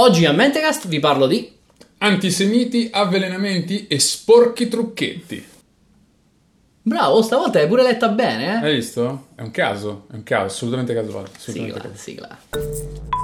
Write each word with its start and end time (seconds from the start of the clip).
Oggi 0.00 0.26
a 0.26 0.32
Mentecast 0.32 0.86
vi 0.86 1.00
parlo 1.00 1.26
di 1.26 1.50
Antisemiti, 1.98 2.88
avvelenamenti 2.92 3.88
e 3.88 3.98
sporchi 3.98 4.68
trucchetti. 4.68 5.44
Bravo, 6.82 7.20
stavolta 7.20 7.58
hai 7.58 7.66
pure 7.66 7.82
letta 7.82 8.08
bene, 8.08 8.44
eh? 8.44 8.64
Hai 8.64 8.74
visto? 8.76 9.26
È 9.34 9.40
un 9.40 9.50
caso, 9.50 10.06
è 10.12 10.14
un 10.14 10.22
caso, 10.22 10.44
assolutamente 10.44 10.94
casuale. 10.94 11.30
Assolutamente 11.34 11.96
Sigla, 11.96 12.28
casuale. 12.28 12.78
sigla. 12.78 13.18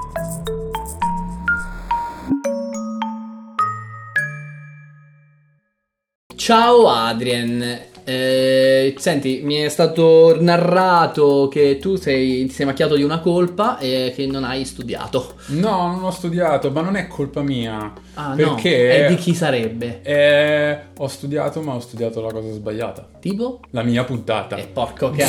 Ciao 6.35 6.89
Adrien, 6.89 7.85
Eh, 8.07 8.93
senti, 8.99 9.41
mi 9.43 9.55
è 9.55 9.69
stato 9.69 10.37
narrato 10.39 11.47
che 11.51 11.79
tu 11.79 11.95
sei, 11.95 12.45
ti 12.45 12.53
sei 12.53 12.67
macchiato 12.67 12.95
di 12.95 13.01
una 13.01 13.19
colpa 13.19 13.79
e 13.79 14.13
che 14.15 14.27
non 14.27 14.43
hai 14.43 14.63
studiato. 14.63 15.33
No, 15.47 15.87
non 15.87 16.03
ho 16.03 16.11
studiato, 16.11 16.69
ma 16.69 16.81
non 16.81 16.95
è 16.95 17.07
colpa 17.07 17.41
mia. 17.41 17.91
Ah 18.13 18.33
perché 18.35 18.99
no, 18.99 19.05
e 19.05 19.07
di 19.09 19.15
chi 19.15 19.33
sarebbe? 19.33 20.01
eh, 20.03 20.77
ho 20.95 21.07
studiato, 21.07 21.61
ma 21.61 21.73
ho 21.73 21.79
studiato 21.79 22.21
la 22.21 22.31
cosa 22.31 22.51
sbagliata. 22.51 23.07
Tipo? 23.19 23.61
La 23.71 23.81
mia 23.81 24.03
puntata. 24.03 24.55
E 24.55 24.67
porco 24.71 25.09
che 25.09 25.25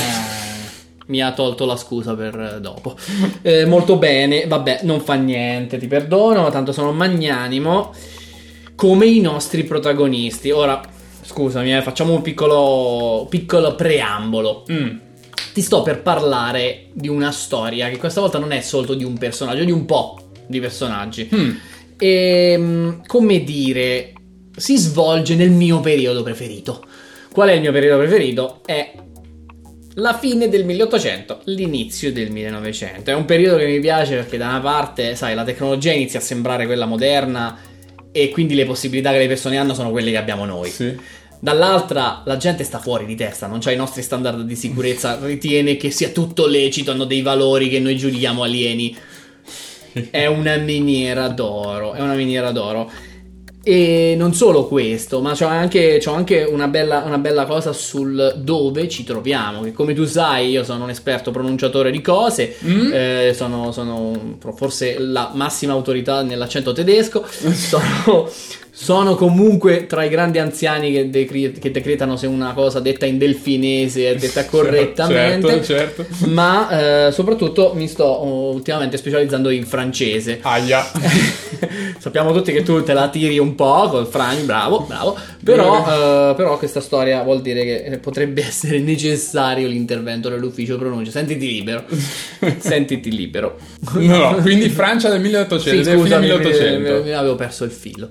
mi 1.06 1.22
ha 1.22 1.32
tolto 1.32 1.64
la 1.64 1.76
scusa 1.76 2.14
per 2.14 2.58
dopo. 2.60 2.94
Eh, 3.40 3.64
molto 3.64 3.96
bene, 3.96 4.46
vabbè, 4.46 4.80
non 4.82 5.00
fa 5.00 5.14
niente, 5.14 5.78
ti 5.78 5.86
perdono, 5.86 6.50
tanto 6.50 6.72
sono 6.72 6.92
magnanimo. 6.92 7.94
Come 8.74 9.06
i 9.06 9.20
nostri 9.22 9.64
protagonisti. 9.64 10.50
Ora, 10.50 10.78
scusami, 11.26 11.76
eh, 11.76 11.82
facciamo 11.82 12.14
un 12.14 12.22
piccolo, 12.22 13.26
piccolo 13.28 13.74
preambolo. 13.74 14.64
Mm, 14.70 14.96
Ti 15.52 15.62
sto 15.62 15.82
per 15.82 16.02
parlare 16.02 16.88
di 16.92 17.08
una 17.08 17.32
storia 17.32 17.88
che 17.88 17.96
questa 17.96 18.20
volta 18.20 18.38
non 18.38 18.52
è 18.52 18.60
solo 18.60 18.94
di 18.94 19.04
un 19.04 19.16
personaggio, 19.18 19.64
di 19.64 19.70
un 19.72 19.84
po' 19.86 20.18
di 20.46 20.60
personaggi. 20.60 21.28
mm, 21.34 21.50
E 21.98 22.98
come 23.06 23.42
dire, 23.42 24.12
si 24.54 24.76
svolge 24.76 25.34
nel 25.34 25.50
mio 25.50 25.80
periodo 25.80 26.22
preferito. 26.22 26.84
Qual 27.32 27.48
è 27.48 27.52
il 27.52 27.60
mio 27.60 27.72
periodo 27.72 27.98
preferito? 27.98 28.60
È 28.64 28.92
la 29.94 30.12
fine 30.18 30.48
del 30.50 30.64
1800, 30.66 31.40
l'inizio 31.44 32.12
del 32.12 32.30
1900. 32.30 33.10
È 33.10 33.14
un 33.14 33.24
periodo 33.24 33.56
che 33.56 33.66
mi 33.66 33.80
piace 33.80 34.14
perché 34.16 34.36
da 34.36 34.48
una 34.48 34.60
parte, 34.60 35.16
sai, 35.16 35.34
la 35.34 35.44
tecnologia 35.44 35.92
inizia 35.92 36.18
a 36.18 36.22
sembrare 36.22 36.66
quella 36.66 36.84
moderna 36.84 37.58
e 38.16 38.30
quindi 38.30 38.54
le 38.54 38.64
possibilità 38.64 39.12
che 39.12 39.18
le 39.18 39.28
persone 39.28 39.58
hanno 39.58 39.74
sono 39.74 39.90
quelle 39.90 40.10
che 40.10 40.16
abbiamo 40.16 40.46
noi. 40.46 40.70
sì. 40.70 40.96
Dall'altra, 41.38 42.22
la 42.24 42.38
gente 42.38 42.64
sta 42.64 42.78
fuori 42.78 43.04
di 43.04 43.14
testa, 43.14 43.46
non 43.46 43.58
c'ha 43.60 43.70
i 43.70 43.76
nostri 43.76 44.00
standard 44.00 44.40
di 44.40 44.56
sicurezza, 44.56 45.18
ritiene 45.22 45.76
che 45.76 45.90
sia 45.90 46.08
tutto 46.08 46.46
lecito, 46.46 46.92
hanno 46.92 47.04
dei 47.04 47.20
valori 47.20 47.68
che 47.68 47.78
noi 47.78 47.96
giudichiamo 47.96 48.42
alieni. 48.42 48.96
È 50.10 50.24
una 50.26 50.56
miniera 50.56 51.28
d'oro, 51.28 51.94
è 51.94 52.00
una 52.00 52.14
miniera 52.14 52.50
d'oro. 52.50 52.90
E 53.68 54.14
non 54.16 54.32
solo 54.32 54.68
questo, 54.68 55.20
ma 55.20 55.32
c'ho 55.32 55.46
anche, 55.46 55.98
c'ho 56.00 56.12
anche 56.12 56.44
una, 56.44 56.68
bella, 56.68 57.02
una 57.04 57.18
bella 57.18 57.46
cosa 57.46 57.72
sul 57.72 58.34
dove 58.36 58.88
ci 58.88 59.02
troviamo. 59.02 59.62
Che 59.62 59.72
come 59.72 59.92
tu 59.92 60.04
sai, 60.04 60.50
io 60.50 60.62
sono 60.62 60.84
un 60.84 60.90
esperto 60.90 61.32
pronunciatore 61.32 61.90
di 61.90 62.00
cose, 62.00 62.54
Mm? 62.64 62.92
eh, 62.92 63.32
sono, 63.34 63.72
sono 63.72 64.36
forse 64.54 65.00
la 65.00 65.32
massima 65.34 65.72
autorità 65.72 66.22
nell'accento 66.22 66.70
tedesco. 66.72 67.24
Sono, 67.26 68.30
sono 68.78 69.14
comunque 69.14 69.86
tra 69.86 70.04
i 70.04 70.10
grandi 70.10 70.38
anziani 70.38 70.92
che, 70.92 71.08
decre- 71.08 71.52
che 71.52 71.70
decretano 71.70 72.16
se 72.16 72.26
una 72.26 72.52
cosa 72.52 72.78
detta 72.78 73.06
in 73.06 73.16
delfinese 73.16 74.10
è 74.10 74.14
detta 74.16 74.44
correttamente. 74.46 75.64
Certo, 75.64 76.04
certo. 76.04 76.26
Ma 76.28 77.06
eh, 77.06 77.10
soprattutto 77.12 77.72
mi 77.74 77.88
sto 77.88 78.04
oh, 78.04 78.52
ultimamente 78.52 78.98
specializzando 78.98 79.48
in 79.48 79.64
francese. 79.64 80.40
Aia. 80.42 80.84
Sappiamo 81.98 82.32
tutti 82.32 82.52
che 82.52 82.62
tu 82.62 82.82
te 82.82 82.92
la 82.92 83.08
tiri 83.08 83.38
un 83.38 83.54
po' 83.54 83.88
col 83.88 84.06
Frank, 84.06 84.42
bravo, 84.42 84.80
bravo. 84.86 85.16
Però, 85.42 86.30
eh, 86.30 86.34
però 86.34 86.58
questa 86.58 86.80
storia 86.80 87.22
vuol 87.22 87.40
dire 87.40 87.64
che 87.64 87.84
eh, 87.84 87.98
potrebbe 87.98 88.44
essere 88.44 88.78
necessario 88.80 89.66
l'intervento 89.68 90.28
dell'ufficio 90.28 90.76
pronuncia. 90.76 91.10
Sentiti 91.10 91.46
libero. 91.46 91.84
Sentiti 92.58 93.10
libero. 93.10 93.56
No, 93.94 94.32
no, 94.32 94.34
quindi 94.42 94.68
Francia 94.68 95.08
del 95.08 95.20
1800, 95.22 95.90
Sì, 95.90 95.96
scusami, 95.96 96.26
1800. 96.26 96.94
mi- 96.96 97.02
mi- 97.04 97.12
avevo 97.12 97.36
perso 97.36 97.64
il 97.64 97.70
filo. 97.70 98.08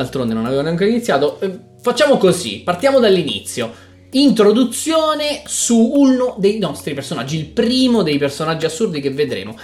D'altronde 0.00 0.32
non 0.32 0.46
avevo 0.46 0.62
neanche 0.62 0.86
iniziato. 0.86 1.38
Eh, 1.40 1.58
Facciamo 1.82 2.16
così, 2.18 2.60
partiamo 2.64 2.98
dall'inizio. 3.00 3.72
Introduzione 4.12 5.42
su 5.46 5.76
uno 5.94 6.36
dei 6.38 6.58
nostri 6.58 6.94
personaggi, 6.94 7.38
il 7.38 7.46
primo 7.46 8.02
dei 8.02 8.18
personaggi 8.18 8.64
assurdi 8.66 9.00
che 9.00 9.10
vedremo. 9.10 9.56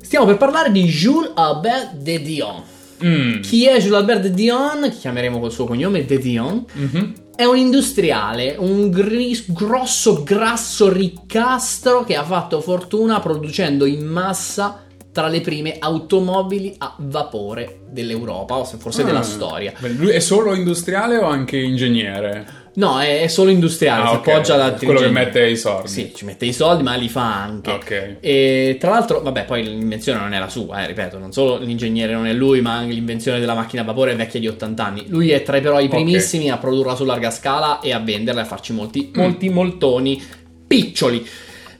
Stiamo 0.00 0.26
per 0.26 0.36
parlare 0.36 0.70
di 0.70 0.84
Jules 0.84 1.30
Albert 1.34 1.94
de 1.96 2.22
Dion. 2.22 2.62
Mm, 3.04 3.40
Chi 3.40 3.66
è 3.66 3.78
Jules 3.80 3.98
Albert 3.98 4.22
de 4.22 4.30
Dion? 4.30 4.94
Chiameremo 4.98 5.38
col 5.40 5.52
suo 5.52 5.66
cognome 5.66 6.04
de 6.04 6.18
Dion. 6.18 6.64
mhm. 6.72 7.12
È 7.36 7.44
un 7.44 7.58
industriale, 7.58 8.56
un 8.58 8.88
gris- 8.88 9.52
grosso, 9.52 10.22
grasso 10.22 10.90
riccastro 10.90 12.02
che 12.04 12.16
ha 12.16 12.24
fatto 12.24 12.62
fortuna 12.62 13.20
producendo 13.20 13.84
in 13.84 14.06
massa 14.06 14.85
tra 15.16 15.28
le 15.28 15.40
prime 15.40 15.76
automobili 15.78 16.74
a 16.76 16.94
vapore 16.98 17.78
dell'Europa, 17.88 18.56
o 18.56 18.64
se- 18.66 18.76
forse 18.76 19.02
della 19.02 19.20
Ah. 19.20 19.22
storia. 19.22 19.72
Lui 19.96 20.10
è 20.10 20.18
solo 20.18 20.52
industriale 20.54 21.16
o 21.16 21.24
anche 21.24 21.56
ingegnere? 21.56 22.64
No, 22.74 23.00
è, 23.00 23.22
è 23.22 23.26
solo 23.28 23.48
industriale, 23.48 24.02
Ah, 24.02 24.08
si 24.10 24.14
ok. 24.16 24.28
appoggia 24.28 24.54
ad 24.56 24.60
altri 24.60 24.84
Quello 24.84 25.00
che 25.00 25.06
ingegneri. 25.06 25.30
mette 25.32 25.46
i 25.48 25.56
soldi. 25.56 25.88
Sì, 25.88 26.12
ci 26.14 26.26
mette 26.26 26.44
i 26.44 26.52
soldi, 26.52 26.82
ma 26.82 26.94
li 26.96 27.08
fa 27.08 27.42
anche. 27.42 27.70
Ok. 27.70 28.16
E 28.20 28.76
tra 28.78 28.90
l'altro, 28.90 29.22
vabbè, 29.22 29.46
poi 29.46 29.62
l'invenzione 29.64 30.18
non 30.20 30.34
è 30.34 30.38
la 30.38 30.50
sua, 30.50 30.82
eh, 30.82 30.86
ripeto, 30.88 31.16
non 31.16 31.32
solo 31.32 31.56
l'ingegnere 31.56 32.12
non 32.12 32.26
è 32.26 32.34
lui, 32.34 32.60
ma 32.60 32.74
anche 32.74 32.92
l'invenzione 32.92 33.40
della 33.40 33.54
macchina 33.54 33.80
a 33.80 33.84
vapore 33.86 34.12
è 34.12 34.16
vecchia 34.16 34.38
di 34.38 34.48
80 34.48 34.84
anni. 34.84 35.04
Lui 35.08 35.30
è 35.30 35.42
tra 35.42 35.56
i 35.56 35.62
però 35.62 35.80
i 35.80 35.88
primissimi 35.88 36.50
a 36.50 36.58
produrla 36.58 36.94
su 36.94 37.06
larga 37.06 37.30
scala 37.30 37.80
e 37.80 37.94
a 37.94 37.98
venderla 38.00 38.42
e 38.42 38.44
a 38.44 38.46
farci 38.46 38.74
molti, 38.74 39.10
Mm. 39.16 39.18
molti 39.22 39.48
moltoni 39.48 40.22
piccioli. 40.66 41.26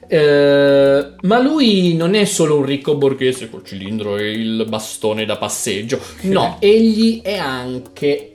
Eh, 0.07 1.13
ma 1.21 1.39
lui 1.41 1.95
non 1.95 2.13
è 2.13 2.25
solo 2.25 2.57
un 2.57 2.65
ricco 2.65 2.95
borghese 2.95 3.49
col 3.49 3.65
cilindro 3.65 4.17
e 4.17 4.31
il 4.31 4.65
bastone 4.67 5.25
da 5.25 5.37
passeggio. 5.37 5.99
No, 6.21 6.57
egli 6.59 7.21
è 7.21 7.37
anche 7.37 8.31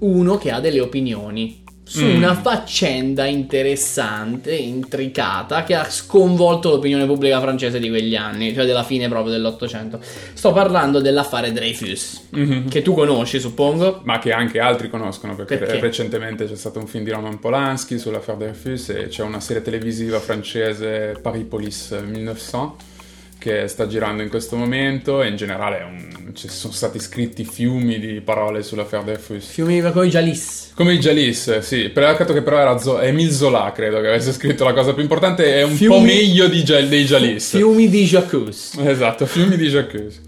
uno 0.00 0.36
che 0.36 0.50
ha 0.50 0.60
delle 0.60 0.80
opinioni 0.80 1.61
su 1.92 2.04
Mm. 2.06 2.16
una 2.16 2.34
faccenda 2.34 3.26
interessante, 3.26 4.54
intricata, 4.54 5.62
che 5.62 5.74
ha 5.74 5.84
sconvolto 5.90 6.70
l'opinione 6.70 7.04
pubblica 7.04 7.38
francese 7.38 7.78
di 7.78 7.90
quegli 7.90 8.14
anni, 8.16 8.54
cioè 8.54 8.64
della 8.64 8.82
fine 8.82 9.08
proprio 9.08 9.30
dell'Ottocento. 9.32 10.00
Sto 10.32 10.52
parlando 10.52 11.00
dell'affare 11.02 11.52
Dreyfus, 11.52 12.28
Mhm. 12.30 12.68
che 12.70 12.80
tu 12.80 12.94
conosci, 12.94 13.38
suppongo. 13.38 14.00
Ma 14.04 14.18
che 14.18 14.32
anche 14.32 14.58
altri 14.58 14.88
conoscono 14.88 15.34
perché, 15.34 15.58
Perché? 15.58 15.80
recentemente 15.80 16.46
c'è 16.46 16.56
stato 16.56 16.78
un 16.78 16.86
film 16.86 17.04
di 17.04 17.10
Roman 17.10 17.38
Polanski 17.38 17.98
sull'affaire 17.98 18.38
Dreyfus 18.52 18.88
e 18.88 19.08
c'è 19.08 19.22
una 19.22 19.40
serie 19.40 19.60
televisiva 19.60 20.18
francese 20.18 21.18
Paris 21.20 21.44
Police 21.44 22.00
1900 22.00 22.76
che 23.42 23.66
sta 23.66 23.86
girando 23.88 24.22
in 24.22 24.28
questo 24.28 24.54
momento 24.56 25.20
e 25.22 25.28
in 25.28 25.36
generale 25.36 25.82
un- 25.82 26.10
ci 26.34 26.48
sono 26.48 26.72
stati 26.72 26.98
scritti 26.98 27.44
fiumi 27.44 27.98
di 27.98 28.20
parole 28.24 28.62
sull'affaire 28.62 29.04
Dreyfus. 29.04 29.44
Fiumi 29.46 29.82
come 29.92 30.06
i 30.06 30.10
Jalis. 30.10 30.70
Come 30.74 30.94
i 30.94 30.98
Jalis, 30.98 31.58
sì, 31.58 31.90
peccato 31.90 32.32
che 32.32 32.40
però 32.40 32.58
era 32.58 32.78
Zo- 32.78 33.00
Émile 33.00 33.30
Zola, 33.32 33.70
credo 33.74 34.00
che 34.00 34.06
avesse 34.08 34.32
scritto 34.32 34.64
la 34.64 34.72
cosa 34.72 34.94
più 34.94 35.02
importante, 35.02 35.56
è 35.56 35.62
un 35.62 35.72
Fiumi- 35.72 35.94
po' 35.98 36.00
meglio 36.04 36.46
di 36.48 36.62
dei 36.62 37.04
Jalis. 37.04 37.50
Fiumi 37.56 37.88
di 37.90 38.04
Jacques. 38.04 38.78
Esatto, 38.82 39.26
fiumi 39.26 39.56
di 39.56 39.68
Jacques. 39.68 40.20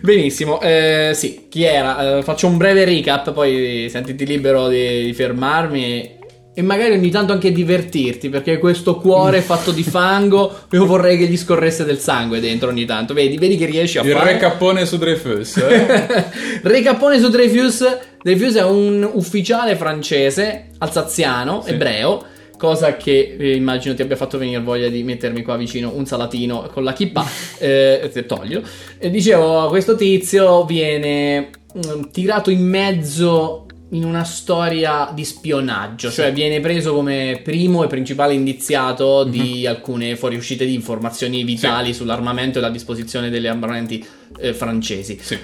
Benissimo, 0.00 0.60
eh, 0.60 1.12
sì, 1.14 1.46
chi 1.48 1.62
era? 1.62 2.18
Eh, 2.18 2.22
faccio 2.22 2.46
un 2.48 2.56
breve 2.58 2.84
recap, 2.84 3.32
poi 3.32 3.88
sentiti 3.90 4.26
libero 4.26 4.68
di, 4.68 5.04
di 5.04 5.12
fermarmi 5.14 6.15
e 6.58 6.62
magari 6.62 6.92
ogni 6.92 7.10
tanto 7.10 7.34
anche 7.34 7.52
divertirti, 7.52 8.30
perché 8.30 8.56
questo 8.56 8.96
cuore 8.96 9.42
fatto 9.42 9.72
di 9.72 9.82
fango, 9.82 10.60
io 10.72 10.86
vorrei 10.86 11.18
che 11.18 11.26
gli 11.26 11.36
scorresse 11.36 11.84
del 11.84 11.98
sangue 11.98 12.40
dentro 12.40 12.70
ogni 12.70 12.86
tanto. 12.86 13.12
Vedi, 13.12 13.36
vedi 13.36 13.58
che 13.58 13.66
riesci 13.66 13.98
a 13.98 14.02
Il 14.02 14.12
fare... 14.12 14.32
re 14.32 14.38
cappone 14.38 14.86
su 14.86 14.96
Dreyfus. 14.96 15.58
eh? 15.58 16.24
Recappone 16.64 17.18
su 17.18 17.28
Dreyfus. 17.28 17.84
Dreyfus 18.22 18.54
è 18.54 18.64
un 18.64 19.06
ufficiale 19.12 19.76
francese, 19.76 20.68
alsaziano, 20.78 21.60
Sì. 21.60 21.72
ebreo. 21.72 22.24
Cosa 22.56 22.96
che 22.96 23.36
eh, 23.38 23.54
immagino 23.54 23.94
ti 23.94 24.00
abbia 24.00 24.16
fatto 24.16 24.38
venire 24.38 24.62
voglia 24.62 24.88
di 24.88 25.02
mettermi 25.02 25.42
qua 25.42 25.56
vicino 25.58 25.92
un 25.94 26.06
salatino 26.06 26.70
con 26.72 26.84
la 26.84 26.94
chippa. 26.94 27.22
eh, 27.60 28.24
toglilo. 28.26 28.62
E 28.96 29.10
dicevo, 29.10 29.68
questo 29.68 29.94
tizio 29.94 30.64
viene 30.64 31.50
mm, 31.76 32.04
tirato 32.12 32.48
in 32.48 32.66
mezzo 32.66 33.65
in 33.90 34.04
una 34.04 34.24
storia 34.24 35.10
di 35.14 35.24
spionaggio, 35.24 36.10
cioè 36.10 36.32
viene 36.32 36.60
preso 36.60 36.92
come 36.92 37.40
primo 37.42 37.84
e 37.84 37.86
principale 37.86 38.34
indiziato 38.34 39.22
di 39.22 39.66
alcune 39.66 40.16
fuoriuscite 40.16 40.66
di 40.66 40.74
informazioni 40.74 41.44
vitali 41.44 41.94
sull'armamento 41.94 42.58
e 42.58 42.62
la 42.62 42.70
disposizione 42.70 43.30
delle 43.30 43.48
armamenti 43.48 44.04
eh, 44.38 44.52
francesi. 44.52 45.18
sì. 45.20 45.38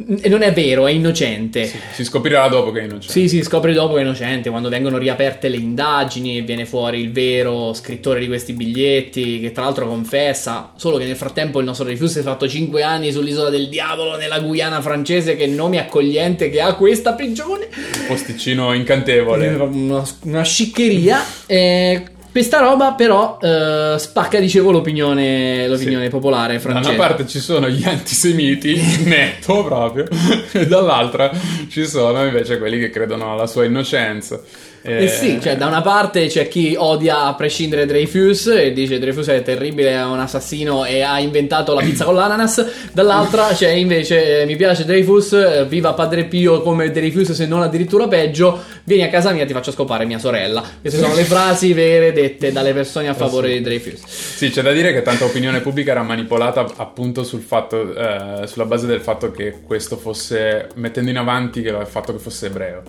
Non 0.00 0.42
è 0.42 0.52
vero, 0.52 0.86
è 0.86 0.92
innocente. 0.92 1.64
Sì, 1.66 1.76
si 1.92 2.04
scoprirà 2.04 2.46
dopo 2.46 2.70
che 2.70 2.80
è 2.80 2.84
innocente. 2.84 3.12
Sì, 3.12 3.28
si 3.28 3.42
scopre 3.42 3.72
dopo 3.72 3.94
che 3.94 4.00
è 4.00 4.02
innocente, 4.04 4.48
quando 4.48 4.68
vengono 4.68 4.96
riaperte 4.96 5.48
le 5.48 5.56
indagini 5.56 6.38
e 6.38 6.42
viene 6.42 6.66
fuori 6.66 7.00
il 7.00 7.10
vero 7.10 7.72
scrittore 7.72 8.20
di 8.20 8.28
questi 8.28 8.52
biglietti, 8.52 9.40
che 9.40 9.50
tra 9.50 9.64
l'altro 9.64 9.88
confessa, 9.88 10.72
solo 10.76 10.98
che 10.98 11.04
nel 11.04 11.16
frattempo 11.16 11.58
il 11.58 11.64
nostro 11.64 11.84
Dreyfus 11.84 12.12
si 12.12 12.18
è 12.20 12.22
fatto 12.22 12.46
5 12.46 12.80
anni 12.80 13.10
sull'isola 13.10 13.50
del 13.50 13.68
diavolo 13.68 14.16
nella 14.16 14.38
Guyana 14.38 14.80
francese, 14.80 15.34
che 15.34 15.48
nome 15.48 15.80
accogliente 15.80 16.48
che 16.48 16.60
ha 16.60 16.74
questa 16.74 17.14
prigione. 17.14 17.66
Un 17.72 18.06
posticino 18.06 18.72
incantevole. 18.74 19.48
Una, 19.48 20.04
una 20.22 20.42
sciccheria. 20.42 21.24
Eh, 21.46 22.04
questa 22.38 22.60
roba 22.60 22.92
però 22.92 23.36
eh, 23.42 23.96
spacca, 23.98 24.38
dicevo, 24.38 24.70
l'opinione, 24.70 25.66
l'opinione 25.66 26.04
Sì. 26.04 26.10
popolare 26.10 26.54
Da 26.54 26.60
francese. 26.60 26.94
una 26.94 27.06
parte 27.06 27.26
ci 27.26 27.40
sono 27.40 27.68
gli 27.68 27.84
antisemiti, 27.84 28.80
netto 29.04 29.64
proprio, 29.64 30.04
e 30.52 30.66
dall'altra 30.66 31.30
ci 31.68 31.84
sono 31.86 32.24
invece 32.24 32.58
quelli 32.58 32.78
che 32.78 32.90
credono 32.90 33.32
alla 33.32 33.46
sua 33.46 33.64
innocenza. 33.64 34.40
Eh 34.82 35.08
sì, 35.08 35.38
cioè 35.40 35.56
da 35.56 35.66
una 35.66 35.82
parte 35.82 36.26
c'è 36.26 36.48
chi 36.48 36.74
odia 36.76 37.24
a 37.24 37.34
prescindere 37.34 37.84
Dreyfus 37.84 38.46
e 38.46 38.72
dice 38.72 38.98
Dreyfus 38.98 39.26
è 39.28 39.42
terribile, 39.42 39.90
è 39.90 40.04
un 40.04 40.20
assassino 40.20 40.84
e 40.84 41.02
ha 41.02 41.18
inventato 41.18 41.74
la 41.74 41.82
pizza 41.82 42.04
con 42.04 42.14
l'ananas, 42.14 42.64
dall'altra 42.92 43.48
c'è 43.48 43.70
invece 43.70 44.42
eh, 44.42 44.46
mi 44.46 44.56
piace 44.56 44.84
Dreyfus, 44.84 45.32
eh, 45.32 45.66
viva 45.66 45.92
Padre 45.94 46.24
Pio 46.24 46.62
come 46.62 46.90
Dreyfus 46.90 47.32
se 47.32 47.46
non 47.46 47.62
addirittura 47.62 48.08
peggio, 48.08 48.62
vieni 48.84 49.02
a 49.02 49.08
casa 49.08 49.32
mia 49.32 49.44
ti 49.44 49.52
faccio 49.52 49.72
scopare 49.72 50.04
mia 50.04 50.18
sorella. 50.18 50.64
Queste 50.80 51.00
sono 51.00 51.14
le 51.14 51.24
frasi 51.24 51.72
vere 51.72 52.12
dette 52.12 52.52
dalle 52.52 52.72
persone 52.72 53.08
a 53.08 53.14
favore 53.14 53.50
di 53.50 53.60
Dreyfus. 53.60 54.02
Sì, 54.06 54.50
c'è 54.50 54.62
da 54.62 54.72
dire 54.72 54.92
che 54.92 55.02
tanta 55.02 55.24
opinione 55.24 55.60
pubblica 55.60 55.90
era 55.90 56.02
manipolata 56.02 56.66
appunto 56.76 57.24
sul 57.24 57.40
fatto, 57.40 57.94
eh, 57.94 58.46
sulla 58.46 58.64
base 58.64 58.86
del 58.86 59.00
fatto 59.00 59.30
che 59.30 59.56
questo 59.66 59.96
fosse, 59.96 60.68
mettendo 60.74 61.10
in 61.10 61.16
avanti 61.18 61.62
che 61.62 61.68
il 61.68 61.86
fatto 61.86 62.12
che 62.12 62.18
fosse 62.18 62.46
ebreo. 62.46 62.82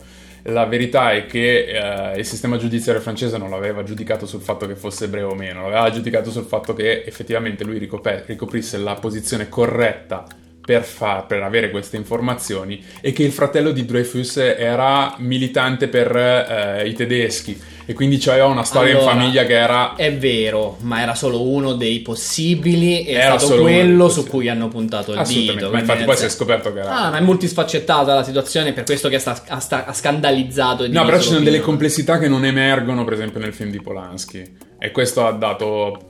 La 0.44 0.66
verità 0.66 1.12
è 1.12 1.26
che 1.26 1.66
eh, 1.66 2.18
il 2.20 2.26
sistema 2.26 2.58
giudiziario 2.58 3.02
francese 3.02 3.38
non 3.38 3.50
l'aveva 3.50 3.84
giudicato 3.84 4.26
sul 4.26 4.42
fatto 4.42 4.68
che 4.68 4.76
fosse 4.76 5.06
ebreo 5.06 5.30
o 5.30 5.36
meno, 5.36 5.64
l'aveva 5.64 5.90
giudicato 5.90 6.32
sul 6.32 6.46
fatto 6.46 6.74
che 6.74 7.04
effettivamente 7.04 7.64
lui 7.64 7.78
ricope- 7.78 8.24
ricoprisse 8.26 8.78
la 8.78 8.96
posizione 8.96 9.50
corretta 9.50 10.26
per, 10.70 10.84
fa- 10.84 11.26
per 11.28 11.42
avere 11.42 11.72
queste 11.72 11.98
informazioni 11.98 12.80
e 13.02 13.12
che 13.12 13.24
il 13.24 13.32
fratello 13.32 13.72
di 13.72 13.86
Dreyfus 13.86 14.38
era 14.38 15.16
militante 15.18 15.88
per 15.88 16.16
eh, 16.16 16.88
i 16.88 16.94
tedeschi 16.94 17.60
e 17.88 17.94
quindi 17.94 18.20
c'aveva 18.20 18.46
una 18.46 18.64
storia 18.64 18.96
Allora, 18.96 19.14
in 19.14 19.18
famiglia 19.18 19.46
che 19.46 19.58
era 19.58 19.96
È 19.96 20.14
vero, 20.14 20.78
ma 20.82 21.02
era 21.02 21.16
solo 21.16 21.42
uno 21.42 21.74
dei 21.74 22.02
possibili 22.02 23.04
e 23.04 23.14
Era 23.14 23.40
stato 23.40 23.62
quello 23.62 24.10
su 24.10 24.28
cui 24.28 24.48
hanno 24.48 24.68
puntato 24.68 25.12
il 25.14 25.24
dito. 25.26 25.72
ma 25.72 25.80
infatti 25.80 26.04
poi 26.04 26.16
si 26.16 26.26
è 26.26 26.30
scoperto 26.30 26.72
che 26.72 26.82
era... 26.82 26.96
Ah, 26.96 27.10
ma 27.10 27.18
è 27.18 27.22
multisfaccettata 27.22 28.14
la 28.14 28.24
situazione, 28.24 28.72
per 28.72 28.84
questo 28.84 29.10
che 29.10 29.18
sta- 29.18 29.42
ha, 29.48 29.60
sta- 29.60 29.86
ha 29.86 29.94
scandalizzato. 29.94 30.88
no, 30.88 31.04
però 31.04 31.20
ci 31.20 31.30
sono 31.30 31.40
delle 31.40 31.62
complessità 31.62 32.20
che 32.20 32.28
non 32.28 32.46
emergono, 32.46 33.04
per 33.06 33.14
esempio, 33.14 33.40
nel 33.40 33.54
film 33.56 33.72
di 33.72 33.82
Polanski. 33.82 34.44
E 34.78 34.92
questo 34.92 35.26
ha 35.26 35.32
dato 35.32 36.09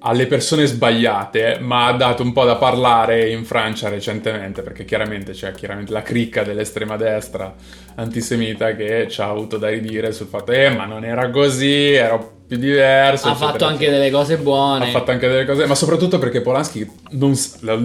alle 0.00 0.26
persone 0.26 0.66
sbagliate, 0.66 1.58
ma 1.60 1.86
ha 1.86 1.92
dato 1.92 2.22
un 2.22 2.32
po' 2.32 2.44
da 2.44 2.56
parlare 2.56 3.30
in 3.30 3.44
Francia 3.44 3.88
recentemente, 3.88 4.62
perché 4.62 4.84
chiaramente 4.84 5.32
c'è 5.32 5.52
chiaramente 5.52 5.92
la 5.92 6.02
cricca 6.02 6.42
dell'estrema 6.42 6.96
destra 6.96 7.54
antisemita 7.96 8.74
che 8.74 9.08
ci 9.08 9.20
ha 9.20 9.28
avuto 9.28 9.56
da 9.56 9.68
ridire 9.68 10.12
sul 10.12 10.26
fatto, 10.26 10.52
eh, 10.52 10.68
ma 10.70 10.84
non 10.84 11.04
era 11.04 11.30
così, 11.30 11.92
era 11.92 12.34
più 12.46 12.56
diverso. 12.58 13.26
Ha 13.26 13.30
eccetera, 13.30 13.50
fatto 13.50 13.64
anche 13.64 13.84
eccetera. 13.84 13.98
delle 13.98 14.10
cose 14.10 14.36
buone. 14.38 14.86
Ha 14.86 14.90
fatto 14.90 15.10
anche 15.10 15.28
delle 15.28 15.44
cose, 15.44 15.66
ma 15.66 15.74
soprattutto 15.74 16.18
perché 16.18 16.40
Polanski, 16.40 16.88
non 17.10 17.34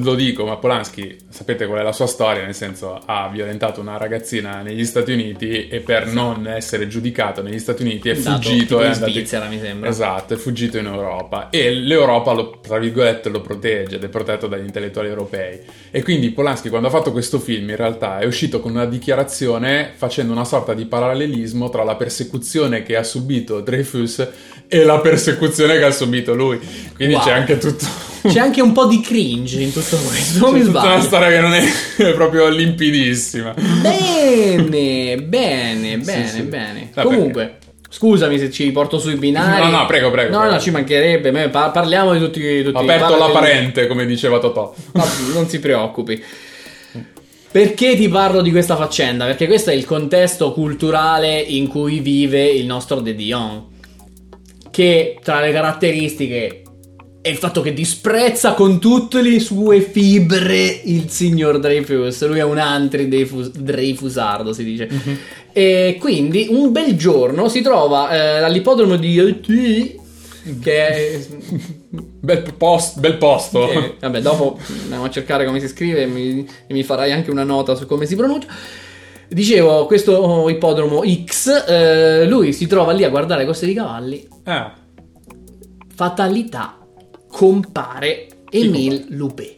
lo 0.01 0.13
dico, 0.13 0.45
ma 0.45 0.57
Polanski, 0.57 1.17
sapete 1.29 1.65
qual 1.65 1.79
è 1.79 1.83
la 1.83 1.91
sua 1.91 2.05
storia? 2.05 2.43
Nel 2.43 2.53
senso, 2.53 2.99
ha 3.03 3.27
violentato 3.29 3.81
una 3.81 3.97
ragazzina 3.97 4.61
negli 4.61 4.85
Stati 4.85 5.11
Uniti 5.11 5.67
e 5.67 5.79
per 5.79 6.07
non 6.07 6.47
essere 6.47 6.87
giudicato 6.87 7.41
negli 7.41 7.59
Stati 7.59 7.81
Uniti 7.81 8.09
è 8.09 8.15
Andato 8.15 8.41
fuggito 8.41 8.79
è 8.79 8.85
in 8.85 8.91
andato 8.91 9.11
Svizzera, 9.11 9.47
mi 9.47 9.59
sembra. 9.59 9.89
Esatto, 9.89 10.33
è 10.35 10.37
fuggito 10.37 10.77
in 10.77 10.85
Europa 10.85 11.49
e 11.49 11.71
l'Europa, 11.71 12.33
lo, 12.33 12.59
tra 12.61 12.77
virgolette, 12.77 13.29
lo 13.29 13.41
protegge 13.41 13.95
ed 13.95 14.03
è 14.03 14.09
protetto 14.09 14.47
dagli 14.47 14.65
intellettuali 14.65 15.07
europei. 15.07 15.59
E 15.89 16.03
quindi 16.03 16.29
Polanski, 16.29 16.69
quando 16.69 16.87
ha 16.87 16.91
fatto 16.91 17.11
questo 17.11 17.39
film, 17.39 17.69
in 17.69 17.75
realtà 17.75 18.19
è 18.19 18.25
uscito 18.25 18.59
con 18.59 18.71
una 18.71 18.85
dichiarazione 18.85 19.91
facendo 19.95 20.31
una 20.31 20.45
sorta 20.45 20.73
di 20.73 20.85
parallelismo 20.85 21.69
tra 21.69 21.83
la 21.83 21.95
persecuzione 21.95 22.83
che 22.83 22.95
ha 22.95 23.03
subito 23.03 23.61
Dreyfus 23.61 24.27
e 24.73 24.83
la 24.85 24.99
persecuzione 24.99 25.77
che 25.77 25.83
ha 25.83 25.91
subito 25.91 26.33
lui. 26.33 26.57
Quindi 26.95 27.15
Wow. 27.15 27.23
c'è 27.23 27.31
anche 27.31 27.57
tutto. 27.57 27.85
C'è 28.21 28.37
anche 28.39 28.61
un 28.61 28.71
po' 28.71 28.85
di 28.85 29.01
cringe 29.01 29.59
in 29.61 29.73
tutto 29.73 29.97
questo. 29.97 30.37
Non 30.37 30.53
mi 30.53 30.59
c'è 30.59 30.65
tutta 30.67 30.79
una 30.81 30.89
sbaglio. 31.01 31.03
storia 31.07 31.29
che 31.29 31.39
non 31.39 31.53
è, 31.55 31.63
è 31.97 32.13
proprio 32.13 32.49
limpidissima. 32.49 33.51
Bene, 33.55 35.17
bene, 35.23 35.97
bene, 36.05 36.27
sì. 36.27 36.41
bene. 36.43 36.91
Ah, 36.93 37.01
Comunque, 37.01 37.57
scusami 37.89 38.37
se 38.37 38.51
ci 38.51 38.63
riporto 38.65 38.99
sui 38.99 39.15
binari. 39.15 39.63
No, 39.63 39.75
no, 39.75 39.85
prego, 39.87 40.11
prego, 40.11 40.31
No, 40.33 40.37
prego. 40.37 40.53
no, 40.53 40.59
ci 40.61 40.69
mancherebbe. 40.69 41.31
parliamo 41.49 42.13
di 42.13 42.19
tutti. 42.19 42.61
tutti 42.63 42.75
Ho 42.77 42.79
aperto 42.81 43.17
la 43.17 43.29
parente, 43.29 43.87
come 43.87 44.05
diceva 44.05 44.37
Totò. 44.37 44.71
No, 44.93 45.03
non 45.33 45.49
si 45.49 45.57
preoccupi. 45.59 46.23
Perché 47.51 47.95
ti 47.97 48.07
parlo 48.07 48.41
di 48.41 48.51
questa 48.51 48.75
faccenda? 48.75 49.25
Perché 49.25 49.47
questo 49.47 49.71
è 49.71 49.73
il 49.73 49.83
contesto 49.85 50.53
culturale 50.53 51.39
in 51.39 51.67
cui 51.67 51.99
vive 51.99 52.45
il 52.45 52.67
nostro 52.67 53.01
De 53.01 53.15
Dion. 53.15 53.65
Che 54.81 55.19
tra 55.21 55.41
le 55.41 55.51
caratteristiche 55.51 56.63
è 57.21 57.29
il 57.29 57.35
fatto 57.35 57.61
che 57.61 57.71
disprezza 57.71 58.53
con 58.53 58.79
tutte 58.79 59.21
le 59.21 59.39
sue 59.39 59.79
fibre 59.79 60.81
il 60.85 61.07
signor 61.07 61.59
Dreyfus. 61.59 62.25
Lui 62.27 62.39
è 62.39 62.43
un 62.43 62.57
antri 62.57 63.07
Dreyfus- 63.07 63.51
Dreyfusardo, 63.51 64.53
si 64.53 64.63
dice. 64.63 64.89
E 65.53 65.97
quindi 65.99 66.47
un 66.49 66.71
bel 66.71 66.95
giorno 66.97 67.47
si 67.47 67.61
trova 67.61 68.09
eh, 68.09 68.41
all'ippodromo 68.43 68.95
di 68.95 69.19
UT, 69.19 70.59
che 70.59 70.87
è 70.87 71.19
Bel, 71.93 72.51
post- 72.57 72.97
bel 72.97 73.17
posto. 73.17 73.69
eh, 73.69 73.95
vabbè, 73.99 74.21
dopo 74.21 74.57
andiamo 74.81 75.03
a 75.03 75.09
cercare 75.11 75.45
come 75.45 75.59
si 75.59 75.67
scrive 75.67 76.01
e 76.01 76.07
mi, 76.07 76.47
e 76.65 76.73
mi 76.73 76.81
farai 76.81 77.11
anche 77.11 77.29
una 77.29 77.43
nota 77.43 77.75
su 77.75 77.85
come 77.85 78.07
si 78.07 78.15
pronuncia. 78.15 78.47
Dicevo, 79.33 79.85
questo 79.85 80.49
ippodromo 80.49 81.03
X, 81.23 81.63
eh, 81.65 82.25
lui 82.27 82.51
si 82.51 82.67
trova 82.67 82.91
lì 82.91 83.05
a 83.05 83.09
guardare 83.09 83.45
corse 83.45 83.65
di 83.65 83.73
cavalli. 83.73 84.27
Ah, 84.43 84.75
Fatalità, 85.95 86.77
compare 87.29 88.27
Émile 88.49 89.05
Loubet. 89.09 89.55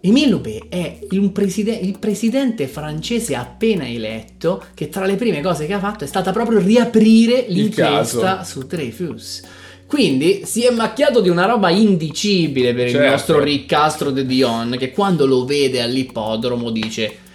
Émile 0.00 0.28
Loubet 0.28 0.68
è 0.68 0.98
preside- 1.32 1.74
il 1.74 1.98
presidente 1.98 2.68
francese 2.68 3.34
appena 3.34 3.88
eletto 3.88 4.62
che 4.74 4.88
tra 4.88 5.06
le 5.06 5.16
prime 5.16 5.40
cose 5.40 5.66
che 5.66 5.72
ha 5.72 5.80
fatto 5.80 6.04
è 6.04 6.06
stata 6.06 6.30
proprio 6.30 6.60
riaprire 6.60 7.46
l'inchiesta 7.48 8.44
su 8.44 8.64
Dreyfus. 8.64 9.42
Quindi 9.88 10.42
si 10.44 10.62
è 10.64 10.70
macchiato 10.70 11.20
di 11.20 11.30
una 11.30 11.46
roba 11.46 11.70
indicibile 11.70 12.72
per 12.74 12.86
il 12.86 12.92
Certo. 12.92 13.10
nostro 13.10 13.40
riccastro 13.42 14.10
de 14.12 14.24
Dion 14.24 14.76
che 14.78 14.92
quando 14.92 15.26
lo 15.26 15.44
vede 15.44 15.82
all'ippodromo 15.82 16.70
dice 16.70 17.26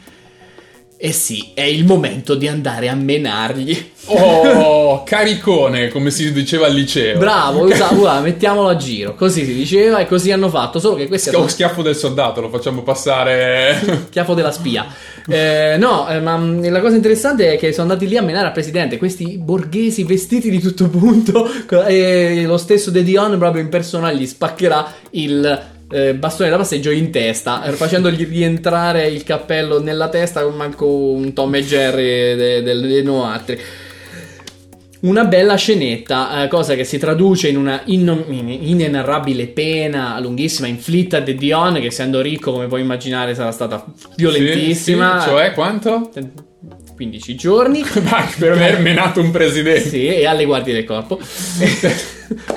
eh 1.06 1.12
sì, 1.12 1.52
è 1.54 1.64
il 1.64 1.84
momento 1.84 2.34
di 2.34 2.48
andare 2.48 2.88
a 2.88 2.96
menargli. 2.96 3.92
Oh, 4.06 5.04
caricone, 5.04 5.90
come 5.90 6.12
si 6.12 6.32
diceva 6.32 6.68
al 6.68 6.74
liceo. 6.74 7.18
Bravo, 7.18 7.66
usa- 7.66 7.90
guarda, 7.92 8.22
mettiamolo 8.22 8.70
a 8.70 8.78
giro. 8.78 9.14
Così 9.14 9.44
si 9.44 9.54
diceva 9.54 10.00
e 10.00 10.08
così 10.08 10.32
hanno 10.32 10.48
fatto. 10.48 10.80
Solo 10.80 10.96
che 10.96 11.08
questi 11.08 11.28
Schia- 11.28 11.40
sono 11.40 11.52
schiaffo 11.52 11.82
del 11.82 11.98
soldato, 11.98 12.40
lo 12.40 12.48
facciamo 12.48 12.84
passare. 12.84 14.08
Chiaffo 14.10 14.34
della 14.34 14.54
spia. 14.54 14.86
Eh, 15.28 15.76
no, 15.78 16.08
eh, 16.08 16.22
ma 16.22 16.38
mh, 16.38 16.70
la 16.72 16.80
cosa 16.80 16.96
interessante 16.96 17.52
è 17.52 17.58
che 17.58 17.74
sono 17.74 17.92
andati 17.92 18.08
lì 18.08 18.16
a 18.16 18.22
menare 18.22 18.48
al 18.48 18.54
presidente. 18.54 18.98
Questi 18.98 19.38
borghesi 19.38 20.06
vestiti 20.06 20.50
di 20.50 20.62
tutto 20.62 20.88
punto. 20.88 21.50
E 21.86 22.44
lo 22.46 22.56
stesso 22.56 22.92
De 22.92 23.04
Dion, 23.04 23.38
proprio 23.38 23.62
in 23.62 23.68
persona, 23.68 24.10
gli 24.14 24.26
spaccherà 24.26 24.90
il. 25.10 25.72
Eh, 25.94 26.14
bastone 26.16 26.50
da 26.50 26.58
passeggio 26.58 26.90
in 26.90 27.12
testa, 27.12 27.64
eh, 27.64 27.72
facendogli 27.72 28.26
rientrare 28.28 29.08
il 29.08 29.24
cappello 29.24 29.80
nella 29.82 30.10
testa 30.10 30.42
con 30.44 30.56
manco 30.56 30.88
un 30.88 31.32
Tom 31.34 31.54
e 31.56 31.64
Jerry 31.64 32.36
de- 32.36 32.62
del- 32.64 32.82
dei 32.82 33.04
Noatri. 33.04 33.60
Una 35.02 35.26
bella 35.26 35.56
scenetta, 35.56 36.44
eh, 36.44 36.48
cosa 36.48 36.76
che 36.76 36.86
si 36.86 36.98
traduce 36.98 37.50
in 37.50 37.58
una 37.58 37.82
innom- 37.86 38.24
inenarrabile 38.30 39.48
pena 39.48 40.18
lunghissima 40.22 40.68
inflitta 40.68 41.18
a 41.18 41.20
De 41.20 41.36
Dion, 41.36 41.74
che 41.74 41.88
essendo 41.88 42.22
ricco, 42.22 42.54
come 42.54 42.68
puoi 42.68 42.80
immaginare, 42.82 43.36
sarà 43.36 43.52
stata 43.52 43.86
violentissima. 44.16 45.20
Sì, 45.20 45.26
sì, 45.26 45.30
cioè, 45.30 45.52
quanto? 45.52 46.10
15 46.94 47.36
giorni. 47.36 47.84
Per 48.38 48.52
aver 48.52 48.80
menato 48.80 49.20
un 49.22 49.32
presidente. 49.32 49.90
Sì, 49.90 50.06
e 50.08 50.26
alle 50.26 50.46
guardie 50.46 50.74
del 50.74 50.86
corpo. 50.86 51.20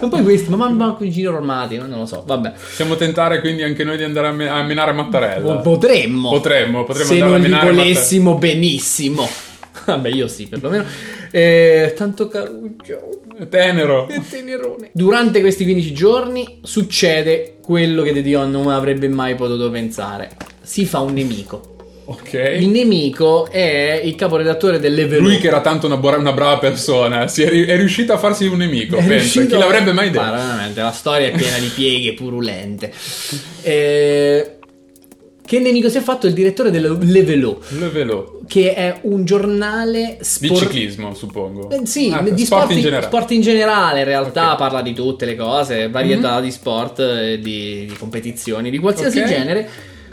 non 0.01 0.09
poi 0.11 0.23
questi, 0.23 0.51
ma 0.51 0.69
manco 0.69 0.97
con 0.99 1.07
i 1.07 1.11
giro 1.11 1.37
armati, 1.37 1.77
non 1.77 1.91
lo 1.91 2.07
so, 2.07 2.23
vabbè. 2.27 2.53
Possiamo 2.53 2.97
tentare 2.97 3.41
quindi 3.41 3.63
anche 3.63 3.85
noi 3.85 3.97
di 3.97 4.05
andare 4.05 4.29
a, 4.29 4.33
me- 4.33 4.49
a 4.49 4.63
menare 4.63 4.93
Mattarella. 4.93 5.57
Po- 5.57 5.61
Potremmo. 5.61 6.31
Potremmo, 6.31 6.85
potremmo 6.85 7.09
Se 7.09 7.19
non 7.19 7.41
li 7.41 7.51
volessimo 7.51 8.37
benissimo. 8.37 9.29
Vabbè, 9.87 10.09
io 10.09 10.27
sì, 10.27 10.47
perlomeno. 10.49 10.85
Eh, 11.31 11.95
tanto 11.97 12.29
caruccio. 12.29 13.21
Tenero. 13.49 14.07
Che 14.07 14.23
tenerone. 14.29 14.91
Durante 14.93 15.41
questi 15.41 15.65
15 15.65 15.93
giorni 15.93 16.61
succede 16.63 17.57
quello 17.63 18.03
che 18.03 18.13
De 18.13 18.23
Dion 18.23 18.51
non 18.51 18.69
avrebbe 18.69 19.09
mai 19.09 19.35
potuto 19.35 19.71
pensare. 19.71 20.31
Si 20.63 20.87
fa 20.87 21.01
un 21.01 21.13
nemico. 21.13 21.76
Ok. 22.09 22.33
Il 22.61 22.69
nemico 22.69 23.49
è 23.51 24.01
il 24.05 24.15
caporedattore 24.15 24.79
dell'Evelò. 24.79 25.23
Lui 25.23 25.39
che 25.39 25.49
era 25.49 25.61
tanto 25.61 25.87
una, 25.87 25.97
buona- 25.97 26.19
una 26.19 26.33
brava 26.33 26.59
persona, 26.59 27.27
si 27.27 27.43
è, 27.43 27.49
è 27.51 27.77
riuscito 27.77 28.13
a 28.13 28.19
farsi 28.19 28.47
un 28.47 28.59
nemico, 28.59 28.97
È 28.97 29.07
riuscito- 29.07 29.47
Chi 29.47 29.59
l'avrebbe 29.59 29.93
mai 29.93 30.11
detto? 30.11 30.23
Veramente, 30.25 30.81
la 30.83 30.93
storia 30.93 31.27
è 31.27 31.33
piena 31.33 31.59
di 31.59 31.67
pieghe 31.75 32.15
purulente. 32.15 32.93
Eh, 33.67 34.51
che 35.45 35.59
nemico 35.61 35.89
si 35.89 35.99
è 35.99 36.01
fatto 36.01 36.27
il 36.29 36.33
direttore 36.33 36.71
dell'Evelò, 36.71 37.59
Le 37.71 37.89
velo. 37.89 38.41
che 38.47 38.75
è 38.75 38.99
un 39.03 39.25
giornale 39.25 40.17
Di 40.19 40.25
sport- 40.25 40.61
ciclismo, 40.63 41.15
suppongo. 41.15 41.71
Eh, 41.71 41.81
sì, 41.87 42.13
Ah, 42.13 42.21
di 42.23 42.45
sport, 42.45 42.63
sport, 42.65 42.71
in 42.73 42.81
generale. 42.81 43.07
sport 43.07 43.31
in 43.33 43.41
generale, 43.41 43.99
in 44.01 44.05
realtà 44.07 44.53
Ok. 44.53 44.59
parla 44.59 44.83
di 44.83 44.93
tutte 44.93 45.25
le 45.25 45.35
cose, 45.37 45.89
varietà 45.89 46.41
di 46.41 46.51
sport, 46.53 46.99
eh, 47.01 47.39
di, 47.41 47.87
di 47.87 47.95
competizioni 47.99 48.71
di 48.71 48.79
qualsiasi 48.79 49.19
Ok. 49.21 49.27
genere, 49.27 49.69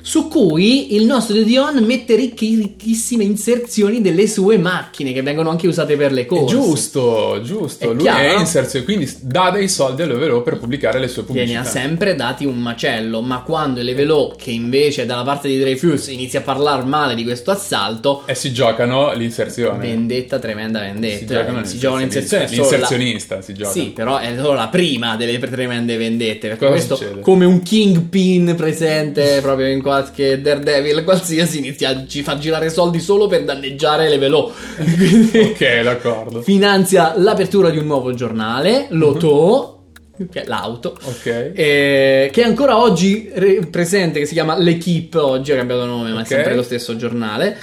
su 0.06 0.28
cui 0.28 0.96
il 0.96 1.06
nostro 1.06 1.42
Dion 1.44 1.82
mette 1.86 2.16
ricchi- 2.16 2.56
ricchissime 2.56 3.24
inserzioni 3.24 4.02
delle 4.02 4.28
sue 4.28 4.58
macchine 4.58 5.14
che 5.14 5.22
vengono 5.22 5.50
anche 5.50 5.66
usate 5.66 5.96
per 5.96 6.12
le 6.12 6.22
È 6.24 6.26
corse. 6.26 6.54
giusto, 6.54 7.40
giusto. 7.42 7.90
È 7.90 7.94
Lui 7.94 8.04
chiaro, 8.04 8.20
è 8.22 8.38
inserzio, 8.38 8.84
quindi 8.84 9.10
dà 9.22 9.50
dei 9.50 9.70
soldi 9.70 10.02
all'Overo 10.02 10.42
per 10.42 10.58
pubblicare 10.60 11.00
le 11.00 11.08
sue 11.08 11.24
Viene 11.24 11.54
pubblicità. 11.54 11.62
a 11.62 11.82
sempre 11.82 12.16
dati 12.16 12.46
un 12.46 12.58
macello, 12.60 13.22
ma 13.22 13.44
quando 13.44 13.82
Levelò, 13.82 14.36
che 14.36 14.52
invece 14.52 15.04
è 15.04 15.06
dalla 15.06 15.24
parte 15.24 15.48
di 15.48 15.58
Dreyfus, 15.58 16.08
inizia 16.08 16.40
a 16.40 16.44
parlare 16.44 16.84
male 16.84 17.16
di 17.16 17.24
questo 17.24 17.52
assalto, 17.52 18.24
E 18.26 18.36
si 18.36 18.52
giocano 18.52 19.14
l'inserzione. 19.14 19.78
vendetta, 19.88 20.38
tremenda 20.38 20.82
vendetta. 20.82 21.18
Si 21.18 21.26
giocano 21.26 21.64
si 21.66 21.86
un'inserzione 21.86 22.48
solo 22.48 22.62
la- 22.64 22.70
L'inserzionista 22.78 23.42
si 23.42 23.54
gioca. 23.54 23.72
Sì, 23.72 23.86
però 23.96 24.18
è 24.18 24.34
solo 24.36 24.54
la 24.54 24.68
prima 24.68 25.16
delle 25.16 25.40
tremende 25.40 25.96
vendette. 25.96 26.50
Perché 26.50 26.58
Cosa 26.66 26.72
questo, 26.72 26.96
succede? 26.98 27.22
come 27.22 27.46
un 27.46 27.62
kingpin 27.64 28.54
presente 28.58 29.40
proprio 29.42 29.68
in 29.68 29.82
qualche 29.94 30.42
Daredevil 30.42 31.04
qualsiasi, 31.04 31.60
inizia 31.60 31.90
a 31.90 32.06
ci 32.08 32.24
fa 32.24 32.38
girare 32.38 32.70
soldi 32.70 33.00
solo 33.00 33.28
per 33.28 33.44
danneggiare 33.44 34.10
Levelò. 34.10 34.52
Quindi 34.98 35.38
Ok, 35.40 35.82
d'accordo. 35.84 36.42
finanzia 36.42 37.14
l'apertura 37.18 37.70
di 37.70 37.78
un 37.78 37.86
nuovo 37.86 38.14
giornale, 38.14 38.88
l'Auto, 38.90 39.84
che 40.32 40.44
è 40.44 40.48
l'auto. 40.48 40.98
Ok. 41.04 41.26
eh, 41.54 42.30
che 42.32 42.42
è 42.42 42.46
ancora 42.46 42.78
oggi 42.80 43.30
re- 43.34 43.66
presente, 43.70 44.20
che 44.20 44.26
si 44.26 44.34
chiama 44.34 44.58
L'Equipe, 44.58 45.18
oggi 45.18 45.52
ha 45.52 45.56
cambiato 45.56 45.86
nome, 45.86 46.12
ma 46.12 46.20
è 46.20 46.22
Ok. 46.22 46.28
sempre 46.28 46.56
lo 46.56 46.64
stesso 46.64 46.96
giornale. 46.96 47.58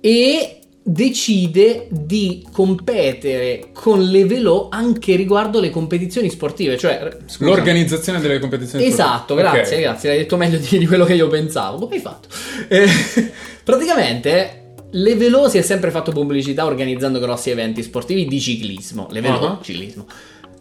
E 0.00 0.59
decide 0.92 1.86
di 1.90 2.44
competere 2.52 3.68
con 3.72 4.02
le 4.02 4.24
Velò 4.24 4.68
anche 4.70 5.14
riguardo 5.14 5.60
le 5.60 5.70
competizioni 5.70 6.28
sportive, 6.30 6.76
cioè 6.76 7.16
scusa. 7.26 7.44
L'organizzazione 7.48 8.20
delle 8.20 8.38
competizioni 8.40 8.84
Esatto, 8.84 9.34
sportive. 9.34 9.50
grazie, 9.52 9.76
Ok. 9.76 9.82
grazie, 9.82 10.08
l'hai 10.08 10.18
detto 10.18 10.36
meglio 10.36 10.58
di, 10.58 10.78
di 10.78 10.86
quello 10.86 11.04
che 11.04 11.14
io 11.14 11.28
pensavo. 11.28 11.78
Come 11.78 11.94
hai 11.94 12.00
fatto? 12.00 12.28
Eh, 12.68 12.86
praticamente 13.62 14.56
Levelò 14.92 15.48
si 15.48 15.58
è 15.58 15.62
sempre 15.62 15.92
fatto 15.92 16.10
pubblicità 16.10 16.64
organizzando 16.66 17.20
grossi 17.20 17.50
eventi 17.50 17.80
sportivi 17.82 18.26
di 18.26 18.40
ciclismo. 18.40 19.06
Levelò, 19.12 19.46
Ah. 19.46 19.58
ciclismo. 19.62 20.04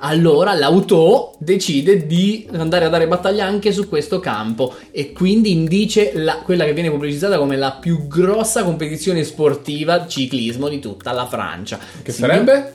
Allora 0.02 0.54
l'auto 0.54 1.34
decide 1.40 2.06
di 2.06 2.48
andare 2.54 2.86
a 2.86 2.90
dare 2.90 3.08
battaglia 3.08 3.46
anche 3.46 3.74
su 3.74 3.90
questo 3.90 4.20
campo 4.22 4.74
e 4.92 5.12
quindi 5.12 5.52
indice 5.52 6.12
la- 6.16 6.38
quella 6.38 6.64
che 6.64 6.72
viene 6.74 6.90
pubblicizzata 6.90 7.38
come 7.38 7.58
la 7.58 7.74
più 7.74 8.08
grossa 8.08 8.64
competizione 8.64 9.26
sportiva 9.26 10.08
ciclismo 10.08 10.70
di 10.70 10.80
tutta 10.80 11.12
la 11.12 11.28
Francia. 11.28 11.78
Che 12.02 12.12
Sì, 12.14 12.20
sarebbe? 12.22 12.74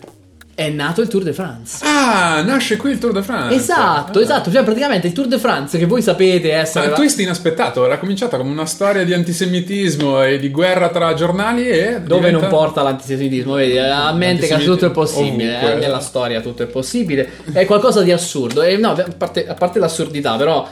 È 0.57 0.69
nato 0.69 1.01
il 1.01 1.09
Tour 1.09 1.25
de 1.25 1.33
France. 1.33 1.85
Ah, 1.85 2.41
nasce 2.43 2.77
qui 2.77 2.93
il 2.93 2.99
Tour 2.99 3.13
de 3.13 3.23
France. 3.23 3.53
Esatto, 3.57 4.21
Ah. 4.21 4.23
esatto, 4.23 4.53
cioè 4.53 4.63
praticamente 4.63 5.09
il 5.09 5.13
Tour 5.13 5.27
de 5.27 5.39
France 5.39 5.77
che 5.79 5.87
voi 5.87 6.01
sapete 6.01 6.53
essere 6.53 6.81
Ma 6.81 6.85
la- 6.85 6.91
un 6.91 6.95
twist 7.01 7.19
inaspettato, 7.19 7.85
era 7.85 7.99
cominciata 7.99 8.37
come 8.37 8.51
una 8.51 8.65
storia 8.65 9.05
di 9.05 9.13
antisemitismo 9.13 10.23
e 10.23 10.39
di 10.39 10.51
guerra 10.51 10.91
tra 10.91 11.13
giornali 11.15 11.69
e... 11.69 12.01
dove 12.03 12.27
diventa- 12.27 12.39
non 12.39 12.49
porta 12.49 12.83
l'antisemitismo, 12.83 13.55
vedi, 13.55 13.79
a 13.79 14.13
mente 14.13 14.47
che 14.47 14.57
tutto 14.65 14.87
è 14.87 14.91
possibile, 14.93 15.61
eh, 15.61 15.75
nella 15.75 15.99
storia 15.99 16.41
tutto 16.41 16.63
è 16.63 16.67
possibile, 16.67 17.29
è 17.53 17.65
qualcosa 17.67 18.03
di 18.03 18.13
assurdo, 18.13 18.63
e 18.63 18.77
no, 18.77 18.93
a 18.93 19.07
parte, 19.19 19.49
a 19.49 19.55
parte 19.55 19.81
l'assurdità, 19.81 20.37
però 20.37 20.69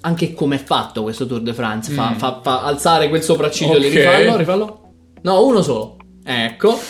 anche 0.00 0.34
come 0.34 0.56
è 0.56 0.62
fatto 0.62 1.02
questo 1.02 1.24
Tour 1.26 1.40
de 1.42 1.52
France, 1.54 1.92
fa, 1.92 2.10
Mm. 2.10 2.16
fa- 2.16 2.40
fa 2.42 2.62
alzare 2.64 3.08
quel 3.08 3.22
sopracciglio 3.22 3.78
lì, 3.78 3.86
Ok. 3.86 3.94
rifallo, 3.94 4.36
rifallo, 4.36 4.80
no, 5.22 5.44
uno 5.46 5.62
solo, 5.62 5.96
ecco, 6.24 6.80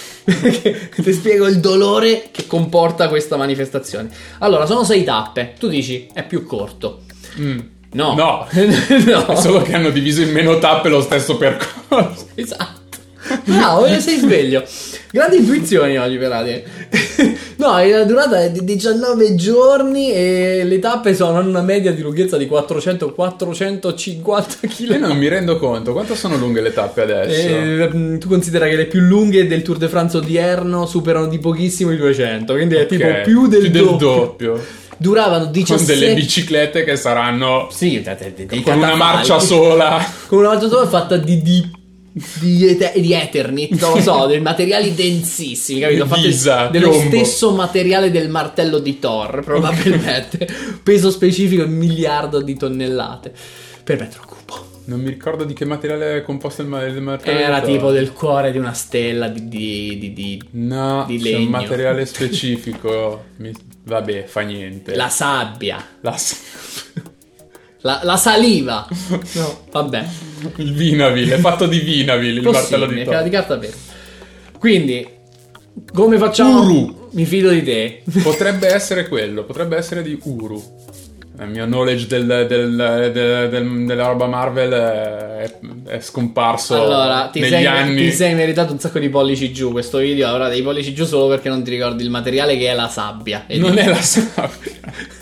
ti 1.02 1.12
spiego 1.12 1.47
il 1.47 1.58
dolore 1.61 2.28
che 2.30 2.47
comporta 2.47 3.08
questa 3.08 3.37
manifestazione. 3.37 4.08
Allora, 4.38 4.66
sono 4.66 4.85
sei 4.85 5.04
tappe, 5.04 5.54
tu 5.58 5.68
dici 5.68 6.08
è 6.12 6.25
più 6.26 6.44
corto, 6.44 7.02
Mm. 7.40 7.58
no, 7.92 8.14
No. 8.14 8.47
no. 9.06 9.26
È 9.26 9.37
solo 9.37 9.62
che 9.62 9.75
hanno 9.75 9.90
diviso 9.90 10.23
in 10.23 10.32
meno 10.32 10.58
tappe 10.58 10.88
lo 10.88 11.00
stesso 11.00 11.37
percorso. 11.37 12.26
Esatto. 12.35 12.77
Bravo, 13.44 13.87
sei 14.00 14.18
sveglio. 14.18 14.62
Grandi 15.11 15.37
intuizioni 15.38 15.99
oggi, 15.99 16.16
Perati. 16.16 16.62
No, 17.58 17.76
la 17.85 18.04
durata 18.04 18.40
è 18.40 18.52
di 18.52 18.62
19 18.62 19.35
giorni 19.35 20.12
e 20.12 20.62
le 20.64 20.78
tappe 20.78 21.12
sono 21.12 21.38
hanno 21.38 21.49
una 21.49 21.61
media 21.61 21.92
di 21.92 22.02
lunghezza 22.02 22.37
di 22.37 22.47
400-450 22.47 24.47
Io 24.61 24.68
km. 24.68 25.00
non 25.00 25.16
mi 25.18 25.26
rendo 25.26 25.58
conto, 25.58 25.90
quanto 25.92 26.14
sono 26.14 26.37
lunghe 26.37 26.61
le 26.61 26.73
tappe 26.73 27.02
adesso? 27.02 27.49
Eh, 27.49 28.18
tu 28.18 28.28
considera 28.28 28.68
che 28.68 28.76
le 28.76 28.87
più 28.87 29.00
lunghe 29.00 29.49
del 29.49 29.62
Tour 29.62 29.78
de 29.78 29.88
France 29.88 30.18
odierno 30.18 30.87
superano 30.87 31.26
di 31.26 31.40
pochissimo 31.40 31.90
i 31.90 31.97
200, 31.97 32.52
quindi 32.54 32.76
è 32.76 32.87
tipo 32.87 33.06
Ok, 33.08 33.23
più 33.23 33.49
del, 33.49 33.70
doppio. 33.73 33.97
doppio. 33.99 34.64
Duravano 34.97 35.44
Con 35.44 35.52
17 35.52 35.99
delle 35.99 36.14
biciclette 36.14 36.85
che 36.85 36.94
saranno 36.97 37.68
Sì, 37.73 38.00
dei- 38.02 38.16
dei- 38.35 38.47
dei 38.47 38.62
con 38.62 38.76
una 38.76 38.94
marcia 38.94 39.40
sola. 39.40 40.04
Con 40.26 40.38
una 40.38 40.49
marcia 40.50 40.68
sola 40.68 40.87
fatta 40.88 41.16
di, 41.16 41.42
di, 41.42 41.70
di, 42.41 42.67
ete- 42.67 42.93
di 43.01 43.13
Eternit, 43.13 43.81
non 43.81 43.95
lo 43.95 44.01
so, 44.01 44.27
dei 44.29 44.41
materiali 44.41 44.95
densissimi, 44.95 45.81
capito? 45.81 46.07
Fatti 46.07 46.21
ghisa, 46.23 46.67
dello 46.67 46.91
piombo. 46.91 47.09
stesso 47.09 47.53
materiale 47.55 48.11
del 48.11 48.29
martello 48.29 48.79
di 48.79 48.99
Thor, 48.99 49.43
probabilmente. 49.45 50.49
Peso 50.83 51.11
specifico 51.11 51.63
un 51.65 51.71
miliardo 51.73 52.41
di 52.43 52.57
tonnellate 52.57 53.33
per 53.85 53.99
metro 53.99 54.23
cubo. 54.27 54.67
Non 54.89 55.01
mi 55.01 55.11
ricordo 55.11 55.45
di 55.45 55.53
che 55.53 55.67
materiale 55.67 56.17
è 56.17 56.23
composto 56.23 56.63
il, 56.63 56.69
ma- 56.69 56.83
il 56.85 57.01
martello. 57.03 57.39
Era 57.39 57.61
tipo 57.61 57.91
del 57.91 58.13
cuore 58.15 58.51
di 58.53 58.57
una 58.59 58.73
stella 58.73 59.29
di... 59.29 59.47
di, 59.47 59.99
di- 59.99 60.13
di- 60.15 60.43
No, 60.53 61.05
di 61.07 61.19
c'è 61.19 61.33
un 61.35 61.39
legno. 61.41 61.51
materiale 61.51 62.07
specifico. 62.07 63.25
Mi- 63.37 63.53
Vabbè, 63.85 64.25
fa 64.25 64.41
niente. 64.41 64.95
la 64.95 65.09
sabbia, 65.11 65.83
La 66.01 66.17
s- 66.17 66.37
la, 67.80 68.00
la 68.02 68.16
saliva. 68.16 68.87
No, 69.35 69.64
vabbè. 69.70 70.06
Il 70.56 70.73
Vinaville, 70.73 71.35
è 71.35 71.38
fatto 71.38 71.66
di 71.66 71.80
Vinaville, 71.80 72.40
il 72.40 72.49
martello 72.49 72.87
di 72.87 73.02
Thor. 73.04 73.23
di 73.23 73.30
carta 73.30 73.56
vera. 73.56 73.75
Quindi, 74.58 75.06
come 75.92 76.18
facciamo? 76.18 76.61
Uru. 76.62 77.08
Mi 77.12 77.25
fido 77.25 77.50
di 77.50 77.62
te. 77.62 78.02
Potrebbe 78.23 78.68
essere 78.73 79.08
quello, 79.08 79.44
potrebbe 79.44 79.76
essere 79.76 80.02
di 80.02 80.18
Uru. 80.25 80.76
Il 81.40 81.49
mio 81.50 81.66
knowledge 81.66 82.06
del- 82.08 82.47
del- 82.49 82.75
del- 83.12 83.49
del- 83.49 83.85
della 83.87 84.06
roba 84.08 84.26
Marvel 84.26 84.73
è, 84.73 85.58
è 85.87 86.00
scomparso 86.00 86.75
Allora, 86.75 87.28
ti 87.32 87.38
negli 87.38 87.50
sei, 87.50 87.66
anni. 87.66 88.02
ti 88.08 88.12
sei 88.12 88.35
meritato 88.35 88.73
un 88.73 88.80
sacco 88.80 88.99
di 88.99 89.08
pollici 89.08 89.52
giù. 89.52 89.70
Questo 89.70 89.99
video 89.99 90.26
avrà 90.28 90.49
dei 90.49 90.62
pollici 90.62 90.92
giù 90.92 91.04
solo 91.04 91.28
perché 91.28 91.49
non 91.49 91.62
ti 91.62 91.70
ricordi 91.70 92.02
il 92.02 92.11
materiale 92.11 92.58
che 92.58 92.68
è 92.68 92.75
la 92.75 92.88
sabbia. 92.88 93.44
Non 93.50 93.78
è 93.78 93.87
la 93.87 94.02
sabbia. 94.02 94.50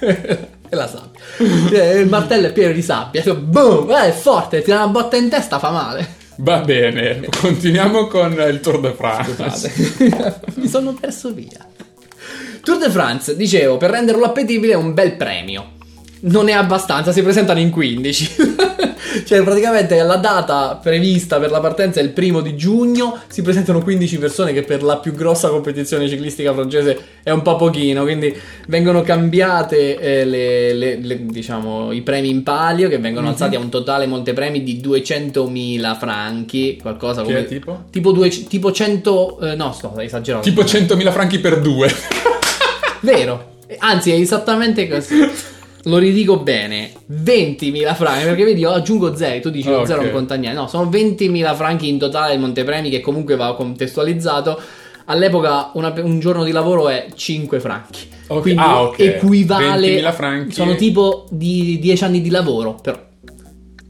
la 0.76 0.88
sabbia. 0.88 1.21
Cioè, 1.68 1.95
il 1.95 2.09
martello 2.09 2.47
è 2.47 2.52
pieno 2.52 2.73
di 2.73 2.83
sabbia. 2.83 3.23
Cioè, 3.23 3.35
boom, 3.35 3.90
eh, 3.90 4.09
è 4.09 4.12
forte, 4.12 4.62
ti 4.62 4.71
dà 4.71 4.85
una 4.85 4.88
botta 4.88 5.16
in 5.16 5.28
testa, 5.28 5.59
fa 5.59 5.71
male. 5.71 6.25
Va 6.38 6.59
bene, 6.59 7.28
continuiamo 7.40 8.06
con 8.09 8.33
il 8.33 8.61
Tour 8.61 8.80
de 8.80 8.92
France. 8.92 9.71
Scusate, 9.71 10.40
mi 10.56 10.68
sono 10.68 10.92
perso 10.92 11.33
via. 11.33 11.66
Tour 12.62 12.78
de 12.78 12.90
France, 12.90 13.37
dicevo, 13.37 13.76
per 13.76 13.90
renderlo 13.90 14.25
appetibile 14.25 14.73
è 14.73 14.76
un 14.76 14.92
bel 14.92 15.16
premio. 15.16 15.75
Non 16.21 16.49
è 16.49 16.52
abbastanza, 16.52 17.12
si 17.12 17.23
presentano 17.23 17.61
in 17.61 17.71
15. 17.71 18.35
cioè, 19.26 19.42
praticamente 19.42 20.00
la 20.02 20.16
data 20.16 20.78
prevista 20.80 21.38
per 21.40 21.50
la 21.50 21.59
partenza 21.61 21.99
è 21.99 22.02
il 22.04 22.11
primo 22.11 22.40
di 22.40 22.56
giugno. 22.56 23.18
Si 23.26 23.42
presentano 23.42 23.83
15 23.83 24.18
persone, 24.18 24.52
che 24.52 24.62
per 24.62 24.83
la 24.85 24.99
più 24.99 25.12
grossa 25.12 25.49
competizione 25.49 26.09
ciclistica 26.09 26.52
francese 26.54 26.97
è 27.25 27.30
un 27.30 27.42
po' 27.42 27.56
pochino. 27.56 28.04
Quindi 28.04 28.33
vengono 28.68 29.02
cambiate 29.02 29.99
eh, 29.99 30.25
le- 30.25 30.73
le- 30.75 30.99
le- 31.02 31.26
diciamo, 31.26 31.90
i 31.90 32.02
premi 32.02 32.30
in 32.30 32.42
palio, 32.45 32.88
che 32.88 32.99
vengono 32.99 33.26
Mhm. 33.26 33.33
alzati 33.33 33.56
a 33.56 33.59
un 33.59 33.68
totale 33.68 34.06
montepremi 34.06 34.62
di 34.62 34.80
200.000 34.80 35.97
franchi. 35.97 36.78
Qualcosa 36.80 37.23
Che 37.23 37.26
come. 37.26 37.45
tipo? 37.47 37.85
Tipo, 37.90 38.12
due, 38.12 38.28
tipo 38.28 38.71
100. 38.71 39.40
eh, 39.40 39.54
no, 39.56 39.73
sto 39.73 39.92
esagerato. 39.99 40.45
Tipo 40.49 40.62
100.000 40.64 41.11
franchi 41.11 41.40
per 41.40 41.61
due. 41.61 41.92
Vero. 43.00 43.54
Anzi, 43.78 44.12
è 44.12 44.14
esattamente 44.14 44.87
così. 44.88 45.16
Lo 45.87 45.99
ridico 45.99 46.38
bene. 46.38 46.90
20.000 47.12 47.95
franchi. 47.95 48.25
Perché 48.25 48.45
vedi, 48.45 48.61
io 48.61 48.71
aggiungo 48.73 49.14
0. 49.16 49.40
Tu 49.40 49.50
dici 49.50 49.69
lo 49.69 49.78
Ok. 49.81 49.87
0 49.87 50.02
non 50.02 50.11
conta 50.11 50.35
niente. 50.35 50.59
No, 50.59 50.66
sono 50.66 50.88
20.000 50.90 51.55
franchi 51.55 51.88
in 51.88 51.99
totale 51.99 52.35
il 52.35 52.40
montepremi, 52.40 52.90
che 52.90 53.00
comunque 53.00 53.37
va 53.37 53.55
contestualizzato. 53.55 54.61
All'epoca 55.07 55.71
una- 55.75 55.95
un 56.02 56.19
giorno 56.19 56.43
di 56.43 56.50
lavoro 56.50 56.88
è 56.88 57.07
5 57.14 57.61
franchi. 57.61 58.00
Ok, 58.28 58.40
Quindi 58.43 58.61
ah, 58.61 58.83
ok. 58.83 58.99
equivale. 58.99 59.88
20.000 60.00 60.12
franchi. 60.12 60.52
Sono 60.55 60.75
tipo 60.75 61.26
di 61.31 61.78
10 61.81 62.02
anni 62.05 62.21
di 62.21 62.31
lavoro. 62.31 62.75
Però 62.83 63.05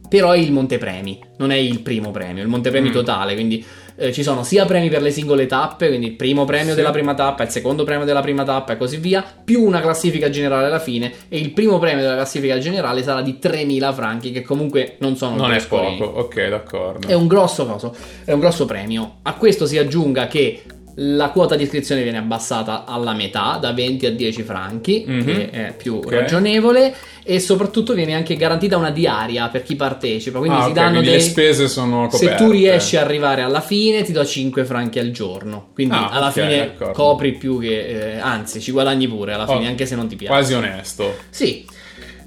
però 0.08 0.30
è 0.30 0.38
il 0.38 0.52
montepremi, 0.52 1.18
non 1.38 1.50
è 1.50 1.56
il 1.56 1.80
primo 1.80 2.12
premio, 2.12 2.40
il 2.40 2.48
montepremi 2.48 2.90
Mm. 2.90 2.92
totale, 2.92 3.34
quindi 3.34 3.62
eh, 3.96 4.12
ci 4.12 4.22
sono 4.22 4.42
sia 4.42 4.64
premi 4.66 4.88
per 4.88 5.02
le 5.02 5.10
singole 5.10 5.46
tappe, 5.46 5.88
quindi 5.88 6.06
il 6.06 6.12
primo 6.14 6.44
premio 6.44 6.70
Sì. 6.70 6.76
della 6.76 6.90
prima 6.90 7.14
tappa, 7.14 7.42
il 7.42 7.50
secondo 7.50 7.84
premio 7.84 8.04
della 8.04 8.20
prima 8.20 8.44
tappa 8.44 8.74
e 8.74 8.76
così 8.76 8.96
via, 8.98 9.24
più 9.44 9.62
una 9.62 9.80
classifica 9.80 10.28
generale 10.30 10.66
alla 10.66 10.78
fine 10.78 11.12
e 11.28 11.38
il 11.38 11.50
primo 11.52 11.78
premio 11.78 12.02
della 12.02 12.14
classifica 12.16 12.58
generale 12.58 13.02
sarà 13.02 13.22
di 13.22 13.38
3.000 13.40 13.92
franchi 13.94 14.30
che 14.32 14.42
comunque 14.42 14.96
non 14.98 15.16
sono 15.16 15.36
Non 15.36 15.52
è 15.52 15.64
poco, 15.66 16.04
ok, 16.04 16.48
d'accordo. 16.48 17.08
È 17.08 17.14
un 17.14 17.26
grosso 17.26 17.66
coso, 17.66 17.94
è 18.24 18.32
un 18.32 18.40
grosso 18.40 18.64
premio. 18.66 19.16
A 19.22 19.34
questo 19.34 19.66
si 19.66 19.78
aggiunga 19.78 20.26
che 20.26 20.62
la 20.98 21.28
quota 21.28 21.56
di 21.56 21.62
iscrizione 21.64 22.02
viene 22.02 22.16
abbassata 22.18 22.84
alla 22.86 23.12
metà, 23.12 23.58
da 23.60 23.72
20 23.72 24.06
a 24.06 24.10
10 24.12 24.42
franchi, 24.42 25.04
Mhm. 25.06 25.24
che 25.24 25.50
è 25.50 25.74
più 25.76 25.96
Ok. 25.96 26.10
ragionevole, 26.10 26.94
e 27.22 27.38
soprattutto 27.38 27.92
viene 27.92 28.14
anche 28.14 28.34
garantita 28.36 28.76
una 28.78 28.90
diaria 28.90 29.48
per 29.48 29.62
chi 29.62 29.76
partecipa. 29.76 30.38
Quindi 30.38 30.56
Ah, 30.58 30.62
si 30.62 30.68
ok, 30.70 30.74
danno 30.74 30.90
quindi 31.00 31.08
dei. 31.08 31.16
le 31.18 31.22
spese 31.22 31.68
sono 31.68 32.08
Se 32.10 32.18
coperte. 32.18 32.44
tu 32.44 32.50
riesci 32.50 32.96
a 32.96 33.02
arrivare 33.02 33.42
alla 33.42 33.60
fine, 33.60 34.02
ti 34.04 34.12
do 34.12 34.24
5 34.24 34.64
franchi 34.64 34.98
al 34.98 35.10
giorno. 35.10 35.68
Quindi 35.74 35.94
Ah, 35.96 36.08
alla 36.08 36.26
ok, 36.28 36.32
fine 36.32 36.56
d'accordo. 36.58 36.92
copri 36.94 37.32
più 37.32 37.60
che. 37.60 38.14
eh, 38.14 38.18
anzi, 38.18 38.60
ci 38.60 38.70
guadagni 38.72 39.06
pure 39.06 39.34
alla 39.34 39.46
fine, 39.46 39.66
Oh, 39.66 39.68
anche 39.68 39.84
se 39.86 39.96
non 39.96 40.06
ti 40.08 40.16
piace. 40.16 40.32
Quasi 40.32 40.54
onesto. 40.54 41.14
Sì, 41.28 41.64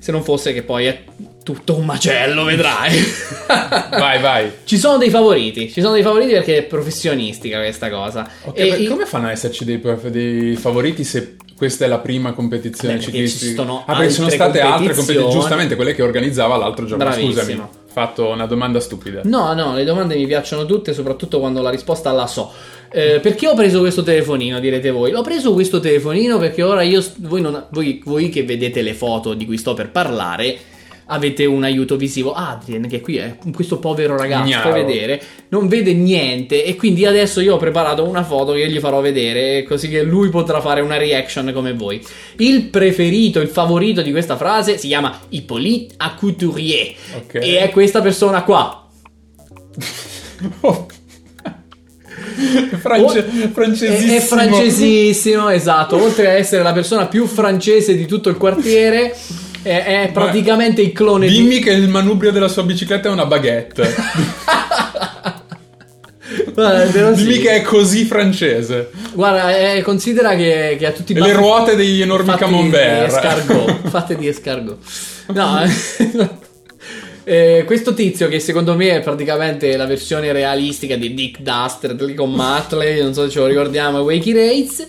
se 0.09 0.11
non 0.11 0.23
fosse 0.23 0.53
che 0.53 0.63
poi 0.63 0.85
è 0.85 1.03
tutto 1.43 1.75
un 1.77 1.85
macello, 1.85 2.43
vedrai. 2.43 2.97
Vai, 3.89 4.19
vai. 4.21 4.51
Ci 4.63 4.77
sono 4.77 4.97
dei 4.97 5.09
favoriti, 5.09 5.71
ci 5.71 5.81
sono 5.81 5.93
dei 5.93 6.03
favoriti 6.03 6.31
perché 6.33 6.57
è 6.57 6.63
professionistica 6.63 7.59
questa 7.59 7.89
cosa. 7.89 8.27
Ok, 8.43 8.57
E 8.59 8.85
come 8.87 9.05
fanno 9.05 9.25
ad 9.27 9.31
esserci 9.31 9.65
dei, 9.65 9.77
prof- 9.79 10.07
dei 10.07 10.55
favoriti 10.55 11.03
se 11.03 11.35
questa 11.55 11.85
è 11.85 11.87
la 11.87 11.97
prima 11.99 12.33
competizione 12.33 12.95
Beh, 12.95 12.99
perché 12.99 13.11
ciclistica? 13.11 13.49
ci 13.49 13.55
sono 13.55 13.83
ah, 13.85 13.95
perché 13.95 14.11
sono 14.11 14.29
state 14.29 14.59
altre 14.61 14.69
competizioni. 14.77 14.95
competizioni, 14.95 15.31
giustamente 15.31 15.75
quelle 15.75 15.93
che 15.95 16.01
organizzava 16.03 16.55
l'altro 16.57 16.85
giorno. 16.85 17.03
Bravissimo. 17.03 17.31
Scusami, 17.31 17.59
ho 17.59 17.69
fatto 17.87 18.27
una 18.27 18.45
domanda 18.45 18.79
stupida. 18.79 19.21
No, 19.23 19.53
no, 19.53 19.73
le 19.75 19.83
domande 19.83 20.15
mi 20.15 20.25
piacciono 20.27 20.65
tutte, 20.65 20.93
soprattutto 20.93 21.39
quando 21.39 21.61
la 21.61 21.69
risposta 21.69 22.11
la 22.11 22.27
so. 22.27 22.51
Eh, 22.91 23.19
perché 23.21 23.47
ho 23.47 23.53
preso 23.55 23.79
questo 23.79 24.03
telefonino, 24.03 24.59
direte 24.59 24.89
voi? 24.89 25.13
Ho 25.13 25.21
preso 25.21 25.53
questo 25.53 25.79
telefonino 25.79 26.37
perché 26.39 26.63
ora 26.63 26.81
io, 26.81 27.03
voi, 27.17 27.41
non- 27.41 27.67
voi- 27.71 28.01
voi 28.03 28.29
che 28.29 28.43
vedete 28.43 28.81
le 28.81 28.93
foto 28.93 29.33
di 29.33 29.45
cui 29.45 29.57
sto 29.57 29.73
per 29.73 29.91
parlare, 29.91 30.57
avete 31.11 31.45
un 31.45 31.63
aiuto 31.63 31.95
visivo. 31.97 32.33
Adrien, 32.33 32.87
che 32.87 33.01
qui 33.01 33.17
è 33.17 33.37
questo 33.53 33.79
povero 33.79 34.15
ragazzo, 34.17 34.45
Ignaro. 34.47 34.69
puoi 34.69 34.83
vedere, 34.85 35.21
non 35.49 35.67
vede 35.67 35.93
niente 35.93 36.63
e 36.63 36.75
quindi 36.75 37.05
adesso 37.05 37.41
io 37.41 37.55
ho 37.55 37.57
preparato 37.57 38.03
una 38.07 38.23
foto 38.23 38.53
che 38.53 38.69
gli 38.69 38.79
farò 38.79 39.01
vedere, 39.01 39.63
così 39.63 39.89
che 39.89 40.03
lui 40.03 40.29
potrà 40.29 40.61
fare 40.61 40.81
una 40.81 40.97
reaction 40.97 41.51
come 41.53 41.73
voi. 41.73 41.99
Il 42.37 42.65
preferito, 42.65 43.39
il 43.39 43.47
favorito 43.49 44.01
di 44.01 44.11
questa 44.11 44.37
frase 44.37 44.77
si 44.77 44.87
chiama 44.87 45.19
Hippolyte 45.29 45.95
Acouturier 45.97 46.93
Ok. 47.17 47.33
e 47.35 47.59
è 47.59 47.69
questa 47.71 48.01
persona 48.01 48.43
qua. 48.43 48.87
France- 52.79 53.25
È, 53.25 53.49
francesissimo. 53.51 54.13
è 54.15 54.19
francesissimo, 54.19 55.49
esatto. 55.49 56.01
Oltre 56.01 56.27
a 56.27 56.31
essere 56.33 56.63
la 56.63 56.73
persona 56.73 57.07
più 57.07 57.25
francese 57.25 57.95
di 57.95 58.05
tutto 58.05 58.29
il 58.29 58.37
quartiere, 58.37 59.15
è, 59.61 60.03
è 60.03 60.11
praticamente 60.13 60.81
il 60.81 60.91
clone 60.93 61.27
di. 61.27 61.33
Dimmi 61.33 61.59
che 61.59 61.71
il 61.71 61.89
manubrio 61.89 62.31
della 62.31 62.47
sua 62.47 62.63
bicicletta 62.63 63.09
è 63.09 63.11
una 63.11 63.25
baguette. 63.25 63.93
Guarda, 66.53 66.91
però 66.91 67.15
sì. 67.15 67.23
Dimmi 67.23 67.37
che 67.39 67.51
è 67.55 67.61
così 67.61 68.05
francese. 68.05 68.91
Guarda, 69.13 69.73
eh, 69.73 69.81
considera 69.81 70.35
che, 70.35 70.75
che 70.77 70.85
ha 70.85 70.91
tutti 70.91 71.13
i 71.13 71.15
E 71.15 71.21
le 71.21 71.33
ruote 71.33 71.75
degli 71.75 72.01
enormi 72.01 72.35
camembert. 72.35 73.89
fatte 73.89 74.15
di 74.15 74.27
escargot. 74.27 74.77
No, 75.29 75.61
eh, 77.29 77.63
questo 77.63 77.93
tizio 77.93 78.27
che 78.27 78.39
secondo 78.39 78.75
me 78.75 78.89
è 78.89 79.01
praticamente 79.01 79.77
la 79.77 79.85
versione 79.85 80.31
realistica 80.31 80.95
di 80.95 81.13
Dick 81.13 81.41
Dastardly 81.41 82.15
con 82.15 82.33
Matley, 82.33 83.03
non 83.03 83.13
so 83.13 83.25
se 83.25 83.29
ce 83.29 83.37
lo 83.37 83.45
ricordiamo, 83.45 83.99
Wakey 83.99 84.33
Race, 84.33 84.87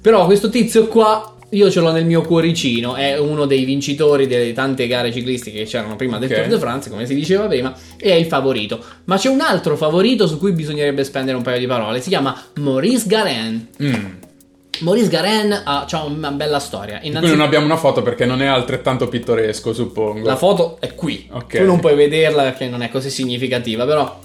però 0.00 0.24
questo 0.24 0.48
tizio 0.48 0.86
qua 0.86 1.36
io 1.50 1.70
ce 1.70 1.80
l'ho 1.80 1.92
nel 1.92 2.06
mio 2.06 2.22
cuoricino, 2.22 2.94
è 2.94 3.18
uno 3.18 3.44
dei 3.44 3.66
vincitori 3.66 4.26
delle 4.26 4.54
tante 4.54 4.86
gare 4.86 5.12
ciclistiche 5.12 5.58
che 5.58 5.64
c'erano 5.66 5.94
prima 5.94 6.18
del 6.18 6.30
Ok. 6.30 6.36
Tour 6.36 6.48
de 6.48 6.58
France, 6.58 6.88
come 6.88 7.04
si 7.04 7.14
diceva 7.14 7.46
prima, 7.48 7.76
e 7.98 8.12
è 8.12 8.14
il 8.14 8.26
favorito. 8.26 8.82
Ma 9.04 9.18
c'è 9.18 9.28
un 9.28 9.42
altro 9.42 9.76
favorito 9.76 10.26
su 10.26 10.38
cui 10.38 10.52
bisognerebbe 10.52 11.04
spendere 11.04 11.36
un 11.36 11.42
paio 11.42 11.58
di 11.58 11.66
parole, 11.66 12.00
si 12.00 12.08
chiama 12.08 12.34
Maurice 12.54 13.04
Garen. 13.06 13.68
Mm. 13.82 14.04
Maurice 14.80 15.08
Garen 15.08 15.62
ha, 15.64 15.86
una 16.06 16.30
bella 16.30 16.58
storia. 16.58 16.98
Qui 16.98 17.08
Innanzitutto, 17.08 17.36
non 17.36 17.46
abbiamo 17.46 17.64
una 17.66 17.76
foto 17.76 18.02
perché 18.02 18.26
non 18.26 18.42
è 18.42 18.46
altrettanto 18.46 19.08
pittoresco, 19.08 19.72
suppongo. 19.72 20.26
la 20.26 20.36
foto 20.36 20.78
è 20.80 20.94
qui. 20.94 21.28
Ok. 21.30 21.58
Tu 21.58 21.64
non 21.64 21.80
puoi 21.80 21.94
vederla 21.94 22.42
perché 22.42 22.68
non 22.68 22.82
è 22.82 22.88
così 22.90 23.10
significativa, 23.10 23.84
però 23.84 24.20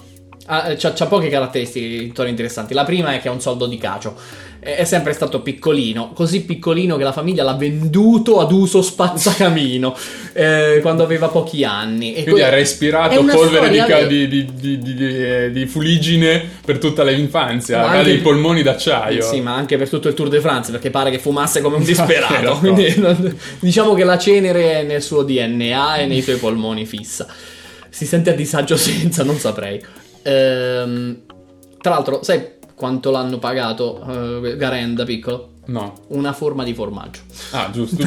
ha, 0.46 0.74
c'ha, 0.76 0.92
c'ha 0.92 1.06
poche 1.06 1.28
caratteristiche 1.28 2.12
interessanti. 2.28 2.74
La 2.74 2.84
prima 2.84 3.14
è 3.14 3.20
che 3.20 3.28
ha 3.28 3.32
un 3.32 3.40
soldo 3.40 3.66
di 3.66 3.78
cacio. 3.78 4.14
È 4.62 4.84
sempre 4.84 5.14
stato 5.14 5.40
piccolino, 5.40 6.12
così 6.12 6.42
piccolino 6.44 6.98
che 6.98 7.02
la 7.02 7.12
famiglia 7.12 7.42
l'ha 7.42 7.54
venduto 7.54 8.40
ad 8.40 8.52
uso 8.52 8.82
spazzacamino 8.82 9.96
eh, 10.34 10.80
quando 10.82 11.02
aveva 11.02 11.28
pochi 11.28 11.64
anni. 11.64 12.10
E 12.10 12.22
Quindi 12.24 12.32
que- 12.42 12.44
ha 12.44 12.50
respirato 12.50 13.24
polvere 13.24 13.70
di, 13.70 13.76
vera. 13.78 14.02
di, 14.02 14.28
di- 14.28 14.46
di- 14.54 14.78
di- 14.78 14.94
di- 14.94 15.24
eh, 15.24 15.50
di 15.50 15.64
fuligine 15.66 16.46
per 16.62 16.76
tutta 16.76 17.02
l'infanzia. 17.04 17.88
Ha 17.88 18.02
dei 18.02 18.18
polmoni 18.18 18.62
d'acciaio. 18.62 19.22
Sì, 19.22 19.40
ma 19.40 19.54
anche 19.54 19.78
per 19.78 19.88
tutto 19.88 20.08
il 20.08 20.14
Tour 20.14 20.28
de 20.28 20.40
France, 20.42 20.70
perché 20.70 20.90
pare 20.90 21.10
che 21.10 21.18
fumasse 21.18 21.62
come 21.62 21.76
un 21.76 21.82
disperato. 21.84 22.34
d'accordo. 22.34 22.58
Quindi 22.58 22.94
non- 22.98 23.36
diciamo 23.60 23.94
che 23.94 24.04
la 24.04 24.18
cenere 24.18 24.80
è 24.80 24.82
nel 24.82 25.00
suo 25.02 25.22
DNA 25.22 25.96
e 25.96 26.06
nei 26.06 26.20
suoi 26.20 26.36
polmoni 26.36 26.84
fissa. 26.84 27.26
Si 27.88 28.04
sente 28.04 28.28
a 28.28 28.34
disagio 28.34 28.76
senza, 28.78 29.24
non 29.24 29.38
saprei. 29.38 29.82
Ehm, 30.22 31.22
tra 31.80 31.92
l'altro, 31.94 32.22
sai 32.22 32.58
quanto 32.80 33.10
l'hanno 33.10 33.38
pagato 33.38 34.40
eh, 34.42 34.56
Garen 34.56 34.94
da 34.94 35.04
piccolo? 35.04 35.48
No. 35.66 35.92
Una 36.08 36.32
forma 36.32 36.64
di 36.64 36.72
formaggio. 36.74 37.20
Ah, 37.52 37.68
giusto. 37.70 38.02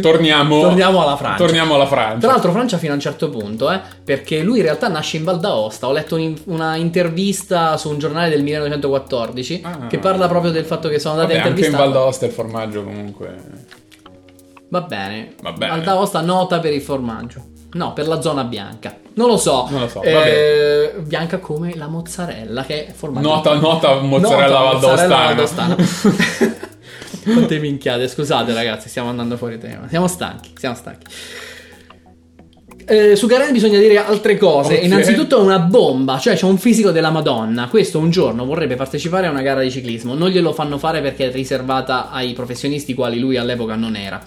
Torniamo, 0.00 0.62
Torniamo 0.62 1.02
alla 1.02 1.14
Francia. 1.16 1.44
Torniamo 1.44 1.74
alla 1.74 1.86
Francia. 1.86 2.18
Tra 2.18 2.30
l'altro 2.32 2.50
Francia 2.50 2.78
fino 2.78 2.92
a 2.92 2.94
un 2.96 3.00
certo 3.02 3.28
punto, 3.28 3.70
eh, 3.70 3.80
perché 4.02 4.42
lui 4.42 4.56
in 4.58 4.64
realtà 4.64 4.88
nasce 4.88 5.18
in 5.18 5.24
Val 5.24 5.38
d'Aosta. 5.38 5.86
Ho 5.86 5.92
letto 5.92 6.16
un- 6.16 6.34
una 6.46 6.74
intervista 6.76 7.76
su 7.76 7.90
un 7.90 7.98
giornale 7.98 8.30
del 8.30 8.42
1914 8.42 9.60
Ah. 9.62 9.86
che 9.86 9.98
parla 9.98 10.26
proprio 10.26 10.50
del 10.50 10.64
fatto 10.64 10.88
che 10.88 10.98
sono 10.98 11.14
andati 11.14 11.34
Vabbè, 11.34 11.44
a 11.44 11.48
anche 11.50 11.60
in 11.60 11.64
intervistare. 11.66 11.92
Val 11.92 12.02
d'Aosta 12.02 12.26
il 12.26 12.32
formaggio 12.32 12.82
comunque. 12.82 13.36
Va 14.70 14.80
bene. 14.80 15.34
Va 15.42 15.52
bene. 15.52 15.70
Val 15.72 15.82
d'Aosta 15.82 16.20
nota 16.22 16.58
per 16.58 16.72
il 16.72 16.80
formaggio. 16.82 17.44
No, 17.74 17.92
per 17.92 18.08
la 18.08 18.20
zona 18.20 18.42
bianca. 18.44 18.96
Non 19.14 19.28
lo 19.28 19.36
so. 19.36 19.66
Non 19.70 19.80
lo 19.80 19.88
so, 19.88 20.02
Eh, 20.02 20.94
bianca 21.00 21.38
come 21.38 21.74
la 21.76 21.86
mozzarella, 21.86 22.64
che 22.64 22.86
è 22.86 22.92
formaggio. 22.92 23.28
Nota, 23.28 23.54
nota 23.54 23.94
mozzarella 24.00 24.58
valdostana. 24.58 25.76
Quante 27.22 27.58
minchiate, 27.60 28.08
scusate 28.08 28.52
ragazzi, 28.52 28.88
stiamo 28.88 29.08
andando 29.08 29.36
fuori 29.36 29.58
tema. 29.58 29.88
Siamo 29.88 30.08
stanchi, 30.08 30.52
siamo 30.58 30.74
stanchi. 30.74 31.06
Eh, 32.86 33.16
su 33.16 33.26
Garen 33.26 33.50
bisogna 33.52 33.78
dire 33.78 33.96
altre 33.96 34.36
cose. 34.36 34.74
Ok. 34.74 34.82
Innanzitutto 34.82 35.38
è 35.38 35.40
una 35.40 35.58
bomba, 35.58 36.18
cioè 36.18 36.34
c'è 36.34 36.44
un 36.44 36.58
fisico 36.58 36.90
della 36.90 37.10
Madonna. 37.10 37.68
Questo 37.68 37.98
un 37.98 38.10
giorno 38.10 38.44
vorrebbe 38.44 38.74
partecipare 38.76 39.26
a 39.26 39.30
una 39.30 39.40
gara 39.40 39.62
di 39.62 39.70
ciclismo. 39.70 40.14
Non 40.14 40.28
glielo 40.28 40.52
fanno 40.52 40.76
fare 40.76 41.00
perché 41.00 41.28
è 41.28 41.32
riservata 41.32 42.10
ai 42.10 42.34
professionisti 42.34 42.92
quali 42.92 43.18
lui 43.18 43.36
all'epoca 43.38 43.74
non 43.74 43.96
era. 43.96 44.20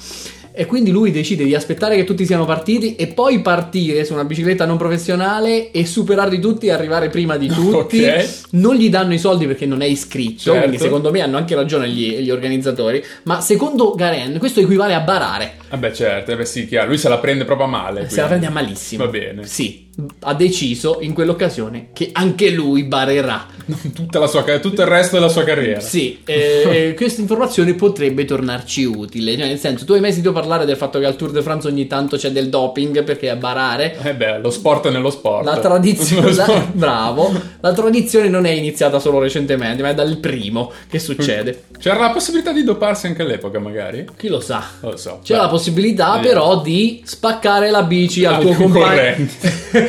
E 0.60 0.66
quindi 0.66 0.90
lui 0.90 1.12
decide 1.12 1.44
di 1.44 1.54
aspettare 1.54 1.96
che 1.96 2.04
tutti 2.04 2.26
siano 2.26 2.44
partiti 2.46 2.96
e 2.96 3.06
poi 3.08 3.42
partire 3.42 4.04
su 4.04 4.14
una 4.14 4.24
bicicletta 4.24 4.66
non 4.66 4.76
professionale 4.78 5.70
e 5.70 5.86
superarli 5.86 6.40
tutti 6.40 6.66
e 6.66 6.72
arrivare 6.72 7.10
prima 7.10 7.38
di 7.38 7.46
tutti. 7.54 8.04
Ok. 8.04 8.30
Non 8.52 8.74
gli 8.76 8.90
danno 8.90 9.14
i 9.14 9.20
soldi 9.20 9.46
perché 9.46 9.68
non 9.68 9.82
è 9.82 9.86
iscritto, 9.86 10.40
Certo. 10.52 10.60
quindi 10.60 10.78
secondo 10.80 11.12
me 11.12 11.22
hanno 11.22 11.38
anche 11.38 11.54
ragione 11.54 11.88
gli, 11.90 12.18
gli 12.18 12.32
organizzatori. 12.32 13.04
Ma 13.24 13.40
secondo 13.40 13.94
Garen 13.94 14.38
questo 14.40 14.60
equivale 14.60 14.96
a 14.96 15.02
barare. 15.02 15.54
Vabbè, 15.70 15.92
certo, 15.92 16.32
eh 16.32 16.36
beh, 16.36 16.46
sì, 16.46 16.66
chiaro. 16.68 16.88
Lui 16.88 16.98
se 16.98 17.08
la 17.10 17.20
prende 17.20 17.46
proprio 17.46 17.68
a 17.68 17.70
male. 17.70 18.10
Se 18.10 18.20
la 18.22 18.28
quindi. 18.28 18.28
prende 18.28 18.46
a 18.48 18.50
malissimo. 18.50 19.04
Va 19.06 19.10
bene. 19.12 19.46
Sì, 19.46 19.87
ha 20.22 20.34
deciso 20.36 21.00
in 21.02 21.14
quell'occasione 21.14 21.88
che 21.94 22.10
anche 22.14 22.52
lui 22.52 22.84
barerà. 22.84 23.46
Tutta 23.94 24.20
la 24.20 24.28
sua 24.28 24.44
ca- 24.44 24.60
tutto 24.60 24.82
il 24.82 24.88
resto 24.88 25.16
della 25.16 25.28
sua 25.28 25.44
carriera. 25.44 25.80
Sì, 25.80 26.20
eh, 26.26 26.94
questa 26.98 27.20
informazione 27.22 27.74
potrebbe 27.74 28.24
tornarci 28.26 28.84
utile. 28.86 29.36
Cioè, 29.36 29.48
nel 29.48 29.58
senso, 29.60 29.86
tu 29.86 29.94
hai 29.94 30.00
mai 30.00 30.12
sentito 30.14 30.32
parlare 30.34 30.66
del 30.66 30.78
fatto 30.78 31.00
che 31.00 31.06
al 31.06 31.16
Tour 31.16 31.32
de 31.32 31.42
France 31.42 31.68
ogni 31.68 31.88
tanto 31.88 32.16
c'è 32.16 32.30
del 32.32 32.50
doping 32.50 33.04
perché 33.04 33.30
a 33.30 33.36
barare? 33.36 33.98
Eh 34.04 34.14
beh, 34.14 34.40
lo 34.40 34.52
sport 34.52 34.88
è 34.88 34.92
nello 34.92 35.10
sport. 35.10 35.44
La 35.46 35.60
tradizione, 35.60 36.32
sport. 36.34 36.72
bravo, 36.74 37.34
la 37.60 37.74
tradizione 37.74 38.30
non 38.30 38.46
è 38.46 38.52
iniziata 38.52 39.00
solo 39.00 39.20
recentemente, 39.20 39.82
ma 39.82 39.90
è 39.90 39.94
dal 39.96 40.18
primo 40.18 40.72
che 40.90 41.00
succede. 41.00 41.64
C'era 41.80 42.00
la 42.00 42.12
possibilità 42.12 42.52
di 42.54 42.64
doparsi 42.64 43.08
anche 43.08 43.24
all'epoca, 43.24 43.60
magari? 43.60 44.06
Chi 44.16 44.28
lo 44.30 44.40
sa? 44.40 44.64
Lo 44.82 44.96
so. 44.96 45.20
C'è 45.24 45.34
Beh. 45.36 45.42
la 45.42 45.48
possibilità 45.50 46.16
Vediamo. 46.16 46.28
però 46.28 46.62
di 46.62 47.02
spaccare 47.04 47.70
la 47.70 47.84
bici 47.84 48.24
al, 48.26 48.36
Al 48.36 48.42
tuo 48.42 48.54
compagno. 48.54 49.28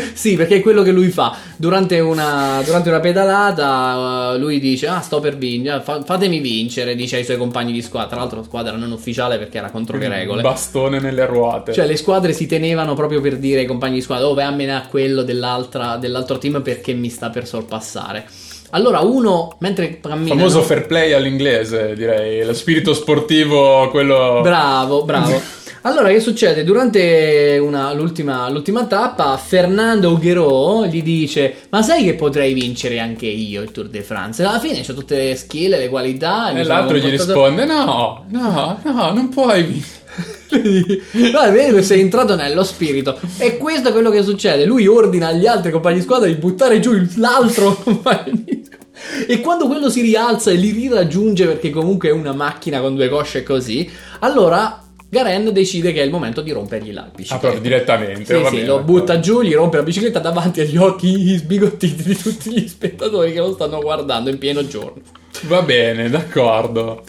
sì, 0.15 0.37
perché 0.37 0.57
è 0.57 0.61
quello 0.61 0.83
che 0.83 0.93
lui 0.93 1.09
fa. 1.09 1.37
Durante 1.57 1.99
una, 2.01 2.63
durante 2.65 2.89
una 2.89 3.01
pedalata, 3.01 4.33
uh, 4.35 4.39
lui 4.39 4.61
dice: 4.61 4.87
Ah, 4.87 5.01
sto 5.01 5.21
per 5.21 5.37
vincere, 5.37 5.81
fa- 5.81 6.03
fatemi 6.03 6.39
vincere. 6.41 6.95
Dice 6.95 7.17
ai 7.17 7.25
suoi 7.25 7.37
compagni 7.37 7.73
di 7.73 7.83
squadra. 7.83 8.09
Tra 8.09 8.19
l'altro, 8.19 8.39
la 8.39 8.45
squadra 8.45 8.77
non 8.77 8.93
ufficiale 8.93 9.39
perché 9.39 9.59
era 9.59 9.71
contro 9.71 9.97
le 9.99 10.09
regole. 10.09 10.43
Bastone 10.43 11.01
nelle 11.01 11.27
ruote. 11.27 11.73
Cioè, 11.73 11.87
le 11.87 11.97
squadre 11.97 12.33
si 12.33 12.47
tenevano 12.47 12.95
proprio 12.95 13.21
per 13.21 13.37
dire 13.37 13.61
ai 13.61 13.67
compagni 13.67 13.95
di 13.95 14.03
squadra: 14.03 14.27
Oh, 14.27 14.35
vai 14.35 14.45
a 14.45 14.51
menare 14.51 14.87
quello 14.89 15.23
dell'altro 15.23 16.39
team 16.39 16.63
perché 16.63 16.93
mi 16.93 17.09
sta 17.09 17.31
per 17.31 17.47
sorpassare. 17.47 18.27
Allora, 18.71 19.01
uno 19.01 19.57
mentre 19.61 19.99
cammina. 20.01 20.35
Famoso 20.35 20.63
fair 20.63 20.87
play 20.87 21.13
all'inglese, 21.13 21.95
direi. 21.95 22.45
Lo 22.45 22.53
spirito 22.53 22.93
sportivo, 22.93 23.89
quello. 23.91 24.41
Bravo, 24.43 25.05
bravo. 25.05 25.41
Allora, 25.83 26.09
che 26.09 26.21
succede? 26.21 26.65
Durante 26.65 27.59
una, 27.63 27.93
l'ultima, 27.93 28.49
l'ultima 28.51 28.87
tappa, 28.87 29.37
Fernando 29.37 30.11
Ugherò 30.11 30.85
gli 30.87 31.03
dice: 31.03 31.55
Ma 31.71 31.83
sai 31.83 32.05
che 32.05 32.15
potrei 32.15 32.53
vincere 32.53 32.99
anche 32.99 33.27
io 33.27 33.63
il 33.63 33.71
Tour 33.71 33.89
de 33.89 34.03
France? 34.03 34.43
Alla 34.43 34.59
fine 34.59 34.83
c'ho 34.83 34.95
tutte 34.95 35.17
le 35.17 35.37
skill, 35.37 35.71
le 35.71 35.89
qualità. 35.89 36.51
E 36.51 36.65
l'altro 36.65 36.97
gli 36.97 37.09
risponde: 37.09 37.65
No, 37.65 38.25
no, 38.29 38.81
no, 38.83 39.13
non 39.13 39.29
puoi 39.29 39.63
vincere. 39.63 39.97
Guarda, 41.31 41.51
vedi 41.51 41.75
che 41.75 41.83
sei 41.83 42.01
entrato 42.01 42.35
nello 42.35 42.65
spirito. 42.65 43.19
E 43.39 43.57
questo 43.57 43.91
è 43.91 43.93
quello 43.93 44.11
che 44.11 44.23
succede. 44.23 44.65
Lui 44.65 44.87
ordina 44.87 45.29
agli 45.29 45.47
altri 45.47 45.71
compagni 45.71 45.97
di 45.97 46.03
squadra 46.03 46.27
di 46.27 46.35
buttare 46.35 46.81
giù 46.81 46.93
l'altro 47.17 47.75
compagno 47.83 48.33
di 48.45 48.63
squadra. 48.65 48.87
E 49.29 49.41
quando 49.41 49.67
quello 49.69 49.91
si 49.91 50.01
rialza 50.01 50.51
e 50.51 50.55
li 50.55 50.73
riraggiunge 50.73 51.47
perché 51.47 51.71
comunque 51.71 52.09
è 52.09 52.13
una 52.13 52.33
macchina 52.33 52.81
con 52.81 52.97
due 52.97 53.09
cosce 53.09 53.45
così, 53.45 53.89
allora 54.21 54.83
Garen 55.11 55.53
decide 55.53 55.93
che 55.93 56.03
è 56.03 56.05
il 56.05 56.11
momento 56.11 56.43
di 56.43 56.53
rompergli 56.53 56.93
la 56.93 57.09
bicicletta. 57.15 57.35
Ah, 57.35 57.39
proprio 57.39 57.61
direttamente. 57.61 58.25
Sì, 58.25 58.45
sì, 58.45 58.57
bene, 58.57 58.67
lo 58.67 58.81
butta 58.81 59.21
giù, 59.21 59.41
gli 59.41 59.55
rompe 59.55 59.79
la 59.79 59.83
bicicletta 59.83 60.19
davanti 60.19 60.61
agli 60.61 60.77
occhi 60.77 61.37
sbigottiti 61.37 62.03
di 62.03 62.17
tutti 62.17 62.51
gli 62.51 62.69
spettatori 62.69 63.33
che 63.33 63.39
lo 63.39 63.53
stanno 63.55 63.81
guardando 63.81 64.29
in 64.29 64.37
pieno 64.37 64.67
giorno. 64.67 65.01
Va 65.47 65.63
bene, 65.63 66.11
d'accordo. 66.11 67.03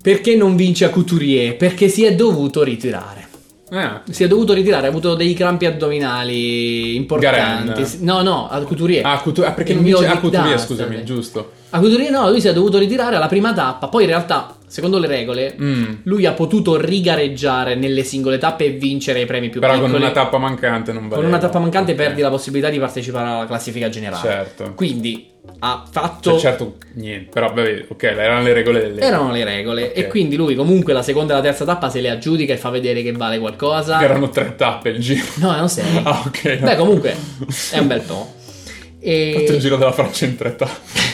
Perché 0.00 0.36
non 0.36 0.56
vince 0.56 0.86
a 0.86 0.90
Couturier? 0.90 1.56
Perché 1.56 1.88
si 1.88 2.04
è 2.04 2.14
dovuto 2.14 2.62
ritirare. 2.62 3.28
Eh. 3.70 4.12
Si 4.12 4.22
è 4.22 4.28
dovuto 4.28 4.52
ritirare, 4.52 4.86
ha 4.86 4.90
avuto 4.90 5.14
dei 5.14 5.34
crampi 5.34 5.66
addominali 5.66 6.94
importanti. 6.94 7.82
Garen. 7.82 7.98
No, 8.00 8.22
no, 8.22 8.48
a 8.48 8.60
Couturier. 8.60 9.04
Ah, 9.04 9.20
Couturier, 9.20 9.50
ah, 9.50 9.54
perché 9.54 9.72
il 9.72 9.78
non 9.78 9.86
vince 9.86 10.06
a 10.06 10.18
Couturier, 10.18 10.60
scusami, 10.60 11.04
giusto. 11.04 11.50
A 11.70 11.78
Couturier 11.78 12.10
no, 12.10 12.28
lui 12.30 12.40
si 12.40 12.48
è 12.48 12.52
dovuto 12.52 12.78
ritirare 12.78 13.16
alla 13.16 13.26
prima 13.26 13.52
tappa, 13.52 13.88
poi 13.88 14.02
in 14.04 14.10
realtà, 14.10 14.56
secondo 14.74 14.98
le 14.98 15.06
regole, 15.06 15.54
mm. 15.56 15.92
lui 16.02 16.26
ha 16.26 16.32
potuto 16.32 16.76
rigareggiare 16.76 17.76
nelle 17.76 18.02
singole 18.02 18.38
tappe 18.38 18.64
e 18.64 18.70
vincere 18.70 19.20
i 19.20 19.24
premi 19.24 19.48
più 19.48 19.60
Però 19.60 19.74
piccoli. 19.74 19.92
con 19.92 20.00
una 20.00 20.10
tappa 20.10 20.36
mancante 20.36 20.90
non 20.90 21.06
va 21.06 21.14
Con 21.14 21.26
una 21.26 21.38
tappa 21.38 21.60
mancante 21.60 21.92
okay. 21.92 22.06
perdi 22.06 22.22
la 22.22 22.28
possibilità 22.28 22.70
di 22.70 22.80
partecipare 22.80 23.28
alla 23.28 23.46
classifica 23.46 23.88
generale. 23.88 24.28
Certo. 24.28 24.72
Quindi 24.74 25.30
ha 25.60 25.84
fatto. 25.88 26.32
Cioè, 26.32 26.40
certo, 26.40 26.78
niente, 26.94 27.30
però 27.30 27.52
vabbè, 27.52 27.84
ok, 27.86 28.02
erano 28.02 28.42
le 28.42 28.52
regole 28.52 28.80
delle. 28.80 29.00
Erano 29.00 29.30
le 29.30 29.44
regole. 29.44 29.90
Okay. 29.90 30.02
E 30.02 30.06
quindi 30.08 30.34
lui, 30.34 30.56
comunque, 30.56 30.92
la 30.92 31.02
seconda 31.02 31.34
e 31.34 31.36
la 31.36 31.42
terza 31.42 31.64
tappa 31.64 31.88
se 31.88 32.00
le 32.00 32.10
aggiudica 32.10 32.52
e 32.52 32.56
fa 32.56 32.70
vedere 32.70 33.00
che 33.04 33.12
vale 33.12 33.38
qualcosa. 33.38 34.02
Erano 34.02 34.28
tre 34.28 34.56
tappe 34.56 34.88
il 34.88 34.98
giro. 34.98 35.24
No, 35.36 35.52
erano 35.52 35.68
sei. 35.68 36.00
ah, 36.02 36.20
ok. 36.26 36.44
No. 36.58 36.66
Beh, 36.66 36.76
comunque, 36.76 37.16
è 37.70 37.78
un 37.78 37.86
bel 37.86 38.00
po'. 38.04 38.34
E... 38.98 39.34
Fatto 39.36 39.52
il 39.52 39.60
giro 39.60 39.76
della 39.76 39.92
Francia 39.92 40.24
in 40.24 40.34
tre 40.34 40.56
tappe. 40.56 41.13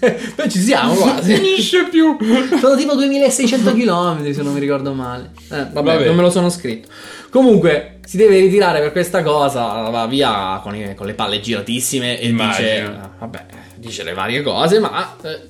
Noi 0.36 0.50
ci 0.50 0.58
siamo 0.60 0.94
quasi. 0.94 1.34
Finisce 1.34 1.88
più. 1.90 2.16
Sono 2.58 2.76
tipo 2.76 2.94
2600 2.94 3.72
km 3.72 4.30
se 4.32 4.42
non 4.42 4.52
mi 4.52 4.60
ricordo 4.60 4.92
male. 4.94 5.30
Eh, 5.50 5.66
vabbè, 5.70 5.82
vabbè, 5.82 6.04
non 6.06 6.16
me 6.16 6.22
lo 6.22 6.30
sono 6.30 6.48
scritto. 6.48 6.88
Comunque, 7.30 7.98
si 8.04 8.16
deve 8.16 8.40
ritirare 8.40 8.80
per 8.80 8.92
questa 8.92 9.22
cosa. 9.22 9.88
Va 9.90 10.06
via 10.06 10.60
con, 10.62 10.74
i, 10.74 10.94
con 10.94 11.06
le 11.06 11.14
palle 11.14 11.40
giratissime 11.40 12.18
e 12.18 12.32
dice: 12.32 12.76
eh, 12.76 12.90
Vabbè, 13.18 13.46
dice 13.76 14.02
le 14.02 14.14
varie 14.14 14.42
cose, 14.42 14.78
ma 14.78 15.16
eh, 15.22 15.48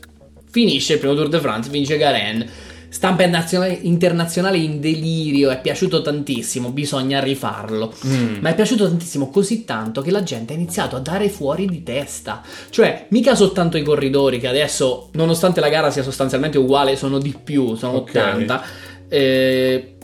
finisce 0.51 0.95
il 0.95 0.99
primo 0.99 1.15
Tour 1.15 1.29
de 1.29 1.39
France, 1.39 1.71
vince 1.71 1.97
Garen 1.97 2.51
Stampa 2.91 3.23
internazionale 3.23 4.59
in 4.59 4.81
delirio, 4.81 5.51
è 5.51 5.61
piaciuto 5.61 6.03
tantissimo, 6.03 6.71
bisogna 6.71 7.21
rifarlo. 7.21 7.95
Mm. 8.05 8.39
Ma 8.41 8.51
è 8.51 8.55
piaciuto 8.55 8.89
tantissimo, 8.89 9.31
così 9.31 9.65
tanto 9.65 10.03
che 10.03 10.11
la 10.11 10.25
gente 10.25 10.53
ha 10.53 10.57
iniziato 10.57 10.97
a 10.97 10.99
dare 10.99 11.29
fuori 11.29 11.67
di 11.67 11.85
testa. 11.85 12.43
Cioè, 12.69 13.07
mica 13.11 13.37
soltanto 13.37 13.77
i 13.77 13.83
corridori, 13.83 14.41
che 14.41 14.49
adesso, 14.49 15.09
nonostante 15.13 15.61
la 15.61 15.69
gara 15.69 15.91
sia 15.91 16.03
sostanzialmente 16.03 16.59
uguale, 16.59 16.97
sono 16.97 17.19
di 17.19 17.35
più, 17.43 17.77
sono 17.77 17.99
okay. 17.99 18.33
80. 18.43 18.63
Eh, 19.09 19.95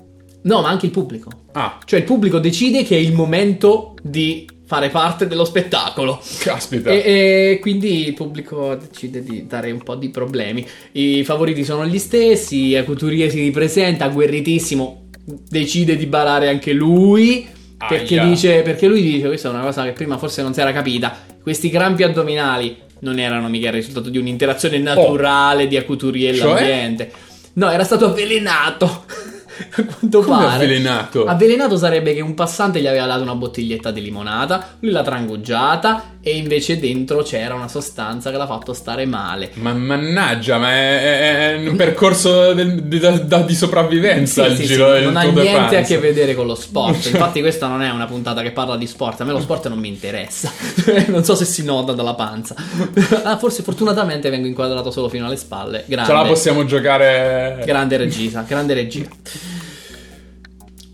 no, 0.42 0.60
ma 0.60 0.68
anche 0.68 0.86
il 0.86 0.92
pubblico. 0.92 1.30
Ah. 1.52 1.78
Cioè, 1.84 1.98
il 1.98 2.04
pubblico 2.04 2.38
decide 2.38 2.84
che 2.84 2.96
è 2.96 3.00
il 3.00 3.12
momento 3.12 3.94
di 4.00 4.46
fare 4.66 4.90
parte 4.90 5.26
dello 5.26 5.44
spettacolo. 5.44 6.20
Caspita. 6.38 6.90
E, 6.90 6.96
e, 6.96 7.58
quindi 7.60 8.06
il 8.06 8.14
pubblico 8.14 8.74
decide 8.74 9.22
di 9.22 9.46
dare 9.46 9.70
un 9.70 9.82
po' 9.82 9.94
di 9.94 10.10
problemi. 10.10 10.66
I 10.92 11.24
favoriti 11.24 11.64
sono 11.64 11.86
gli 11.86 11.98
stessi, 11.98 12.80
Couturier 12.84 13.30
si 13.30 13.40
ripresenta, 13.40 14.08
guerritissimo, 14.08 15.08
decide 15.24 15.96
di 15.96 16.06
barare 16.06 16.48
anche 16.48 16.72
lui. 16.72 17.54
Perché, 17.88 18.18
dice, 18.20 18.62
perché 18.62 18.86
lui 18.86 19.02
dice, 19.02 19.26
questa 19.26 19.48
è 19.48 19.52
una 19.52 19.60
cosa 19.62 19.84
che 19.84 19.92
prima 19.92 20.16
forse 20.16 20.40
non 20.40 20.54
si 20.54 20.60
era 20.60 20.72
capita, 20.72 21.14
questi 21.42 21.68
crampi 21.68 22.04
addominali 22.04 22.74
non 23.00 23.18
erano 23.18 23.48
mica 23.48 23.68
il 23.68 23.74
risultato 23.74 24.08
di 24.08 24.16
un'interazione 24.16 24.78
naturale 24.78 25.64
oh. 25.64 25.66
di 25.66 25.84
Couturier 25.84 26.34
e 26.34 26.38
cioè? 26.38 26.54
l'ambiente. 26.54 27.12
No, 27.54 27.70
era 27.70 27.84
stato 27.84 28.06
avvelenato. 28.06 29.04
A 29.76 29.84
quanto 29.84 30.20
Come 30.22 30.44
pare. 30.44 30.54
avvelenato? 30.54 31.24
Avvelenato 31.24 31.76
sarebbe 31.76 32.14
che 32.14 32.20
un 32.20 32.34
passante 32.34 32.80
gli 32.80 32.86
aveva 32.86 33.06
dato 33.06 33.22
una 33.22 33.34
bottiglietta 33.34 33.90
di 33.90 34.02
limonata, 34.02 34.76
lui 34.80 34.90
l'ha 34.92 35.02
trangugiata 35.02 36.15
e 36.26 36.36
invece 36.36 36.80
dentro 36.80 37.22
c'era 37.22 37.54
una 37.54 37.68
sostanza 37.68 38.32
che 38.32 38.36
l'ha 38.36 38.48
fatto 38.48 38.72
stare 38.72 39.06
male. 39.06 39.52
Ma 39.54 39.72
mannaggia, 39.72 40.58
ma 40.58 40.72
è, 40.72 41.52
è 41.52 41.68
un 41.68 41.76
percorso 41.76 42.52
del, 42.52 42.82
di, 42.82 42.98
da, 42.98 43.12
di, 43.42 43.54
sopravvivenza 43.54 44.46
sì, 44.46 44.50
il 44.50 44.56
sì, 44.56 44.64
giro 44.64 44.96
sì, 44.96 45.04
Non 45.04 45.16
ha 45.16 45.22
niente 45.22 45.76
a 45.76 45.82
che 45.82 45.98
vedere 45.98 46.34
con 46.34 46.46
lo 46.46 46.56
sport. 46.56 47.06
Infatti 47.14 47.38
questa 47.40 47.68
non 47.68 47.80
è 47.80 47.90
una 47.90 48.06
puntata 48.06 48.42
che 48.42 48.50
parla 48.50 48.76
di 48.76 48.88
sport, 48.88 49.20
a 49.20 49.24
me 49.24 49.30
lo 49.30 49.40
sport 49.40 49.68
non 49.68 49.78
mi 49.78 49.86
interessa. 49.86 50.50
non 51.06 51.22
so 51.22 51.36
se 51.36 51.44
si 51.44 51.62
nota 51.62 51.92
dalla 51.92 52.14
panza. 52.14 52.56
ah, 53.22 53.38
forse 53.38 53.62
fortunatamente 53.62 54.28
vengo 54.28 54.48
inquadrato 54.48 54.90
solo 54.90 55.08
fino 55.08 55.26
alle 55.26 55.36
spalle. 55.36 55.84
Grande. 55.86 56.10
Ce 56.10 56.16
la 56.18 56.24
possiamo 56.24 56.64
giocare. 56.64 57.62
Grande 57.64 57.96
regista, 57.98 58.42
grande 58.42 58.74
regia. 58.74 59.06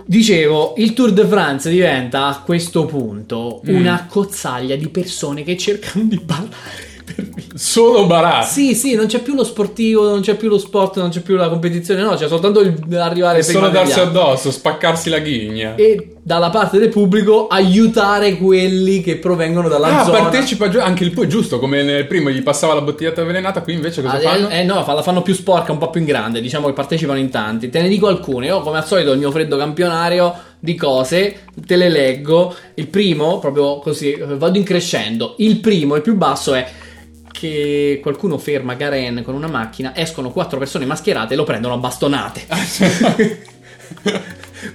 Dicevo, 0.05 0.75
il 0.79 0.93
Tour 0.93 1.13
de 1.13 1.27
France 1.27 1.71
diventa 1.71 2.27
a 2.27 2.41
questo 2.41 2.85
punto 2.87 3.61
mm. 3.69 3.75
una 3.75 4.07
cozzaglia 4.09 4.77
di 4.77 4.89
persone 4.89 5.43
che 5.43 5.57
cercano 5.57 6.05
di 6.05 6.21
ballare. 6.23 6.92
Solo 7.55 8.07
baratti. 8.07 8.49
Sì, 8.49 8.75
sì, 8.75 8.95
non 8.95 9.07
c'è 9.07 9.21
più 9.21 9.35
lo 9.35 9.45
sportivo, 9.45 10.09
non 10.09 10.21
c'è 10.21 10.37
più 10.37 10.49
lo 10.49 10.59
sport, 10.59 10.99
non 10.99 11.11
c'è 11.11 11.21
più 11.21 11.37
la 11.37 11.49
competizione, 11.49 12.03
no, 12.03 12.15
c'è 12.15 12.29
soltanto 12.29 12.61
il, 12.61 12.75
arrivare 12.97 13.39
e 13.39 13.43
solo 13.43 13.69
darsi 13.69 14.01
addosso, 14.01 14.51
spaccarsi 14.51 15.11
la 15.11 15.19
ghigna. 15.19 15.75
E 15.75 16.17
dalla 16.23 16.51
parte 16.51 16.79
del 16.79 16.89
pubblico 16.89 17.49
aiutare 17.49 18.37
quelli 18.37 19.03
che 19.03 19.17
provengono 19.17 19.69
dalla 19.69 20.01
ah, 20.01 20.05
zona. 20.05 20.21
partecipa 20.21 20.71
anche 20.83 21.05
il 21.05 21.11
poi 21.11 21.29
giusto, 21.29 21.59
come 21.59 21.83
nel 21.83 22.07
primo 22.07 22.31
gli 22.31 22.43
passava 22.43 22.75
la 22.75 22.81
bottiglietta 22.81 23.23
avvelenata, 23.23 23.61
qui 23.61 23.75
invece 23.75 24.03
cosa 24.03 24.17
ah, 24.17 24.21
fanno? 24.21 24.49
Eh, 24.49 24.61
eh 24.61 24.65
no, 24.65 24.85
la 24.87 25.03
fanno 25.03 25.23
più 25.23 25.35
sporca, 25.35 25.73
un 25.73 25.79
po' 25.79 25.91
più 25.91 26.01
in 26.01 26.07
grande, 26.07 26.41
diciamo 26.41 26.67
che 26.67 26.73
partecipano 26.73 27.19
in 27.19 27.31
tanti. 27.31 27.69
Te 27.69 27.83
ne 27.83 27.89
dico 27.89 28.07
alcune, 28.07 28.47
io 28.47 28.61
come 28.61 28.79
al 28.79 28.87
solito 28.87 29.13
il 29.13 29.19
mio 29.19 29.31
freddo 29.31 29.57
campionario 29.57 30.35
di 30.59 30.77
cose, 30.77 31.41
te 31.67 31.77
le 31.77 31.89
leggo. 31.89 32.55
Il 32.75 32.87
primo, 32.87 33.39
proprio 33.41 33.79
così, 33.79 34.17
vado 34.17 34.57
in 34.57 34.65
crescendo. 34.65 35.35
Il 35.39 35.59
primo, 35.59 35.97
il 35.97 36.03
più 36.03 36.15
basso 36.15 36.55
è 36.55 36.67
che 37.43 37.99
qualcuno 38.01 38.39
ferma 38.39 38.75
Garen 38.75 39.25
con 39.25 39.35
una 39.35 39.49
macchina, 39.49 39.97
escono 39.97 40.31
quattro 40.31 40.61
persone 40.61 40.87
mascherate 40.87 41.35
e 41.35 41.37
lo 41.37 41.43
prendono 41.43 41.75
a 41.75 41.79
bastonate. 41.79 42.47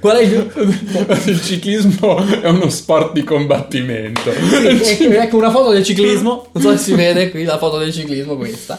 Qual 0.02 0.18
è 0.18 0.22
il... 0.22 0.52
il 1.28 1.42
ciclismo 1.42 2.18
è 2.26 2.50
uno 2.50 2.70
sport 2.70 3.14
di 3.14 3.24
combattimento. 3.24 4.34
Sì, 4.84 5.06
ecco, 5.06 5.14
ecco, 5.14 5.38
una 5.38 5.50
foto 5.50 5.72
del 5.72 5.86
ciclismo, 5.86 6.50
non 6.52 6.62
so 6.62 6.72
se 6.72 6.78
si 6.78 6.94
vede 6.94 7.32
qui 7.32 7.46
la 7.46 7.58
foto 7.58 7.78
del 7.78 7.94
ciclismo 7.94 8.36
questa. 8.36 8.78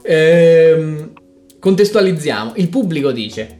Ehm, 0.00 1.12
contestualizziamo, 1.58 2.54
il 2.56 2.70
pubblico 2.70 3.12
dice 3.12 3.58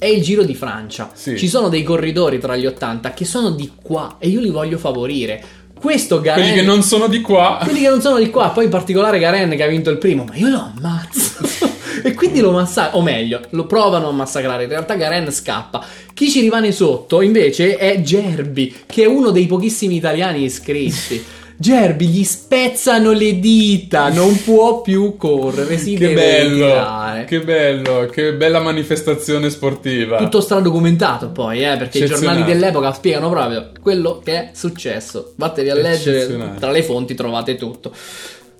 è 0.00 0.06
il 0.06 0.22
Giro 0.22 0.42
di 0.44 0.54
Francia. 0.54 1.10
Sì. 1.12 1.36
Ci 1.36 1.46
sono 1.46 1.68
dei 1.68 1.82
corridori 1.82 2.38
tra 2.38 2.56
gli 2.56 2.64
80 2.64 3.12
che 3.12 3.26
sono 3.26 3.50
di 3.50 3.70
qua 3.80 4.16
e 4.18 4.28
io 4.28 4.40
li 4.40 4.48
voglio 4.48 4.78
favorire. 4.78 5.44
Questo 5.80 6.20
Garen. 6.20 6.42
Quelli 6.42 6.58
che 6.58 6.66
non 6.66 6.82
sono 6.82 7.06
di 7.06 7.22
qua. 7.22 7.58
Quelli 7.62 7.80
che 7.80 7.88
non 7.88 8.02
sono 8.02 8.18
di 8.18 8.28
qua. 8.28 8.50
Poi 8.50 8.64
in 8.64 8.70
particolare 8.70 9.18
Garen 9.18 9.48
che 9.56 9.62
ha 9.62 9.66
vinto 9.66 9.88
il 9.88 9.96
primo. 9.96 10.24
Ma 10.24 10.36
io 10.36 10.48
lo 10.48 10.70
ammazzo. 10.76 11.38
e 12.04 12.12
quindi 12.12 12.40
lo 12.40 12.52
massacrano. 12.52 12.98
O 12.98 13.02
meglio, 13.02 13.40
lo 13.50 13.64
provano 13.64 14.10
a 14.10 14.12
massacrare. 14.12 14.64
In 14.64 14.68
realtà 14.68 14.94
Garen 14.94 15.32
scappa. 15.32 15.82
Chi 16.12 16.28
ci 16.28 16.40
rimane 16.40 16.70
sotto 16.72 17.22
invece 17.22 17.78
è 17.78 18.02
Gerbi, 18.02 18.82
che 18.84 19.04
è 19.04 19.06
uno 19.06 19.30
dei 19.30 19.46
pochissimi 19.46 19.96
italiani 19.96 20.44
iscritti. 20.44 21.24
Gerbi 21.60 22.06
gli 22.06 22.24
spezzano 22.24 23.12
le 23.12 23.38
dita, 23.38 24.08
non 24.08 24.42
può 24.44 24.80
più 24.80 25.18
correre, 25.18 25.76
si 25.76 25.92
Che 25.92 26.08
deve 26.08 26.14
bello, 26.14 26.64
ritirare. 26.64 27.24
che 27.26 27.40
bello, 27.40 28.06
che 28.10 28.32
bella 28.32 28.60
manifestazione 28.60 29.50
sportiva. 29.50 30.16
Tutto 30.16 30.40
stradocumentato 30.40 31.28
poi, 31.28 31.62
eh, 31.62 31.76
perché 31.76 31.98
i 31.98 32.06
giornali 32.06 32.44
dell'epoca 32.44 32.94
spiegano 32.94 33.28
proprio 33.28 33.72
quello 33.78 34.22
che 34.24 34.32
è 34.32 34.50
successo. 34.54 35.34
Vattene 35.36 35.68
a 35.68 35.74
leggere, 35.74 36.54
tra 36.58 36.70
le 36.70 36.82
fonti 36.82 37.14
trovate 37.14 37.56
tutto. 37.56 37.92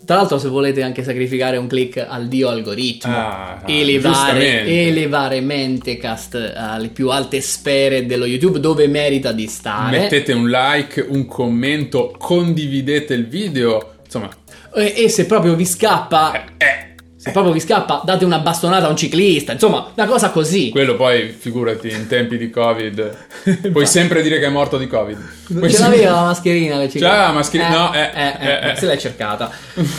Tra 0.05 0.17
l'altro, 0.17 0.39
se 0.39 0.49
volete 0.49 0.83
anche 0.83 1.05
sacrificare 1.05 1.57
un 1.57 1.69
click 1.69 2.05
al 2.09 2.27
dio 2.27 2.49
algoritmo, 2.49 3.13
Ah, 3.15 3.63
elevare, 3.67 4.13
giustamente. 4.13 4.87
elevare 4.89 5.41
Mentecast 5.41 6.53
alle 6.57 6.89
più 6.89 7.11
alte 7.11 7.41
sfere 7.41 8.07
dello 8.07 8.25
YouTube 8.25 8.59
dove 8.61 8.87
merita 8.89 9.31
di 9.33 9.47
stare. 9.47 9.99
Mettete 9.99 10.33
un 10.33 10.49
like, 10.49 11.01
un 11.09 11.27
commento, 11.27 12.15
condividete 12.19 13.15
il 13.15 13.29
video. 13.29 13.95
Insomma, 14.05 14.29
E, 14.75 14.95
e 14.97 15.09
se 15.09 15.27
proprio 15.27 15.55
vi 15.55 15.67
scappa, 15.67 16.45
eh, 16.57 16.90
se 17.21 17.33
proprio 17.33 17.53
vi 17.53 17.61
scappa, 17.61 18.01
date 18.03 18.25
una 18.25 18.39
bastonata 18.39 18.87
a 18.87 18.89
un 18.89 18.97
ciclista. 18.97 19.53
Insomma, 19.53 19.91
una 19.95 20.07
cosa 20.07 20.31
così. 20.31 20.71
quello 20.71 20.97
poi, 20.97 21.29
figurati, 21.29 21.91
in 21.91 22.07
tempi 22.07 22.39
di 22.39 22.49
Covid, 22.49 23.17
puoi 23.71 23.85
sempre 23.85 24.23
dire 24.23 24.39
che 24.39 24.47
è 24.47 24.49
morto 24.49 24.79
di 24.79 24.87
Covid. 24.87 25.19
Puoi 25.49 25.69
Ce 25.69 25.77
sempre- 25.77 25.97
l'aveva 25.97 26.15
la 26.15 26.27
mascherina 26.29 26.79
che 26.79 26.89
ci 26.89 26.99
Ce 26.99 27.05
l'aveva 27.05 27.27
la 27.27 27.33
mascherina? 27.33 27.69
No, 27.69 27.93
eh, 27.93 28.11
eh, 28.15 28.35
eh, 28.41 28.71
eh. 28.71 28.77
se 28.77 28.87
l'è 28.87 28.97
cercata. 28.97 29.51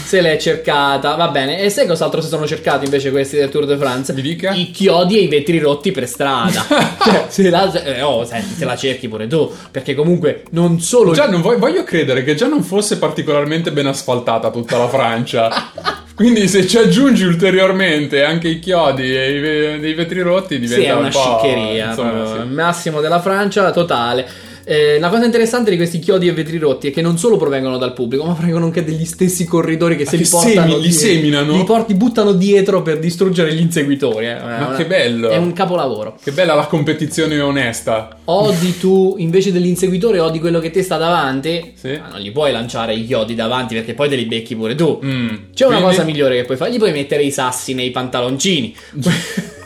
Se 0.03 0.19
l'è 0.19 0.35
cercata, 0.37 1.13
va 1.13 1.27
bene. 1.27 1.59
E 1.59 1.69
sai 1.69 1.85
cos'altro 1.85 2.21
si 2.21 2.27
sono 2.27 2.47
cercati 2.47 2.85
invece 2.85 3.11
questi 3.11 3.35
del 3.35 3.49
Tour 3.49 3.67
de 3.67 3.77
France? 3.77 4.13
Mi 4.13 4.23
dica. 4.23 4.53
I 4.53 4.71
chiodi 4.71 5.19
e 5.19 5.21
i 5.21 5.27
vetri 5.27 5.59
rotti 5.59 5.91
per 5.91 6.07
strada. 6.07 6.65
cioè, 7.05 7.25
se 7.27 7.47
la, 7.51 7.71
eh, 7.83 8.01
oh, 8.01 8.25
senti, 8.25 8.55
se 8.55 8.65
la 8.65 8.75
cerchi 8.75 9.07
pure 9.07 9.27
tu. 9.27 9.47
Perché 9.69 9.93
comunque 9.93 10.45
non 10.53 10.79
solo. 10.79 11.13
Già 11.13 11.29
non 11.29 11.41
voglio, 11.41 11.59
voglio 11.59 11.83
credere 11.83 12.23
che 12.23 12.33
già 12.33 12.47
non 12.47 12.63
fosse 12.63 12.97
particolarmente 12.97 13.71
ben 13.71 13.85
asfaltata 13.85 14.49
tutta 14.49 14.79
la 14.79 14.87
Francia. 14.87 15.99
Quindi 16.21 16.47
se 16.47 16.67
ci 16.67 16.77
aggiungi 16.77 17.25
ulteriormente 17.25 18.23
anche 18.23 18.47
i 18.47 18.59
chiodi 18.59 19.15
e 19.15 19.75
i, 19.75 19.79
dei 19.79 19.93
vetri 19.95 20.21
rotti 20.21 20.59
diventa 20.59 20.83
Sì, 20.83 20.87
è 20.87 20.93
una 20.93 21.07
un 21.07 21.11
po', 21.11 21.39
sciccheria. 21.41 21.87
insomma, 21.89 22.25
sì. 22.27 22.35
il 22.41 22.45
massimo 22.45 23.01
della 23.01 23.19
Francia, 23.19 23.71
totale. 23.71 24.27
Eh, 24.63 24.99
la 24.99 25.09
cosa 25.09 25.25
interessante 25.25 25.71
di 25.71 25.77
questi 25.77 25.99
chiodi 25.99 26.27
e 26.27 26.33
vetri 26.33 26.57
rotti 26.57 26.89
è 26.89 26.91
che 26.91 27.01
non 27.01 27.17
solo 27.17 27.37
provengono 27.37 27.77
dal 27.77 27.93
pubblico, 27.93 28.23
ma 28.23 28.33
provengono 28.33 28.65
anche 28.65 28.83
degli 28.83 29.05
stessi 29.05 29.45
corridori 29.45 29.95
che 29.95 30.05
se 30.05 30.17
che 30.17 30.23
li 30.23 30.29
portano 30.29 30.71
semi- 30.73 30.81
li 30.81 30.91
seminano? 30.91 31.55
Li 31.57 31.63
porti, 31.63 31.93
buttano 31.93 32.33
dietro 32.33 32.81
per 32.81 32.99
distruggere 32.99 33.53
gli 33.53 33.59
inseguitori. 33.59 34.27
eh. 34.27 34.35
Ma 34.35 34.73
che 34.75 34.85
bello. 34.85 35.29
È 35.29 35.37
un 35.37 35.53
capolavoro. 35.53 36.17
Che 36.21 36.31
bella 36.31 36.53
la 36.53 36.65
competizione 36.65 37.39
onesta. 37.39 38.19
Odi 38.25 38.77
tu 38.77 39.15
invece 39.17 39.51
dell'inseguitore, 39.51 40.19
odi 40.19 40.39
quello 40.39 40.59
che 40.59 40.69
ti 40.71 40.83
sta 40.83 40.97
davanti. 40.97 41.73
Sì. 41.75 41.97
Ma 41.99 42.09
non 42.09 42.19
gli 42.19 42.31
puoi 42.31 42.51
lanciare 42.51 42.93
i 42.93 43.05
chiodi 43.05 43.35
davanti 43.35 43.75
perché 43.75 43.93
poi 43.93 44.09
te 44.09 44.15
li 44.15 44.25
becchi 44.25 44.55
pure 44.55 44.75
tu. 44.75 44.99
Mm. 45.03 45.27
C'è 45.53 45.65
una 45.65 45.77
Quindi, 45.77 45.95
cosa 45.95 46.03
migliore 46.03 46.35
che 46.35 46.43
puoi 46.45 46.57
fare: 46.57 46.71
gli 46.71 46.77
puoi 46.77 46.91
mettere 46.91 47.23
i 47.23 47.31
sassi 47.31 47.73
nei 47.73 47.91
pantaloncini. 47.91 48.75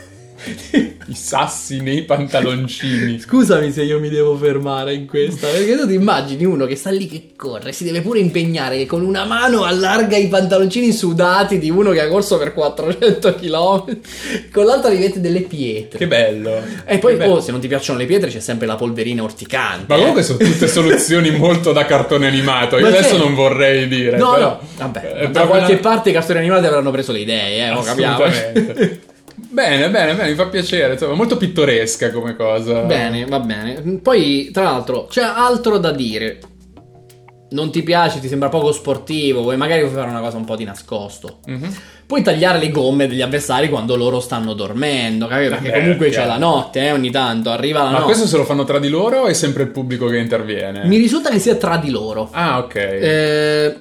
Sassi 1.16 1.80
nei 1.80 2.02
pantaloncini. 2.02 3.18
Scusami 3.20 3.72
se 3.72 3.82
io 3.82 3.98
mi 3.98 4.08
devo 4.08 4.36
fermare 4.36 4.94
in 4.94 5.06
questa, 5.06 5.48
perché 5.48 5.76
tu 5.76 5.86
ti 5.86 5.94
immagini 5.94 6.44
uno 6.44 6.66
che 6.66 6.76
sta 6.76 6.90
lì 6.90 7.06
che 7.08 7.30
corre, 7.34 7.72
si 7.72 7.84
deve 7.84 8.00
pure 8.02 8.18
impegnare 8.20 8.76
che 8.76 8.86
con 8.86 9.02
una 9.02 9.24
mano 9.24 9.64
allarga 9.64 10.16
i 10.16 10.28
pantaloncini 10.28 10.92
sudati 10.92 11.58
di 11.58 11.70
uno 11.70 11.90
che 11.90 12.00
ha 12.00 12.08
corso 12.08 12.38
per 12.38 12.52
400 12.54 13.34
km, 13.34 13.98
con 14.52 14.64
l'altra 14.64 14.90
gli 14.90 14.98
mette 15.00 15.20
delle 15.20 15.40
pietre. 15.40 15.98
Che 15.98 16.06
bello. 16.06 16.62
E 16.84 16.98
poi, 16.98 17.16
bello. 17.16 17.34
oh, 17.34 17.40
se 17.40 17.50
non 17.50 17.60
ti 17.60 17.68
piacciono 17.68 17.98
le 17.98 18.06
pietre, 18.06 18.30
c'è 18.30 18.40
sempre 18.40 18.66
la 18.66 18.76
polverina 18.76 19.22
orticante. 19.22 19.86
Ma 19.88 19.94
eh. 19.94 19.98
comunque 19.98 20.22
sono 20.22 20.38
tutte 20.38 20.68
soluzioni 20.68 21.30
molto 21.36 21.72
da 21.72 21.84
cartone 21.86 22.26
animato. 22.26 22.76
Io 22.76 22.82
Ma 22.82 22.88
adesso 22.88 23.14
c'è- 23.14 23.18
non 23.18 23.34
vorrei 23.34 23.88
dire. 23.88 24.16
No, 24.18 24.32
però- 24.32 24.48
no, 24.48 24.60
vabbè, 24.76 25.00
è 25.00 25.28
da 25.30 25.46
qualche 25.46 25.72
una- 25.72 25.80
parte 25.80 26.10
i 26.10 26.12
cartoni 26.12 26.38
animati 26.38 26.66
avranno 26.66 26.90
preso 26.90 27.12
le 27.12 27.20
idee, 27.20 27.66
eh, 27.66 27.72
lo 27.72 27.80
capiamo. 27.80 28.24
Bene, 29.48 29.88
bene, 29.90 30.14
bene, 30.14 30.28
mi 30.30 30.34
fa 30.34 30.46
piacere. 30.46 30.94
Insomma, 30.94 31.14
molto 31.14 31.36
pittoresca 31.36 32.10
come 32.10 32.34
cosa. 32.36 32.80
Bene, 32.80 33.24
va 33.26 33.40
bene. 33.40 33.98
Poi, 34.02 34.50
tra 34.52 34.64
l'altro, 34.64 35.06
c'è 35.06 35.22
altro 35.22 35.78
da 35.78 35.92
dire. 35.92 36.38
Non 37.48 37.70
ti 37.70 37.84
piace, 37.84 38.18
ti 38.18 38.26
sembra 38.26 38.48
poco 38.48 38.72
sportivo, 38.72 39.42
vuoi 39.42 39.56
magari 39.56 39.82
vuoi 39.82 39.92
fare 39.94 40.10
una 40.10 40.18
cosa 40.20 40.36
un 40.36 40.44
po' 40.44 40.56
di 40.56 40.64
nascosto. 40.64 41.38
Mhm. 41.46 41.74
Puoi 42.04 42.22
tagliare 42.22 42.58
le 42.58 42.70
gomme 42.70 43.06
degli 43.06 43.22
avversari 43.22 43.68
quando 43.68 43.94
loro 43.96 44.18
stanno 44.18 44.52
dormendo, 44.52 45.26
capito? 45.28 45.50
Perché 45.50 45.68
Vabbè, 45.70 45.80
comunque 45.80 46.06
c'è 46.06 46.12
chiaro. 46.14 46.28
la 46.28 46.38
notte, 46.38 46.80
eh, 46.86 46.92
ogni 46.92 47.10
tanto 47.12 47.50
arriva 47.50 47.78
la 47.82 47.84
Ma 47.86 47.90
notte. 47.92 48.04
questo 48.04 48.26
se 48.26 48.36
lo 48.36 48.44
fanno 48.44 48.64
tra 48.64 48.80
di 48.80 48.88
loro 48.88 49.20
o 49.22 49.26
è 49.26 49.32
sempre 49.32 49.62
il 49.62 49.70
pubblico 49.70 50.06
che 50.08 50.18
interviene? 50.18 50.84
Mi 50.86 50.96
risulta 50.98 51.30
che 51.30 51.38
sia 51.38 51.54
tra 51.54 51.76
di 51.76 51.90
loro. 51.90 52.28
Ah, 52.32 52.58
ok. 52.58 52.74
Eh, 52.74 53.76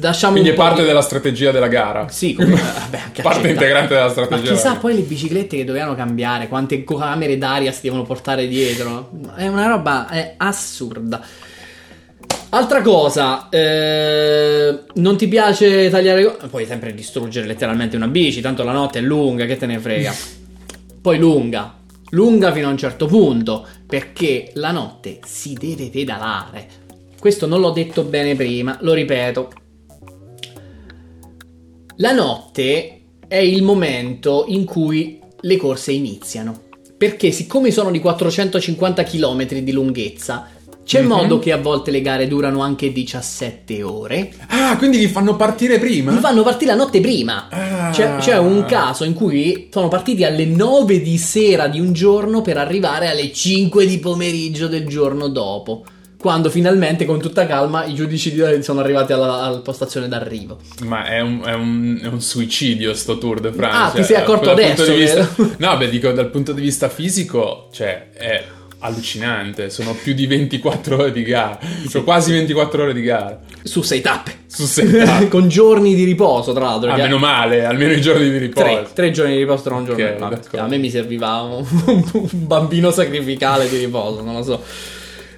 lasciamo 0.00 0.32
Quindi 0.34 0.50
è 0.50 0.54
parte 0.54 0.80
di- 0.82 0.86
della 0.86 1.00
strategia 1.00 1.50
della 1.50 1.68
gara. 1.68 2.08
Sì, 2.08 2.34
comunque, 2.34 2.60
vabbè, 2.62 2.98
anche 2.98 3.22
Parte 3.22 3.38
accetta. 3.40 3.48
integrante 3.54 3.94
della 3.94 4.04
Ma 4.06 4.10
strategia. 4.10 4.52
chissà 4.52 4.74
della 4.74 4.76
poi 4.76 4.94
le 4.94 5.00
biciclette 5.02 5.56
che 5.56 5.64
dovevano 5.64 5.94
cambiare, 5.94 6.48
quante 6.48 6.84
camere 6.84 7.38
d'aria 7.38 7.72
si 7.72 7.80
devono 7.82 8.02
portare 8.02 8.46
dietro. 8.46 9.10
È 9.34 9.46
una 9.46 9.66
roba 9.66 10.08
è 10.08 10.34
assurda. 10.36 11.20
Altra 12.50 12.80
cosa, 12.80 13.48
eh, 13.50 14.80
non 14.94 15.16
ti 15.18 15.28
piace 15.28 15.90
tagliare 15.90 16.22
Puoi 16.48 16.64
sempre 16.64 16.94
distruggere 16.94 17.46
letteralmente 17.46 17.94
una 17.96 18.08
bici, 18.08 18.40
tanto 18.40 18.62
la 18.64 18.72
notte 18.72 19.00
è 19.00 19.02
lunga, 19.02 19.44
che 19.44 19.56
te 19.58 19.66
ne 19.66 19.78
frega. 19.78 20.14
Poi 21.02 21.18
lunga, 21.18 21.76
lunga 22.10 22.50
fino 22.52 22.68
a 22.68 22.70
un 22.70 22.78
certo 22.78 23.04
punto, 23.06 23.66
perché 23.86 24.50
la 24.54 24.70
notte 24.70 25.18
si 25.26 25.52
deve 25.54 25.90
pedalare. 25.90 26.66
Questo 27.18 27.46
non 27.46 27.60
l'ho 27.60 27.70
detto 27.70 28.02
bene 28.02 28.34
prima, 28.34 28.78
lo 28.80 28.94
ripeto. 28.94 29.50
La 32.00 32.12
notte 32.12 33.00
è 33.26 33.36
il 33.38 33.62
momento 33.62 34.44
in 34.46 34.64
cui 34.64 35.18
le 35.40 35.56
corse 35.56 35.92
iniziano. 35.92 36.62
Perché 36.96 37.30
siccome 37.32 37.70
sono 37.70 37.90
di 37.90 37.98
450 38.00 39.02
km 39.02 39.46
di 39.60 39.72
lunghezza, 39.72 40.46
c'è 40.84 41.02
Mhm. 41.02 41.06
modo 41.08 41.38
che 41.38 41.52
a 41.52 41.58
volte 41.58 41.90
le 41.90 42.00
gare 42.00 42.26
durano 42.28 42.60
anche 42.60 42.92
17 42.92 43.82
ore. 43.82 44.32
Ah, 44.48 44.76
quindi 44.78 44.98
li 44.98 45.08
fanno 45.08 45.34
partire 45.36 45.78
prima? 45.78 46.12
Li 46.12 46.18
fanno 46.18 46.42
partire 46.42 46.70
la 46.70 46.76
notte 46.76 47.00
prima. 47.00 47.48
Ah. 47.50 47.90
C'è, 47.90 48.16
c'è 48.18 48.38
un 48.38 48.64
caso 48.64 49.04
in 49.04 49.12
cui 49.14 49.68
sono 49.70 49.88
partiti 49.88 50.24
alle 50.24 50.44
9 50.46 51.00
di 51.00 51.18
sera 51.18 51.66
di 51.68 51.80
un 51.80 51.92
giorno 51.92 52.42
per 52.42 52.56
arrivare 52.58 53.08
alle 53.08 53.32
5 53.32 53.86
di 53.86 53.98
pomeriggio 53.98 54.66
del 54.68 54.86
giorno 54.86 55.28
dopo. 55.28 55.84
Quando 56.18 56.50
finalmente, 56.50 57.04
con 57.04 57.20
tutta 57.20 57.46
calma, 57.46 57.84
i 57.84 57.94
giudici 57.94 58.32
di- 58.32 58.62
sono 58.62 58.80
arrivati 58.80 59.12
alla, 59.12 59.42
alla 59.42 59.58
postazione 59.58 60.08
d'arrivo. 60.08 60.58
Ma 60.84 61.04
è 61.06 61.20
un, 61.20 61.42
è 61.44 61.54
un- 61.54 62.00
è 62.02 62.06
un 62.06 62.20
suicidio 62.20 62.92
sto 62.94 63.18
Tour 63.18 63.38
de 63.38 63.52
France. 63.52 63.76
Ah, 63.76 63.90
ti 63.90 64.02
sei 64.02 64.16
Cioè, 64.16 64.24
accorto 64.24 64.46
dal 64.46 64.54
adesso, 64.54 64.84
di 64.84 64.96
vista-? 64.98 65.28
No, 65.58 65.76
beh, 65.76 65.88
dico 65.88 66.10
dal 66.10 66.28
punto 66.30 66.52
di 66.52 66.60
vista 66.60 66.88
fisico, 66.88 67.68
cioè, 67.72 68.08
è 68.12 68.42
allucinante. 68.80 69.70
Sono 69.70 69.94
più 69.94 70.12
di 70.12 70.26
24 70.26 70.96
ore 70.96 71.12
di 71.12 71.22
gara. 71.22 71.56
Sono 71.88 72.02
quasi 72.04 72.32
24 72.32 72.82
ore 72.82 72.92
di 72.94 73.02
gara. 73.02 73.38
Su 73.62 73.82
sei 73.82 74.00
tappe. 74.00 74.32
Su 74.46 74.64
sette. 74.66 75.28
con 75.30 75.48
giorni 75.48 75.94
di 75.94 76.02
riposo, 76.04 76.52
tra 76.52 76.64
l'altro. 76.64 76.90
Ah, 76.90 76.94
che- 76.96 77.02
meno 77.02 77.18
male, 77.18 77.64
almeno 77.64 77.92
i 77.92 78.00
giorni 78.00 78.28
di 78.28 78.38
riposo. 78.38 78.64
Tre, 78.66 78.86
tre 78.92 79.10
giorni 79.12 79.34
di 79.34 79.38
riposo 79.38 79.62
tra 79.62 79.74
un 79.76 79.84
giorno 79.84 80.02
Ok, 80.02 80.08
e 80.08 80.18
l'altro. 80.18 80.28
d'accordo. 80.40 80.64
A 80.66 80.68
me 80.68 80.78
mi 80.78 80.90
serviva 80.90 81.42
un, 81.42 81.64
un 82.12 82.28
bambino 82.32 82.90
sacrificale 82.90 83.68
di 83.68 83.76
riposo, 83.78 84.20
non 84.22 84.34
lo 84.34 84.42
so. 84.42 84.62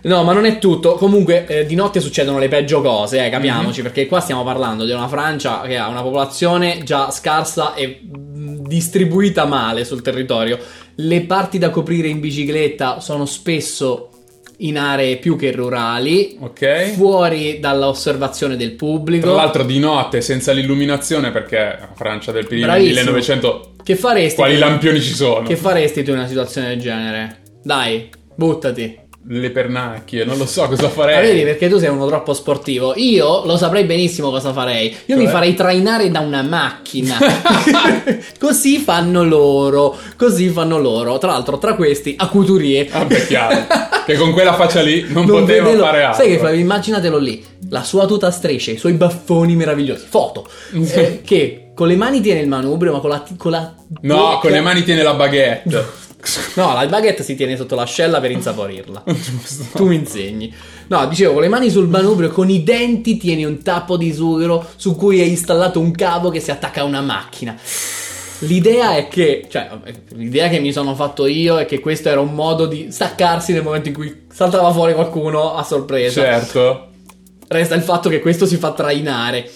No, 0.02 0.22
ma 0.24 0.32
non 0.32 0.44
è 0.46 0.58
tutto. 0.58 0.94
Comunque, 0.94 1.46
eh, 1.46 1.66
di 1.66 1.74
notte 1.74 2.00
succedono 2.00 2.38
le 2.38 2.48
peggio 2.48 2.80
cose, 2.80 3.24
eh, 3.24 3.28
capiamoci, 3.30 3.82
perché 3.82 4.06
qua 4.06 4.20
stiamo 4.20 4.44
parlando 4.44 4.84
di 4.84 4.92
una 4.92 5.08
Francia 5.08 5.60
che 5.62 5.76
ha 5.76 5.88
una 5.88 6.02
popolazione 6.02 6.82
già 6.84 7.10
scarsa 7.10 7.74
e 7.74 8.00
mh, 8.02 8.66
distribuita 8.66 9.44
male 9.44 9.84
sul 9.84 10.00
territorio. 10.02 10.58
Le 10.96 11.20
parti 11.22 11.58
da 11.58 11.70
coprire 11.70 12.08
in 12.08 12.20
bicicletta 12.20 13.00
sono 13.00 13.26
spesso 13.26 14.06
in 14.62 14.76
aree 14.78 15.16
più 15.16 15.36
che 15.36 15.52
rurali, 15.52 16.36
Ok. 16.40 16.90
fuori 16.92 17.58
dall'osservazione 17.60 18.56
del 18.56 18.72
pubblico. 18.72 19.26
Tra 19.26 19.34
l'altro 19.36 19.64
di 19.64 19.78
notte 19.78 20.20
senza 20.20 20.52
l'illuminazione 20.52 21.30
perché 21.30 21.78
Francia 21.94 22.30
del 22.30 22.44
Bravissimo. 22.46 22.76
1900 23.00 23.72
Che 23.82 23.96
faresti? 23.96 24.34
quali 24.36 24.54
tu- 24.54 24.60
lampioni 24.60 25.00
ci 25.00 25.14
sono? 25.14 25.46
Che 25.46 25.56
faresti 25.56 26.02
tu 26.04 26.10
in 26.10 26.16
una 26.18 26.26
situazione 26.26 26.68
del 26.68 26.78
genere? 26.80 27.38
Dai, 27.62 28.10
buttati. 28.34 28.98
Le 29.22 29.50
pernacchie, 29.50 30.24
non 30.24 30.38
lo 30.38 30.46
so 30.46 30.66
cosa 30.66 30.88
farei. 30.88 31.14
Ma 31.16 31.20
vedi, 31.20 31.42
perché 31.42 31.68
tu 31.68 31.78
sei 31.78 31.90
uno 31.90 32.06
troppo 32.06 32.32
sportivo. 32.32 32.94
Io 32.96 33.44
lo 33.44 33.58
saprei 33.58 33.84
benissimo 33.84 34.30
cosa 34.30 34.50
farei. 34.52 34.96
Io 35.06 35.16
mi 35.16 35.24
Cioè? 35.24 35.32
farei 35.32 35.54
trainare 35.54 36.10
da 36.10 36.20
una 36.20 36.40
macchina. 36.42 37.16
così 38.40 38.78
fanno 38.78 39.22
loro. 39.22 39.94
Così 40.16 40.48
fanno 40.48 40.78
loro. 40.78 41.18
Tra 41.18 41.32
l'altro, 41.32 41.58
tra 41.58 41.74
questi, 41.74 42.14
a 42.18 42.28
Couturier. 42.28 42.88
Vabbè, 42.88 43.26
chiaro. 43.26 43.66
che 44.06 44.16
con 44.16 44.32
quella 44.32 44.54
faccia 44.54 44.80
lì 44.80 45.02
non, 45.08 45.26
Non 45.26 45.40
poteva 45.40 45.64
vederlo- 45.64 45.84
fare 45.84 46.02
altro. 46.02 46.22
Sai 46.22 46.32
che 46.32 46.38
Flavio, 46.38 46.60
immaginatelo 46.60 47.18
lì. 47.18 47.44
La 47.68 47.82
sua 47.84 48.06
tuta 48.06 48.28
a 48.28 48.30
strisce, 48.30 48.72
i 48.72 48.78
suoi 48.78 48.94
baffoni 48.94 49.54
meravigliosi. 49.54 50.06
Foto. 50.08 50.48
Eh, 50.72 51.20
che 51.24 51.72
con 51.74 51.88
le 51.88 51.96
mani 51.96 52.20
tiene 52.22 52.40
il 52.40 52.48
manubrio, 52.48 52.92
ma 52.92 53.00
con 53.00 53.10
la, 53.10 53.22
con 53.36 53.50
la 53.50 53.74
No, 54.00 54.38
con 54.40 54.50
le 54.50 54.60
mani 54.60 54.82
tiene 54.82 55.02
la 55.02 55.12
baguette. 55.14 55.84
No, 56.54 56.74
la 56.74 56.86
baguette 56.86 57.22
si 57.22 57.34
tiene 57.34 57.56
sotto 57.56 57.74
l'ascella 57.74 58.20
per 58.20 58.30
insaporirla. 58.30 59.04
tu 59.74 59.86
mi 59.86 59.96
insegni. 59.96 60.52
No, 60.88 61.06
dicevo, 61.06 61.34
con 61.34 61.42
le 61.42 61.48
mani 61.48 61.70
sul 61.70 61.88
manubrio, 61.88 62.30
con 62.30 62.50
i 62.50 62.62
denti 62.62 63.16
tieni 63.16 63.44
un 63.44 63.62
tappo 63.62 63.96
di 63.96 64.12
sughero 64.12 64.66
su 64.76 64.96
cui 64.96 65.20
hai 65.20 65.28
installato 65.30 65.80
un 65.80 65.92
cavo 65.92 66.30
che 66.30 66.40
si 66.40 66.50
attacca 66.50 66.80
a 66.80 66.84
una 66.84 67.00
macchina. 67.00 67.56
L'idea 68.40 68.96
è 68.96 69.08
che, 69.08 69.46
cioè, 69.48 69.68
l'idea 70.14 70.48
che 70.48 70.60
mi 70.60 70.72
sono 70.72 70.94
fatto 70.94 71.26
io 71.26 71.58
è 71.58 71.66
che 71.66 71.78
questo 71.78 72.08
era 72.08 72.20
un 72.20 72.32
modo 72.32 72.66
di 72.66 72.90
staccarsi 72.90 73.52
nel 73.52 73.62
momento 73.62 73.88
in 73.88 73.94
cui 73.94 74.22
saltava 74.32 74.72
fuori 74.72 74.94
qualcuno 74.94 75.54
a 75.54 75.62
sorpresa. 75.62 76.22
Certo. 76.22 76.88
Resta 77.48 77.74
il 77.74 77.82
fatto 77.82 78.08
che 78.08 78.20
questo 78.20 78.46
si 78.46 78.56
fa 78.56 78.72
trainare. 78.72 79.50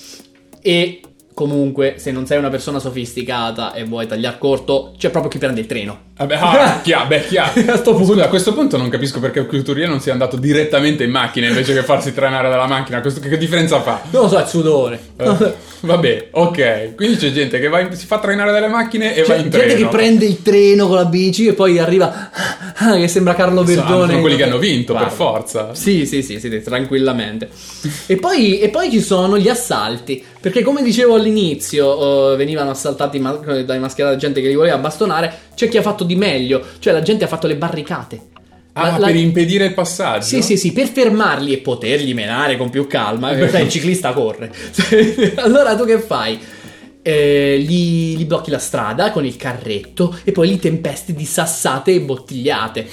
E 0.60 1.00
comunque, 1.32 1.94
se 1.96 2.10
non 2.10 2.26
sei 2.26 2.38
una 2.38 2.50
persona 2.50 2.78
sofisticata 2.78 3.72
e 3.72 3.84
vuoi 3.84 4.06
tagliare 4.06 4.38
corto, 4.38 4.94
c'è 4.98 5.10
proprio 5.10 5.30
chi 5.30 5.38
prende 5.38 5.60
il 5.60 5.66
treno. 5.66 6.12
Vabbè, 6.16 6.34
ah, 6.36 6.80
chiaro, 6.84 7.06
beh, 7.08 7.26
chiaro. 7.26 7.72
A. 7.72 7.76
Scusa, 7.82 8.24
a 8.24 8.28
questo 8.28 8.52
punto 8.54 8.76
non 8.76 8.88
capisco 8.88 9.18
perché 9.18 9.40
il 9.40 9.46
couturier 9.46 9.88
non 9.88 10.00
sia 10.00 10.12
andato 10.12 10.36
direttamente 10.36 11.02
in 11.02 11.10
macchina 11.10 11.48
invece 11.48 11.74
che 11.74 11.82
farsi 11.82 12.14
trainare 12.14 12.48
dalla 12.48 12.66
macchina. 12.68 13.00
Questo, 13.00 13.18
che 13.20 13.36
differenza 13.36 13.80
fa? 13.80 14.00
Non 14.10 14.22
lo 14.22 14.28
so, 14.28 14.38
è 14.38 14.46
sudore. 14.46 15.00
Eh, 15.16 15.52
vabbè, 15.80 16.28
ok. 16.30 16.94
Quindi 16.94 17.16
c'è 17.16 17.32
gente 17.32 17.58
che 17.58 17.68
va 17.68 17.80
in- 17.80 17.92
si 17.96 18.06
fa 18.06 18.20
trainare 18.20 18.52
dalle 18.52 18.68
macchine 18.68 19.14
e 19.16 19.22
va 19.22 19.26
C'è 19.34 19.36
in 19.40 19.50
gente 19.50 19.58
treno. 19.58 19.74
che 19.74 19.86
prende 19.96 20.24
il 20.24 20.40
treno 20.42 20.86
con 20.86 20.96
la 20.96 21.04
bici 21.06 21.46
e 21.48 21.52
poi 21.54 21.78
arriva 21.80 22.30
ah, 22.76 22.94
che 22.94 23.08
sembra 23.08 23.34
Carlo 23.34 23.64
Sono- 23.66 23.74
Verdone. 23.82 24.06
sono 24.10 24.20
quelli 24.20 24.36
che 24.36 24.44
hanno 24.44 24.58
vinto, 24.58 24.92
Guarda. 24.92 25.08
per 25.08 25.16
forza. 25.18 25.74
Sì, 25.74 26.06
sì, 26.06 26.22
sì, 26.22 26.38
sì, 26.38 26.62
tranquillamente. 26.62 27.48
e, 28.06 28.16
poi, 28.16 28.60
e 28.60 28.68
poi 28.68 28.88
ci 28.90 29.00
sono 29.00 29.36
gli 29.36 29.48
assalti. 29.48 30.24
Perché, 30.44 30.62
come 30.62 30.82
dicevo 30.82 31.14
all'inizio, 31.14 32.32
eh, 32.34 32.36
venivano 32.36 32.68
assaltati 32.70 33.18
ma- 33.18 33.32
dai 33.64 33.78
mascherati 33.78 34.18
gente 34.18 34.42
che 34.42 34.48
li 34.48 34.54
voleva 34.54 34.76
bastonare. 34.76 35.32
C'è 35.54 35.68
chi 35.68 35.76
ha 35.76 35.82
fatto 35.82 36.04
di 36.04 36.16
meglio, 36.16 36.64
cioè 36.78 36.92
la 36.92 37.02
gente 37.02 37.24
ha 37.24 37.28
fatto 37.28 37.46
le 37.46 37.56
barricate. 37.56 38.20
Ah, 38.76 38.90
La- 38.90 38.98
la- 38.98 39.06
per 39.06 39.16
impedire 39.16 39.66
il 39.66 39.74
passaggio? 39.74 40.24
Sì, 40.24 40.42
sì, 40.42 40.56
sì, 40.56 40.72
per 40.72 40.88
fermarli 40.88 41.52
e 41.52 41.58
poterli 41.58 42.12
menare 42.12 42.56
con 42.56 42.70
più 42.70 42.86
calma. 42.86 43.30
In 43.32 43.38
realtà 43.38 43.60
il 43.60 43.68
ciclista 43.68 44.12
corre. 44.12 44.52
allora 45.36 45.76
tu 45.76 45.84
che 45.84 46.00
fai? 46.00 46.38
Eh, 47.06 47.62
gli, 47.64 48.16
gli 48.16 48.24
blocchi 48.24 48.50
la 48.50 48.58
strada 48.58 49.10
con 49.10 49.26
il 49.26 49.36
carretto 49.36 50.16
e 50.24 50.32
poi 50.32 50.48
li 50.48 50.58
tempesti 50.58 51.12
di 51.14 51.24
sassate 51.24 51.92
e 51.92 52.00
bottigliate. 52.00 52.88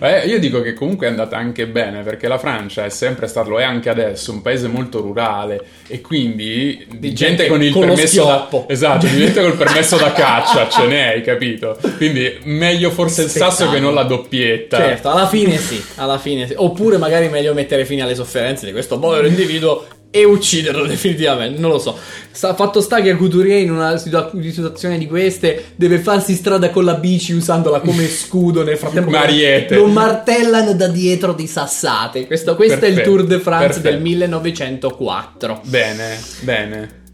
Eh, 0.00 0.26
io 0.26 0.38
dico 0.38 0.60
che 0.60 0.74
comunque 0.74 1.06
è 1.06 1.10
andata 1.10 1.36
anche 1.36 1.66
bene 1.66 2.02
perché 2.02 2.28
la 2.28 2.38
Francia 2.38 2.84
è 2.84 2.88
sempre 2.88 3.26
stato, 3.26 3.50
lo 3.50 3.60
è 3.60 3.64
anche 3.64 3.88
adesso, 3.88 4.32
un 4.32 4.42
paese 4.42 4.68
molto 4.68 5.00
rurale 5.00 5.64
e 5.86 6.00
quindi 6.00 6.86
di 6.98 7.12
gente, 7.12 7.44
gente 7.44 7.46
con 7.48 7.62
il 7.62 7.72
con 7.72 7.86
permesso 7.86 8.24
da, 8.24 8.48
esatto, 8.66 9.06
di 9.06 9.16
gente 9.16 9.40
col 9.40 9.56
permesso 9.56 9.96
da 9.96 10.12
caccia, 10.12 10.68
ce 10.70 10.86
n'è, 10.86 11.08
hai 11.14 11.22
capito? 11.22 11.78
Quindi 11.96 12.38
meglio 12.44 12.90
forse 12.90 13.22
il 13.22 13.30
sasso 13.30 13.70
che 13.70 13.78
non 13.78 13.94
la 13.94 14.04
doppietta. 14.04 14.78
Certo, 14.78 15.10
alla 15.10 15.26
fine 15.26 15.56
sì, 15.58 15.82
alla 15.96 16.18
fine 16.18 16.46
sì. 16.46 16.54
Oppure 16.56 16.96
magari 16.96 17.28
meglio 17.28 17.54
mettere 17.54 17.84
fine 17.84 18.02
alle 18.02 18.14
sofferenze 18.14 18.66
di 18.66 18.72
questo 18.72 18.98
povero 18.98 19.26
individuo 19.26 19.86
e 20.16 20.24
ucciderlo 20.24 20.86
definitivamente, 20.86 21.60
non 21.60 21.70
lo 21.70 21.78
so. 21.78 21.98
Sta, 22.30 22.54
fatto 22.54 22.80
sta 22.80 23.00
che 23.00 23.16
Couturier 23.16 23.60
in 23.60 23.70
una 23.70 23.96
situa- 23.96 24.30
situazione 24.50 24.98
di 24.98 25.06
queste 25.06 25.72
deve 25.76 25.98
farsi 25.98 26.34
strada 26.34 26.70
con 26.70 26.84
la 26.84 26.94
bici 26.94 27.32
usandola 27.32 27.80
come 27.80 28.06
scudo 28.08 28.62
nel 28.62 28.76
frattempo. 28.76 29.10
Mariette. 29.10 29.76
Lo 29.76 29.86
martellano 29.86 30.74
da 30.74 30.88
dietro 30.88 31.32
di 31.32 31.46
sassate. 31.46 32.26
Questo, 32.26 32.56
questo 32.56 32.84
è 32.84 32.88
il 32.88 33.02
Tour 33.02 33.24
de 33.24 33.40
France 33.40 33.80
perfetto. 33.80 33.90
del 33.90 34.00
1904. 34.00 35.60
Bene, 35.64 36.18
bene. 36.40 37.04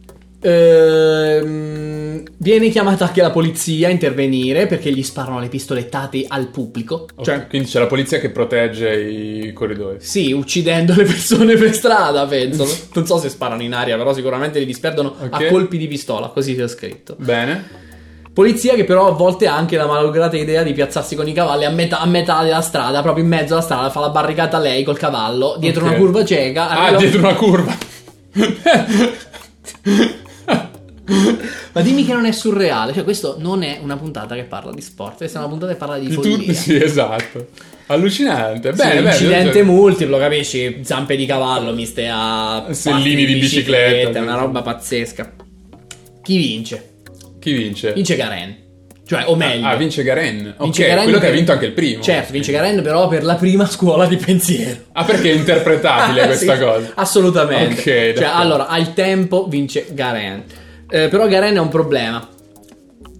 Ehm, 0.44 2.22
viene 2.36 2.68
chiamata 2.70 3.06
anche 3.06 3.22
la 3.22 3.30
polizia 3.30 3.88
a 3.88 3.90
intervenire 3.90 4.66
perché 4.66 4.90
gli 4.92 5.02
sparano 5.02 5.38
le 5.40 5.48
pistolettate 5.48 6.24
al 6.26 6.48
pubblico. 6.48 7.06
Ok, 7.14 7.24
Cioè, 7.24 7.46
Quindi 7.46 7.68
c'è 7.68 7.78
la 7.78 7.86
polizia 7.86 8.18
che 8.18 8.30
protegge 8.30 9.00
i 9.00 9.52
corridoi. 9.52 9.96
Sì, 10.00 10.32
uccidendo 10.32 10.94
le 10.94 11.04
persone 11.04 11.54
per 11.56 11.72
strada, 11.74 12.26
penso. 12.26 12.66
Non 12.94 13.06
so 13.06 13.18
se 13.18 13.28
sparano 13.28 13.62
in 13.62 13.72
aria, 13.72 13.96
però 13.96 14.12
sicuramente 14.12 14.58
li 14.58 14.66
disperdono 14.66 15.14
Ok. 15.20 15.32
a 15.32 15.46
colpi 15.48 15.78
di 15.78 15.86
pistola, 15.88 16.28
così 16.28 16.54
c'è 16.56 16.68
scritto. 16.68 17.14
Bene. 17.18 17.80
Polizia 18.32 18.74
che 18.74 18.84
però 18.84 19.08
a 19.08 19.12
volte 19.12 19.46
ha 19.46 19.54
anche 19.54 19.76
la 19.76 19.86
malograta 19.86 20.36
idea 20.36 20.62
di 20.62 20.72
piazzarsi 20.72 21.14
con 21.14 21.28
i 21.28 21.32
cavalli 21.34 21.64
a 21.66 21.70
metà, 21.70 22.00
a 22.00 22.06
metà 22.06 22.42
della 22.42 22.62
strada, 22.62 23.02
proprio 23.02 23.22
in 23.24 23.28
mezzo 23.30 23.52
alla 23.52 23.62
strada, 23.62 23.90
fa 23.90 24.00
la 24.00 24.08
barricata 24.08 24.58
lei 24.58 24.82
col 24.84 24.96
cavallo, 24.98 25.56
dietro 25.58 25.84
Ok. 25.84 25.90
una 25.90 25.98
curva 25.98 26.24
cieca. 26.24 26.68
Ah, 26.68 26.82
arriva- 26.84 26.98
dietro 26.98 27.18
una 27.20 27.34
curva. 27.34 27.76
Ma 31.72 31.80
dimmi 31.80 32.04
che 32.04 32.12
non 32.12 32.26
è 32.26 32.32
surreale, 32.32 32.92
cioè 32.92 33.04
questo 33.04 33.36
non 33.38 33.62
è 33.62 33.78
una 33.82 33.96
puntata 33.96 34.34
che 34.34 34.44
parla 34.44 34.72
di 34.72 34.80
sport, 34.80 35.18
questa 35.18 35.38
è 35.38 35.40
una 35.42 35.50
puntata 35.50 35.72
che 35.72 35.78
parla 35.78 35.98
di 35.98 36.06
Di 36.08 36.14
follia. 36.14 36.52
sì, 36.52 36.82
esatto. 36.82 37.46
Allucinante. 37.86 38.70
Sì, 38.70 38.76
Bene, 38.76 38.94
bene. 38.96 39.08
incidente 39.10 39.62
multiplo, 39.62 40.18
capisci? 40.18 40.80
Zampe 40.82 41.16
di 41.16 41.26
cavallo 41.26 41.72
miste 41.72 42.08
a 42.10 42.66
Sellini 42.70 43.24
di 43.26 43.34
bicicletta, 43.36 44.18
è 44.18 44.22
una 44.22 44.34
sì. 44.34 44.38
roba 44.40 44.62
pazzesca. 44.62 45.32
Chi 46.22 46.36
vince? 46.36 46.88
Chi 47.40 47.52
vince? 47.52 47.92
Vince 47.92 48.16
Garen. 48.16 48.60
Cioè, 49.04 49.24
o 49.26 49.34
meglio, 49.34 49.66
Ah, 49.66 49.74
vince 49.74 50.04
Garen. 50.04 50.54
Vince 50.60 50.86
Garen 50.86 51.02
quello 51.02 51.18
che 51.18 51.24
ha 51.24 51.28
per- 51.28 51.36
vinto 51.36 51.52
anche 51.52 51.66
il 51.66 51.72
primo. 51.72 52.02
Certo, 52.02 52.32
vince 52.32 52.52
Garen 52.52 52.80
però 52.82 53.08
per 53.08 53.24
la 53.24 53.34
prima 53.34 53.66
scuola 53.66 54.06
di 54.06 54.16
pensiero. 54.16 54.80
Ah, 54.92 55.04
perché 55.04 55.30
è 55.32 55.34
interpretabile 55.34 56.22
Ah, 56.22 56.26
questa 56.26 56.54
sì, 56.54 56.60
cosa. 56.62 56.92
Assolutamente. 56.94 57.80
Ok, 58.12 58.16
cioè, 58.18 58.30
allora, 58.32 58.68
al 58.68 58.94
tempo 58.94 59.46
vince 59.48 59.86
Garen. 59.90 60.44
Eh, 60.94 61.08
però 61.08 61.26
Garen 61.26 61.54
è 61.56 61.58
un 61.60 61.68
problema. 61.70 62.28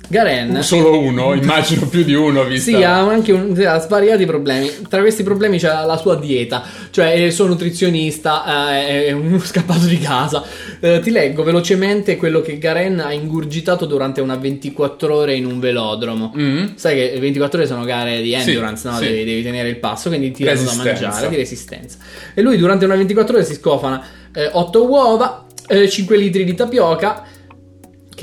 Garen 0.08 0.62
Solo 0.62 0.98
uno, 1.00 1.32
immagino 1.40 1.86
più 1.88 2.02
di 2.04 2.12
uno 2.12 2.44
visto. 2.44 2.68
Sì, 2.70 2.82
ha 2.82 2.98
anche 2.98 3.32
un- 3.32 3.58
ha 3.66 3.78
svariati 3.78 4.26
problemi. 4.26 4.70
Tra 4.86 5.00
questi 5.00 5.22
problemi 5.22 5.56
c'è 5.58 5.68
la 5.68 5.96
sua 5.96 6.16
dieta, 6.16 6.62
cioè 6.90 7.12
il 7.12 7.32
suo 7.32 7.46
nutrizionista 7.46 8.76
eh, 8.84 9.06
è 9.06 9.12
uno 9.12 9.38
scappato 9.40 9.86
di 9.86 9.98
casa. 9.98 10.44
Eh, 10.80 11.00
ti 11.02 11.10
leggo 11.10 11.42
velocemente 11.44 12.16
quello 12.16 12.42
che 12.42 12.58
Garen 12.58 13.00
ha 13.00 13.10
ingurgitato 13.14 13.86
durante 13.86 14.20
una 14.20 14.36
24 14.36 15.14
ore 15.14 15.34
in 15.34 15.46
un 15.46 15.58
velodromo. 15.58 16.34
Mm? 16.36 16.64
Sai 16.74 16.94
che 16.94 17.10
le 17.14 17.20
24 17.20 17.58
ore 17.60 17.66
sono 17.66 17.84
gare 17.84 18.20
di 18.20 18.36
Sì, 18.38 18.50
endurance, 18.50 18.86
no? 18.88 18.96
sì. 18.98 19.04
Devi, 19.06 19.24
devi 19.24 19.42
tenere 19.42 19.70
il 19.70 19.78
passo, 19.78 20.10
quindi 20.10 20.30
ti 20.32 20.44
danno 20.44 20.62
da 20.62 20.74
mangiare, 20.74 21.28
di 21.30 21.36
resistenza. 21.36 21.96
E 22.34 22.42
lui 22.42 22.58
durante 22.58 22.84
una 22.84 22.96
24 22.96 23.36
ore 23.36 23.46
si 23.46 23.54
scofana 23.54 24.04
8 24.52 24.86
uova, 24.86 25.46
5 25.88 26.16
litri 26.18 26.44
di 26.44 26.54
tapioca, 26.54 27.22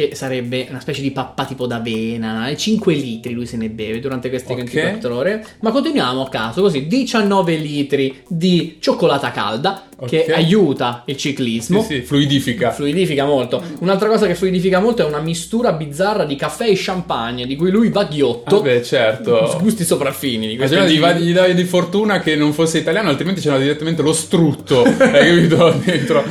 che 0.07 0.15
sarebbe 0.15 0.67
una 0.69 0.79
specie 0.79 1.01
di 1.01 1.11
pappa 1.11 1.43
tipo 1.43 1.67
d'avena, 1.67 2.47
e 2.47 2.55
5 2.55 2.93
litri 2.93 3.33
lui 3.33 3.45
se 3.45 3.57
ne 3.57 3.69
beve 3.69 3.99
durante 3.99 4.29
queste 4.29 4.53
Ok. 4.53 4.63
24 4.63 5.15
ore. 5.15 5.45
Ma 5.59 5.71
continuiamo 5.71 6.23
a 6.23 6.29
caso, 6.29 6.61
così 6.61 6.87
19 6.87 7.55
litri 7.55 8.23
di 8.27 8.77
cioccolata 8.79 9.31
calda 9.31 9.88
che 10.07 10.25
aiuta 10.33 11.03
il 11.05 11.17
ciclismo. 11.17 11.81
Sì, 11.81 11.95
sì, 11.95 12.01
fluidifica. 12.01 12.71
Fluidifica 12.71 13.25
molto. 13.25 13.61
Un'altra 13.79 14.07
cosa 14.07 14.27
che 14.27 14.35
fluidifica 14.35 14.79
molto 14.79 15.03
è 15.03 15.05
una 15.05 15.19
mistura 15.19 15.71
bizzarra 15.73 16.25
di 16.25 16.35
caffè 16.35 16.67
e 16.67 16.73
champagne, 16.75 17.45
di 17.45 17.55
cui 17.55 17.71
lui 17.71 17.89
va 17.89 18.05
ghiotto. 18.05 18.57
Vabbè, 18.57 18.81
certo. 18.81 19.57
Gusti 19.61 19.83
sopraffini 19.83 20.47
di 20.47 20.53
Immagino 20.53 20.85
gli, 20.85 20.99
va- 20.99 21.13
gli 21.13 21.33
dai 21.33 21.53
di 21.53 21.63
fortuna 21.63 22.19
che 22.19 22.35
non 22.35 22.53
fosse 22.53 22.77
italiano, 22.77 23.09
altrimenti 23.09 23.41
c'era 23.41 23.57
direttamente 23.57 24.01
lo 24.01 24.13
strutto, 24.13 24.83
hai 24.97 25.35
capito? 25.35 25.81
Dentro. 25.83 26.23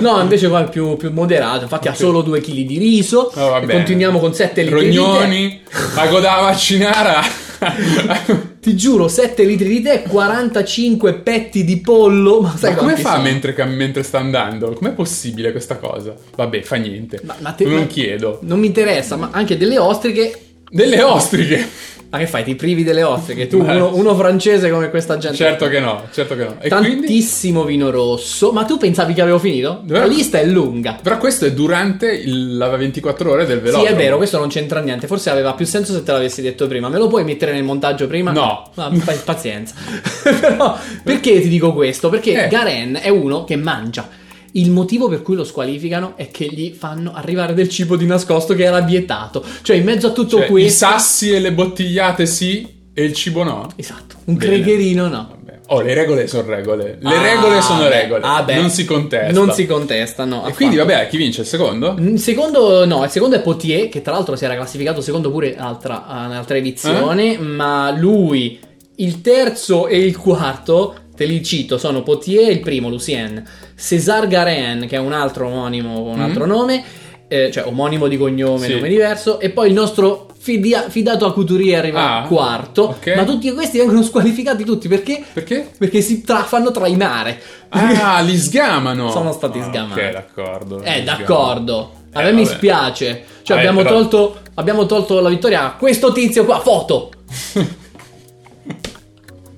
No, 0.00 0.20
invece 0.20 0.48
qua 0.48 0.64
è 0.64 0.68
più, 0.68 0.96
più 0.96 1.10
moderato. 1.12 1.62
Infatti 1.62 1.88
ha 1.88 1.94
solo 1.94 2.22
2 2.22 2.40
kg 2.40 2.52
di 2.52 2.78
riso. 2.78 3.30
Oh, 3.34 3.58
e 3.58 3.66
continuiamo 3.66 4.18
con 4.18 4.34
7 4.34 4.62
litri 4.62 4.90
di 4.90 4.96
tè. 4.96 4.96
Rognoni, 4.96 5.60
pago 5.94 6.20
da 6.20 6.40
vaccinara. 6.40 7.20
Ti 8.68 8.76
giuro, 8.76 9.08
7 9.08 9.44
litri 9.44 9.66
di 9.66 9.80
tè, 9.80 10.02
45 10.02 11.14
petti 11.20 11.64
di 11.64 11.78
pollo. 11.78 12.42
Ma 12.42 12.54
sai 12.54 12.74
Ma 12.74 12.76
come 12.76 12.96
fa 12.96 13.16
mentre, 13.18 13.64
mentre 13.64 14.02
sta 14.02 14.18
andando? 14.18 14.74
Com'è 14.74 14.92
possibile 14.92 15.52
questa 15.52 15.78
cosa? 15.78 16.14
Vabbè, 16.36 16.60
fa 16.60 16.76
niente. 16.76 17.18
Ma- 17.22 17.36
ma 17.38 17.52
te- 17.52 17.64
non 17.64 17.86
chiedo. 17.86 18.40
Non 18.42 18.58
mi 18.58 18.66
interessa, 18.66 19.16
ma 19.16 19.30
anche 19.32 19.56
delle 19.56 19.78
ostriche. 19.78 20.38
Delle 20.68 21.02
ostriche. 21.02 21.66
Ma 22.10 22.16
che 22.16 22.26
fai? 22.26 22.42
Ti 22.42 22.54
privi 22.54 22.84
delle 22.84 23.02
ostriche? 23.02 23.46
Tu, 23.48 23.58
uno, 23.62 23.94
uno 23.94 24.14
francese 24.14 24.70
come 24.70 24.88
questa 24.88 25.18
gente. 25.18 25.36
Certo 25.36 25.68
che 25.68 25.78
no, 25.78 26.04
certo 26.10 26.36
che 26.36 26.44
no. 26.44 26.56
E 26.58 26.68
quindi? 26.70 26.96
Tantissimo 27.00 27.64
vino 27.64 27.90
rosso. 27.90 28.50
Ma 28.50 28.64
tu 28.64 28.78
pensavi 28.78 29.12
che 29.12 29.20
avevo 29.20 29.38
finito? 29.38 29.82
La 29.88 30.04
Eh. 30.04 30.08
lista 30.08 30.38
è 30.38 30.44
lunga. 30.46 30.98
Però 31.02 31.18
questo 31.18 31.44
è 31.44 31.52
durante 31.52 32.10
il- 32.10 32.56
la 32.56 32.68
24 32.76 33.30
ore 33.30 33.44
del 33.44 33.58
Sì, 33.58 33.64
velodromo. 33.64 33.86
è 33.94 33.94
vero, 33.94 34.16
questo 34.16 34.38
non 34.38 34.48
c'entra 34.48 34.80
niente. 34.80 35.06
Forse 35.06 35.28
aveva 35.28 35.52
più 35.52 35.66
senso 35.66 35.92
se 35.92 36.02
te 36.02 36.12
l'avessi 36.12 36.40
detto 36.40 36.66
prima. 36.66 36.88
Me 36.88 36.96
lo 36.96 37.08
puoi 37.08 37.24
mettere 37.24 37.52
nel 37.52 37.62
montaggio 37.64 38.06
prima? 38.06 38.30
No. 38.32 38.70
Ma 38.74 38.90
pa- 39.04 39.12
pazienza. 39.24 39.74
Però, 40.40 40.78
perché 41.04 41.40
ti 41.42 41.48
dico 41.48 41.74
questo? 41.74 42.08
Perché 42.08 42.44
Eh. 42.44 42.48
Garen 42.48 42.98
è 43.02 43.10
uno 43.10 43.44
che 43.44 43.56
mangia. 43.56 44.08
Il 44.52 44.70
motivo 44.70 45.08
per 45.08 45.22
cui 45.22 45.34
lo 45.36 45.44
squalificano 45.44 46.14
è 46.16 46.30
che 46.30 46.46
gli 46.46 46.72
fanno 46.72 47.12
arrivare 47.14 47.54
del 47.54 47.68
cibo 47.68 47.96
di 47.96 48.06
nascosto 48.06 48.54
che 48.54 48.64
era 48.64 48.80
vietato. 48.80 49.44
Cioè, 49.62 49.76
in 49.76 49.84
mezzo 49.84 50.06
a 50.08 50.10
tutto 50.10 50.36
Cioè, 50.38 50.46
I 50.46 50.50
questo. 50.50 50.86
sassi 50.86 51.32
e 51.32 51.40
le 51.40 51.52
bottigliate 51.52 52.24
sì, 52.26 52.66
e 52.94 53.04
il 53.04 53.12
cibo 53.12 53.42
no. 53.44 53.68
Esatto, 53.76 54.16
un 54.24 54.36
Bene. 54.36 54.54
cregherino 54.62 55.08
no. 55.08 55.36
Oh, 55.70 55.82
le 55.82 55.92
regole 55.92 56.26
sono 56.28 56.48
regole. 56.48 56.96
Le 56.98 57.14
Ah, 57.14 57.20
regole 57.22 57.60
sono 57.60 57.80
beh, 57.82 57.88
regole. 57.90 58.20
ah, 58.24 58.42
beh. 58.42 58.54
non 58.54 58.70
si 58.70 58.86
contesta. 58.86 59.38
Non 59.38 59.52
si 59.52 59.66
contesta, 59.66 60.24
no. 60.24 60.36
E 60.36 60.38
affatto. 60.38 60.54
quindi, 60.54 60.76
vabbè, 60.76 61.08
chi 61.08 61.18
vince? 61.18 61.42
Il 61.42 61.46
secondo? 61.46 61.94
Il 61.98 62.18
secondo, 62.18 62.86
no, 62.86 63.04
il 63.04 63.10
secondo 63.10 63.36
è 63.36 63.42
Potier, 63.42 63.90
che 63.90 64.00
tra 64.00 64.12
l'altro 64.14 64.34
si 64.34 64.46
era 64.46 64.54
classificato 64.54 65.02
secondo 65.02 65.30
pure 65.30 65.58
altra, 65.58 66.06
nell'altra 66.26 66.56
edizione, 66.56 67.34
Eh? 67.34 67.38
ma 67.38 67.90
lui, 67.94 68.58
il 68.96 69.20
terzo 69.20 69.88
e 69.88 69.98
il 69.98 70.16
quarto 70.16 70.94
te 71.18 71.24
li 71.24 71.42
cito, 71.44 71.78
sono 71.78 72.04
Potier, 72.04 72.48
il 72.52 72.60
primo, 72.60 72.88
Lucien, 72.88 73.44
César 73.76 74.28
Garen, 74.28 74.86
che 74.86 74.94
è 74.94 75.00
un 75.00 75.12
altro 75.12 75.48
omonimo 75.48 75.94
con 76.04 76.12
un 76.12 76.20
altro 76.20 76.46
nome, 76.46 76.84
eh, 77.26 77.50
cioè 77.50 77.66
omonimo 77.66 78.06
di 78.06 78.16
cognome, 78.16 78.66
Sì. 78.68 78.74
nome 78.74 78.88
diverso, 78.88 79.40
e 79.40 79.50
poi 79.50 79.66
il 79.68 79.74
nostro 79.74 80.28
fidia- 80.38 80.88
fidato 80.88 81.26
a 81.26 81.32
Couturier 81.32 81.80
arriva 81.80 82.22
Ah, 82.22 82.26
quarto, 82.28 82.82
ok. 82.84 83.14
ma 83.16 83.24
tutti 83.24 83.52
questi 83.52 83.78
vengono 83.78 84.04
squalificati 84.04 84.62
tutti 84.64 84.86
perché? 84.86 85.24
Perché? 85.32 85.68
Perché 85.76 86.00
si 86.02 86.22
tra- 86.22 86.44
fanno 86.44 86.70
trainare. 86.70 87.42
Ah, 87.70 88.20
li 88.24 88.36
sgamano. 88.38 89.10
Sono 89.10 89.32
stati 89.32 89.58
Ah, 89.58 89.64
sgamati. 89.64 89.98
Ok, 90.00 90.10
d'accordo. 90.12 90.82
Eh, 90.82 91.02
d'accordo. 91.02 91.92
A 92.12 92.22
Eh, 92.22 92.24
me 92.26 92.32
mi 92.32 92.46
spiace. 92.46 93.24
Cioè, 93.42 93.56
Vabbè, 93.56 93.68
abbiamo, 93.68 93.82
però- 93.82 93.90
tolto, 94.00 94.38
abbiamo 94.54 94.86
tolto 94.86 95.18
la 95.20 95.28
vittoria 95.28 95.64
a 95.64 95.72
questo 95.74 96.12
tizio 96.12 96.44
qua. 96.44 96.60
Foto. 96.60 97.10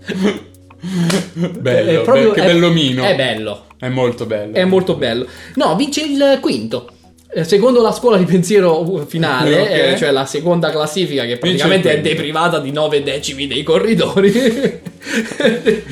Bello, 1.61 2.01
È 2.01 2.05
proprio- 2.05 2.31
che 2.33 2.43
è- 2.43 2.47
bellomino. 2.47 3.05
È 3.05 3.15
bello. 3.15 3.67
È 3.79 3.89
molto 3.89 4.27
bello. 4.27 4.55
È 4.55 4.65
molto 4.65 4.95
bello. 4.97 5.27
No, 5.57 5.75
vince 5.77 6.03
il 6.03 6.39
quinto. 6.41 6.91
Eh, 7.33 7.45
Secondo 7.45 7.81
la 7.81 7.93
scuola 7.93 8.17
di 8.17 8.25
pensiero 8.25 8.81
uh, 8.91 9.07
finale, 9.07 9.61
Ok. 9.61 9.71
eh, 9.71 9.95
cioè 9.97 10.11
la 10.11 10.27
seconda 10.27 10.71
classifica, 10.71 11.25
che 11.27 11.37
praticamente 11.39 11.93
è 11.93 12.01
deprivata 12.01 12.59
di 12.59 12.73
9 12.73 13.03
decimi 13.05 13.47
dei 13.47 13.63
corridori, 13.63 14.33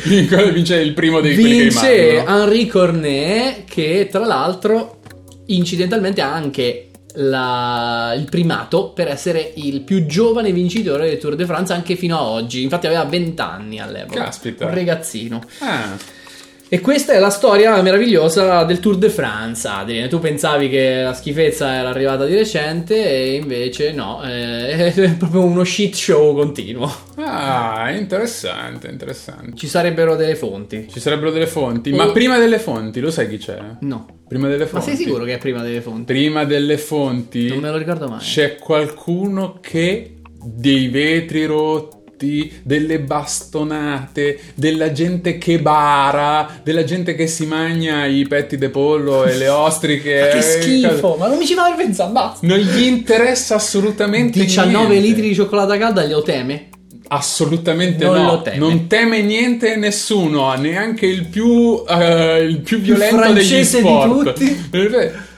Vince 0.04 0.76
il 0.80 0.92
primo 0.94 1.20
dei 1.20 1.34
vince. 1.36 2.24
Henri 2.26 2.66
Cornet, 2.66 3.64
che 3.64 4.08
tra 4.10 4.26
l'altro 4.26 4.98
incidentalmente 5.46 6.20
ha 6.20 6.32
anche 6.32 6.87
la- 7.14 8.14
il 8.16 8.24
primato 8.28 8.90
per 8.90 9.08
essere 9.08 9.52
il 9.56 9.80
più 9.82 10.06
giovane 10.06 10.52
vincitore 10.52 11.08
del 11.08 11.18
Tour 11.18 11.34
de 11.36 11.46
France 11.46 11.72
anche 11.72 11.96
fino 11.96 12.16
a 12.16 12.22
oggi. 12.22 12.62
Infatti 12.62 12.86
aveva 12.86 13.04
20 13.04 13.40
anni 13.40 13.80
all'epoca. 13.80 14.24
Caspita. 14.24 14.66
Un 14.66 14.74
ragazzino. 14.74 15.42
Ah, 15.60 15.96
E 16.70 16.80
questa 16.80 17.14
è 17.14 17.18
la 17.18 17.30
storia 17.30 17.80
meravigliosa 17.80 18.62
del 18.64 18.78
Tour 18.78 18.98
de 18.98 19.08
France, 19.08 19.66
Adrien. 19.66 20.06
Tu 20.10 20.18
pensavi 20.18 20.68
che 20.68 21.00
la 21.02 21.14
schifezza 21.14 21.72
era 21.74 21.88
arrivata 21.88 22.26
di 22.26 22.34
recente 22.34 23.08
e 23.08 23.36
invece 23.36 23.92
no, 23.92 24.22
eh, 24.22 24.92
è 24.94 25.10
proprio 25.16 25.44
uno 25.44 25.64
shit 25.64 25.94
show 25.94 26.34
continuo. 26.34 26.92
ah, 27.16 27.90
interessante, 27.92 28.88
interessante. 28.88 29.56
Ci 29.56 29.66
sarebbero 29.66 30.14
delle 30.14 30.34
fonti. 30.36 30.86
Ci 30.92 31.00
sarebbero 31.00 31.30
delle 31.30 31.46
fonti, 31.46 31.90
Oh. 31.90 31.96
ma 31.96 32.12
prima 32.12 32.36
delle 32.36 32.58
fonti, 32.58 33.00
lo 33.00 33.10
sai 33.10 33.28
chi 33.30 33.38
c'è? 33.38 33.58
No. 33.80 34.06
Prima 34.28 34.48
delle 34.48 34.64
Ma 34.64 34.68
fonti. 34.68 34.86
sei 34.88 34.96
sicuro 34.96 35.24
che 35.24 35.34
è 35.34 35.38
prima 35.38 35.62
delle 35.62 35.80
fonti? 35.80 36.12
Prima 36.12 36.44
delle 36.44 36.76
fonti 36.76 37.48
Non 37.48 37.60
me 37.60 37.70
lo 37.70 37.78
ricordo 37.78 38.08
mai. 38.08 38.18
c'è 38.18 38.56
qualcuno 38.56 39.58
che 39.62 40.16
dei 40.44 40.88
vetri 40.88 41.46
rotti, 41.46 41.96
delle 42.62 42.98
bastonate, 43.00 44.38
della 44.54 44.92
gente 44.92 45.38
che 45.38 45.58
bara, 45.60 46.60
della 46.62 46.84
gente 46.84 47.14
che 47.14 47.26
si 47.26 47.46
mangia 47.46 48.04
i 48.06 48.26
petti 48.26 48.56
de 48.56 48.68
pollo 48.70 49.24
e 49.24 49.36
le 49.36 49.48
ostriche. 49.48 50.20
Ma 50.20 50.26
che 50.28 50.38
eh, 50.38 50.42
schifo, 50.42 51.16
ma 51.18 51.28
non 51.28 51.38
mi 51.38 51.46
ci 51.46 51.54
fa 51.54 51.64
per 51.74 51.84
pensare, 51.84 52.10
basta. 52.12 52.46
Non 52.46 52.58
gli 52.58 52.82
interessa 52.82 53.54
assolutamente 53.56 54.38
19 54.40 54.86
niente. 54.88 55.06
litri 55.06 55.28
di 55.28 55.34
cioccolata 55.34 55.76
calda 55.78 56.04
glielo 56.04 56.22
teme? 56.22 56.68
Assolutamente 57.10 58.04
Non 58.04 58.22
no, 58.22 58.42
teme. 58.42 58.56
non 58.58 58.86
teme 58.86 59.22
niente 59.22 59.76
nessuno, 59.76 60.52
neanche 60.56 61.06
il 61.06 61.24
più, 61.24 61.82
eh, 61.88 62.42
il 62.42 62.58
più 62.60 62.80
violento 62.80 63.16
degli 63.16 63.46
francese 63.46 63.80
di 63.80 63.86
sport. 63.86 64.32
tutti. 64.34 64.68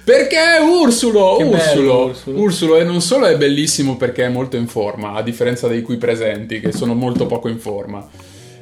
Perché 0.04 0.38
Ursulo, 0.60 1.36
Che 1.36 1.44
bello, 1.44 1.56
Ursulo, 1.56 2.04
Ursulo. 2.04 2.40
Ursulo, 2.40 2.76
e 2.78 2.84
non 2.84 3.00
solo 3.00 3.26
è 3.26 3.36
bellissimo 3.36 3.96
perché 3.96 4.24
è 4.24 4.28
molto 4.28 4.56
in 4.56 4.66
forma, 4.66 5.12
a 5.12 5.22
differenza 5.22 5.68
dei 5.68 5.82
qui 5.82 5.96
presenti 5.96 6.60
che 6.60 6.72
sono 6.72 6.94
molto 6.94 7.26
poco 7.26 7.48
in 7.48 7.58
forma. 7.58 8.08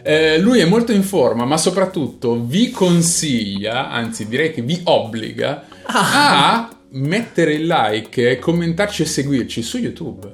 Eh, 0.03 0.39
lui 0.39 0.61
è 0.61 0.64
molto 0.64 0.93
in 0.93 1.03
forma, 1.03 1.45
ma 1.45 1.57
soprattutto 1.57 2.41
vi 2.43 2.70
consiglia, 2.70 3.91
anzi 3.91 4.26
direi 4.26 4.53
che 4.53 4.62
vi 4.62 4.80
obbliga 4.84 5.66
a 5.84 6.68
mettere 6.91 7.55
il 7.55 7.66
like 7.66 8.39
commentarci 8.39 9.03
e 9.03 9.07
seguirci 9.07 9.62
su 9.62 9.78
YouTube, 9.78 10.32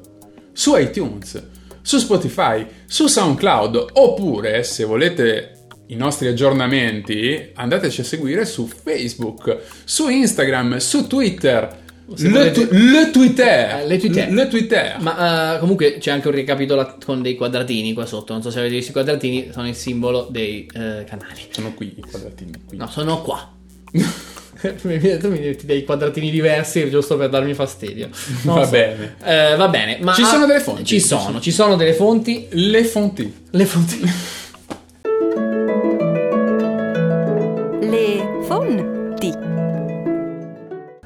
su 0.53 0.77
iTunes, 0.77 1.43
su 1.83 1.99
Spotify, 1.99 2.67
su 2.87 3.07
SoundCloud, 3.07 3.87
oppure 3.95 4.63
se 4.63 4.85
volete 4.85 5.54
i 5.95 5.97
nostri 5.97 6.27
aggiornamenti 6.27 7.51
andateci 7.55 8.01
a 8.01 8.05
seguire 8.05 8.45
su 8.45 8.67
Facebook, 8.67 9.59
su 9.85 10.09
Instagram, 10.09 10.77
su 10.79 11.07
Twitter. 11.07 11.83
Le, 12.17 12.29
volete- 12.29 12.69
tu- 12.69 12.75
le 12.75 13.11
Twitter, 13.11 13.81
Eh, 13.81 13.87
le 13.87 13.97
Twitter. 13.99 14.31
le 14.31 14.49
Twitter. 14.49 14.97
Ma 15.01 15.55
eh, 15.55 15.59
comunque 15.61 15.97
c'è 15.99 16.11
anche 16.11 16.29
un 16.29 16.35
ricapitolato 16.35 16.97
con 17.07 17.23
dei 17.23 17.35
quadratini 17.35 17.95
qua 17.95 18.05
sotto. 18.05 18.33
Non 18.35 18.43
so 18.43 18.51
se 18.51 18.59
avete 18.59 18.75
visto 18.75 18.91
i 18.91 18.93
quadratini, 18.93 19.49
sono 19.53 19.67
il 19.69 19.75
simbolo 19.75 20.29
dei 20.31 20.67
eh, 20.75 21.05
canali. 21.09 21.41
Sono 21.51 21.73
qui 21.73 21.95
i 21.97 22.01
quadratini. 22.03 22.53
Qui. 22.67 22.77
No, 22.77 22.89
sono 22.91 23.23
qua. 23.23 23.51
Mi 24.83 24.99
metti 24.99 25.67
dei 25.67 25.85
quadratini 25.85 26.31
diversi 26.31 26.89
giusto 26.89 27.17
per 27.19 27.29
darmi 27.29 27.53
fastidio. 27.55 28.09
Non 28.43 28.57
Va 28.57 28.65
so. 28.65 28.71
bene. 28.71 29.17
Eh, 29.23 29.57
va 29.57 29.69
bene, 29.69 29.99
ma 30.01 30.15
Ci 30.15 30.25
sono 30.25 30.47
delle 30.47 30.61
fonti? 30.61 30.85
Ci 30.85 31.01
sono, 31.01 31.39
ci 31.41 31.51
sono 31.53 31.77
delle 31.77 31.93
fonti. 31.95 32.47
Le 32.51 32.85
fonti. 32.85 33.35
Le 33.51 33.65
fonti. 33.67 34.01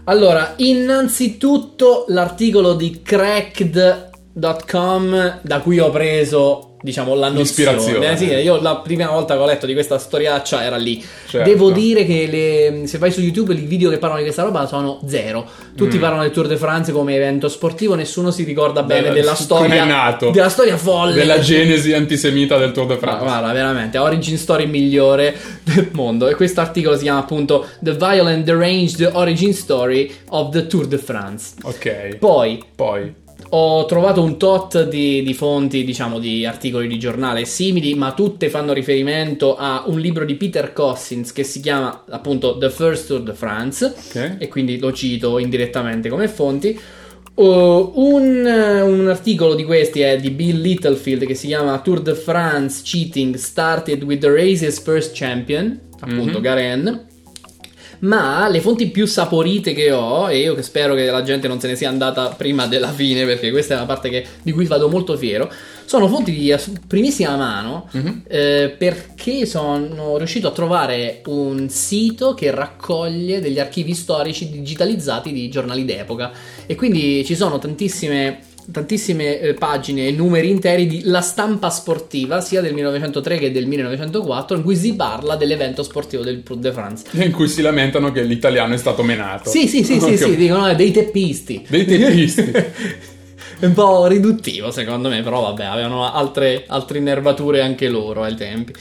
Allora, 0.09 0.55
innanzitutto 0.57 2.07
l'articolo 2.09 2.73
di 2.73 3.03
cracked.com 3.03 5.41
da 5.43 5.61
cui 5.61 5.79
ho 5.79 5.91
preso, 5.91 6.68
diciamo, 6.81 7.15
la 7.15 7.29
nozione. 7.29 8.13
Eh, 8.13 8.17
sì, 8.17 8.27
io 8.27 8.61
la 8.61 8.77
prima 8.77 9.07
volta 9.09 9.35
che 9.35 9.41
ho 9.41 9.47
letto 9.47 9.67
di 9.67 9.73
questa 9.73 9.99
storiaccia 9.99 10.63
era 10.65 10.77
lì. 10.77 11.05
Certo. 11.29 11.49
Devo 11.49 11.71
dire 11.71 12.05
che 12.07 12.27
le- 12.27 12.87
se 12.87 12.99
vai 12.99 13.11
su 13.11 13.21
YouTube 13.21 13.53
i 13.55 13.57
video 13.59 13.91
che 13.91 13.99
parlano 13.99 14.19
di 14.21 14.25
questa 14.27 14.43
roba 14.45 14.67
sono 14.67 15.01
zero. 15.07 15.45
Tutti 15.77 15.97
Mm. 15.97 16.01
parlano 16.01 16.23
del 16.23 16.31
Tour 16.31 16.47
de 16.47 16.57
France 16.57 16.93
come 16.93 17.15
evento 17.15 17.49
sportivo, 17.49 17.95
nessuno 17.95 18.31
si 18.31 18.45
ricorda 18.45 18.83
bene 18.83 19.03
Della- 19.03 19.15
della 19.15 19.35
storia 19.35 19.85
è 19.85 19.87
nato. 19.87 20.31
della 20.31 20.49
storia 20.49 20.77
folle 20.77 21.15
Della 21.15 21.39
genesi 21.41 21.93
antisemita 21.93 22.57
del 22.59 22.73
Tour 22.73 22.87
de 22.87 22.95
Ma 22.95 23.01
France. 23.01 23.25
guarda, 23.25 23.53
veramente, 23.53 23.99
origin 23.99 24.37
story 24.39 24.67
migliore 24.67 25.35
del 25.65 25.89
mondo. 25.93 26.29
E 26.29 26.35
questo 26.35 26.61
articolo 26.61 26.97
si 26.97 27.03
chiama 27.03 27.21
appunto 27.21 27.67
The 27.81 27.93
Violent 27.95 28.45
Deranged 28.45 29.11
Origin 29.15 29.53
Story 29.55 30.13
of 30.31 30.51
the 30.51 30.67
Tour 30.67 30.87
de 30.87 30.99
France. 30.99 31.55
Ok. 31.63 32.17
Poi 32.19 32.63
Poi. 32.75 33.27
Ho 33.51 33.85
trovato 33.87 34.23
un 34.23 34.37
tot 34.37 34.89
di, 34.89 35.23
di 35.23 35.35
fonti, 35.35 35.85
diciamo, 35.85 36.19
di 36.19 36.45
articoli 36.45 36.87
di 36.89 36.99
giornale 36.99 37.45
simili, 37.45 37.95
ma 37.95 38.13
tutte 38.13 38.51
fanno 38.51 38.73
riferimento 38.73 39.57
a 39.57 39.85
un 39.87 39.99
libro 40.01 40.25
di 40.25 40.35
Peter 40.35 40.73
Cossins 40.73 41.33
che 41.33 41.45
si 41.45 41.61
chiama 41.61 42.05
appunto 42.11 42.59
The 42.59 42.71
First 42.71 43.07
Tour 43.07 43.23
de 43.23 43.33
France 43.33 43.85
Ok. 44.09 44.37
e 44.39 44.49
quindi 44.49 44.79
lo 44.79 44.93
cito 44.93 45.39
indirettamente 45.39 46.09
come 46.09 46.29
fonti. 46.29 46.79
Uh, 47.35 47.93
un, 47.95 48.45
un 48.45 49.07
articolo 49.09 49.55
di 49.55 49.63
questi 49.65 50.01
è 50.01 50.19
di 50.19 50.31
Bill 50.31 50.61
Littlefield 50.61 51.25
che 51.25 51.35
si 51.35 51.47
chiama 51.47 51.79
Tour 51.79 52.01
de 52.01 52.15
France 52.15 52.83
Cheating 52.83 53.37
Started 53.37 54.03
with 54.03 54.19
the 54.21 54.29
Race's 54.29 54.81
First 54.83 55.13
Champion, 55.15 55.79
appunto 56.01 56.39
Mhm. 56.39 56.43
Garen. 56.43 57.07
Ma 58.01 58.49
le 58.49 58.61
fonti 58.61 58.89
più 58.89 59.07
saporite 59.07 59.73
che 59.73 59.91
ho, 59.91 60.31
e 60.31 60.39
io 60.39 60.55
che 60.55 60.63
spero 60.63 60.95
che 60.95 61.07
la 61.07 61.23
gente 61.23 61.49
non 61.49 61.59
se 61.61 61.67
ne 61.67 61.77
sia 61.77 61.89
andata 61.89 62.29
prima 62.29 62.67
della 62.67 62.93
fine, 62.93 63.25
perché 63.25 63.51
questa 63.51 63.75
è 63.75 63.77
una 63.77 63.87
parte 63.87 64.09
che- 64.09 64.25
di 64.43 64.53
cui 64.53 64.67
vado 64.67 64.89
molto 64.89 65.17
fiero, 65.17 65.51
sono 65.85 66.07
fonti 66.07 66.33
di 66.33 66.55
primissima 66.87 67.37
mano, 67.37 67.89
Mhm. 67.93 68.23
eh, 68.29 68.75
perché 68.77 69.47
sono 69.47 70.17
riuscito 70.17 70.49
a 70.49 70.53
trovare 70.53 71.23
un 71.27 71.69
sito 71.69 72.35
che 72.35 72.51
raccoglie 72.51 73.41
degli 73.41 73.59
archivi 73.59 73.95
storici 73.95 74.51
digitalizzati 74.51 75.33
di 75.33 75.49
giornali 75.49 75.85
d'epoca. 75.85 76.31
E 76.67 76.75
quindi 76.75 77.25
ci 77.25 77.35
sono 77.35 77.59
tantissime 77.59 78.41
tantissime 78.71 79.41
eh, 79.41 79.55
pagine 79.55 80.07
e 80.07 80.13
numeri 80.13 80.51
interi 80.51 80.87
di 80.87 81.03
La 81.05 81.21
stampa 81.21 81.71
sportiva 81.71 82.41
sia 82.41 82.61
del 82.61 82.75
1903 82.75 83.39
che 83.39 83.53
del 83.53 83.67
1904 83.67 84.57
in 84.57 84.63
cui 84.63 84.77
si 84.77 84.95
parla 84.95 85.37
dell'evento 85.37 85.83
sportivo 85.83 86.23
del 86.23 86.43
Tour 86.43 86.59
de 86.59 86.73
France. 86.73 87.05
In 87.13 87.33
cui 87.33 87.49
si 87.49 87.63
lamentano 87.63 88.13
che 88.13 88.23
l'italiano 88.23 88.75
è 88.75 88.77
stato 88.77 89.03
menato. 89.03 89.51
Sì, 89.51 89.67
sì, 89.69 89.85
sì, 89.85 90.01
sì, 90.01 90.17
sì, 90.17 90.37
dicono 90.37 90.69
eh, 90.69 90.75
dei 90.75 90.91
teppisti. 90.91 91.65
Dei 91.69 91.85
teppisti. 91.87 92.43
È 92.43 93.65
un 93.67 93.73
po' 93.73 94.07
riduttivo 94.07 94.71
secondo 94.71 95.09
me, 95.09 95.23
però 95.23 95.41
vabbè, 95.43 95.65
avevano 95.65 96.11
altre, 96.11 96.65
altre 96.67 96.99
innervature 96.99 97.63
anche 97.63 97.89
loro 97.89 98.23
ai 98.23 98.35
tempi. 98.35 98.73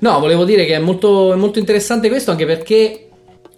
No, 0.00 0.18
volevo 0.18 0.44
dire 0.44 0.64
che 0.64 0.74
è 0.74 0.78
molto, 0.78 1.34
molto 1.36 1.58
interessante 1.58 2.08
questo 2.08 2.30
anche 2.30 2.46
perché 2.46 3.06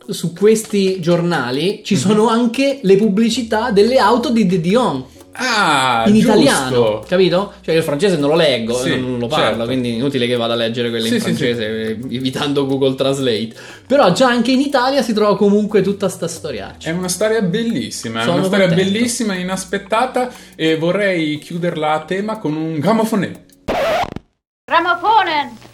su 0.08 0.32
questi 0.32 1.00
giornali 1.00 1.76
Mhm. 1.78 1.84
ci 1.84 1.96
sono 1.96 2.28
anche 2.28 2.80
le 2.82 2.96
pubblicità 2.96 3.70
delle 3.70 3.98
auto 3.98 4.30
di 4.30 4.46
De 4.46 4.60
Dion 4.60 5.04
Ah, 5.34 6.04
in 6.06 6.14
giusto. 6.14 6.30
italiano, 6.32 7.04
capito? 7.08 7.52
Cioè 7.62 7.72
io 7.74 7.80
il 7.80 7.86
francese 7.86 8.16
non 8.18 8.28
lo 8.30 8.36
leggo, 8.36 8.74
Sì, 8.74 9.00
non 9.00 9.18
lo 9.18 9.26
parlo, 9.28 9.46
certo. 9.46 9.64
quindi 9.64 9.94
inutile 9.94 10.26
che 10.26 10.36
vada 10.36 10.52
a 10.52 10.56
leggere 10.56 10.90
quelle 10.90 11.06
in 11.06 11.12
Sì, 11.14 11.18
sì, 11.20 11.24
francese 11.24 11.64
eh, 11.66 11.90
evitando 12.10 12.66
Google 12.66 12.94
Translate. 12.94 13.54
Però 13.86 14.12
già 14.12 14.28
anche 14.28 14.50
in 14.52 14.60
Italia 14.60 15.00
si 15.02 15.12
trova 15.14 15.36
comunque 15.36 15.80
tutta 15.80 16.08
sta 16.10 16.28
storiaccia. 16.28 16.90
È 16.90 16.92
una 16.92 17.08
storia 17.08 17.40
bellissima, 17.40 18.20
è 18.20 18.24
Sono 18.24 18.36
una 18.36 18.44
storia 18.46 18.66
contento. 18.68 18.90
bellissima, 18.92 19.34
inaspettata 19.34 20.30
e 20.54 20.76
vorrei 20.76 21.38
chiuderla 21.38 21.92
a 21.92 22.00
tema 22.04 22.38
con 22.38 22.54
un 22.54 22.78
gramophone. 22.78 23.44
Grammophone! 24.64 25.70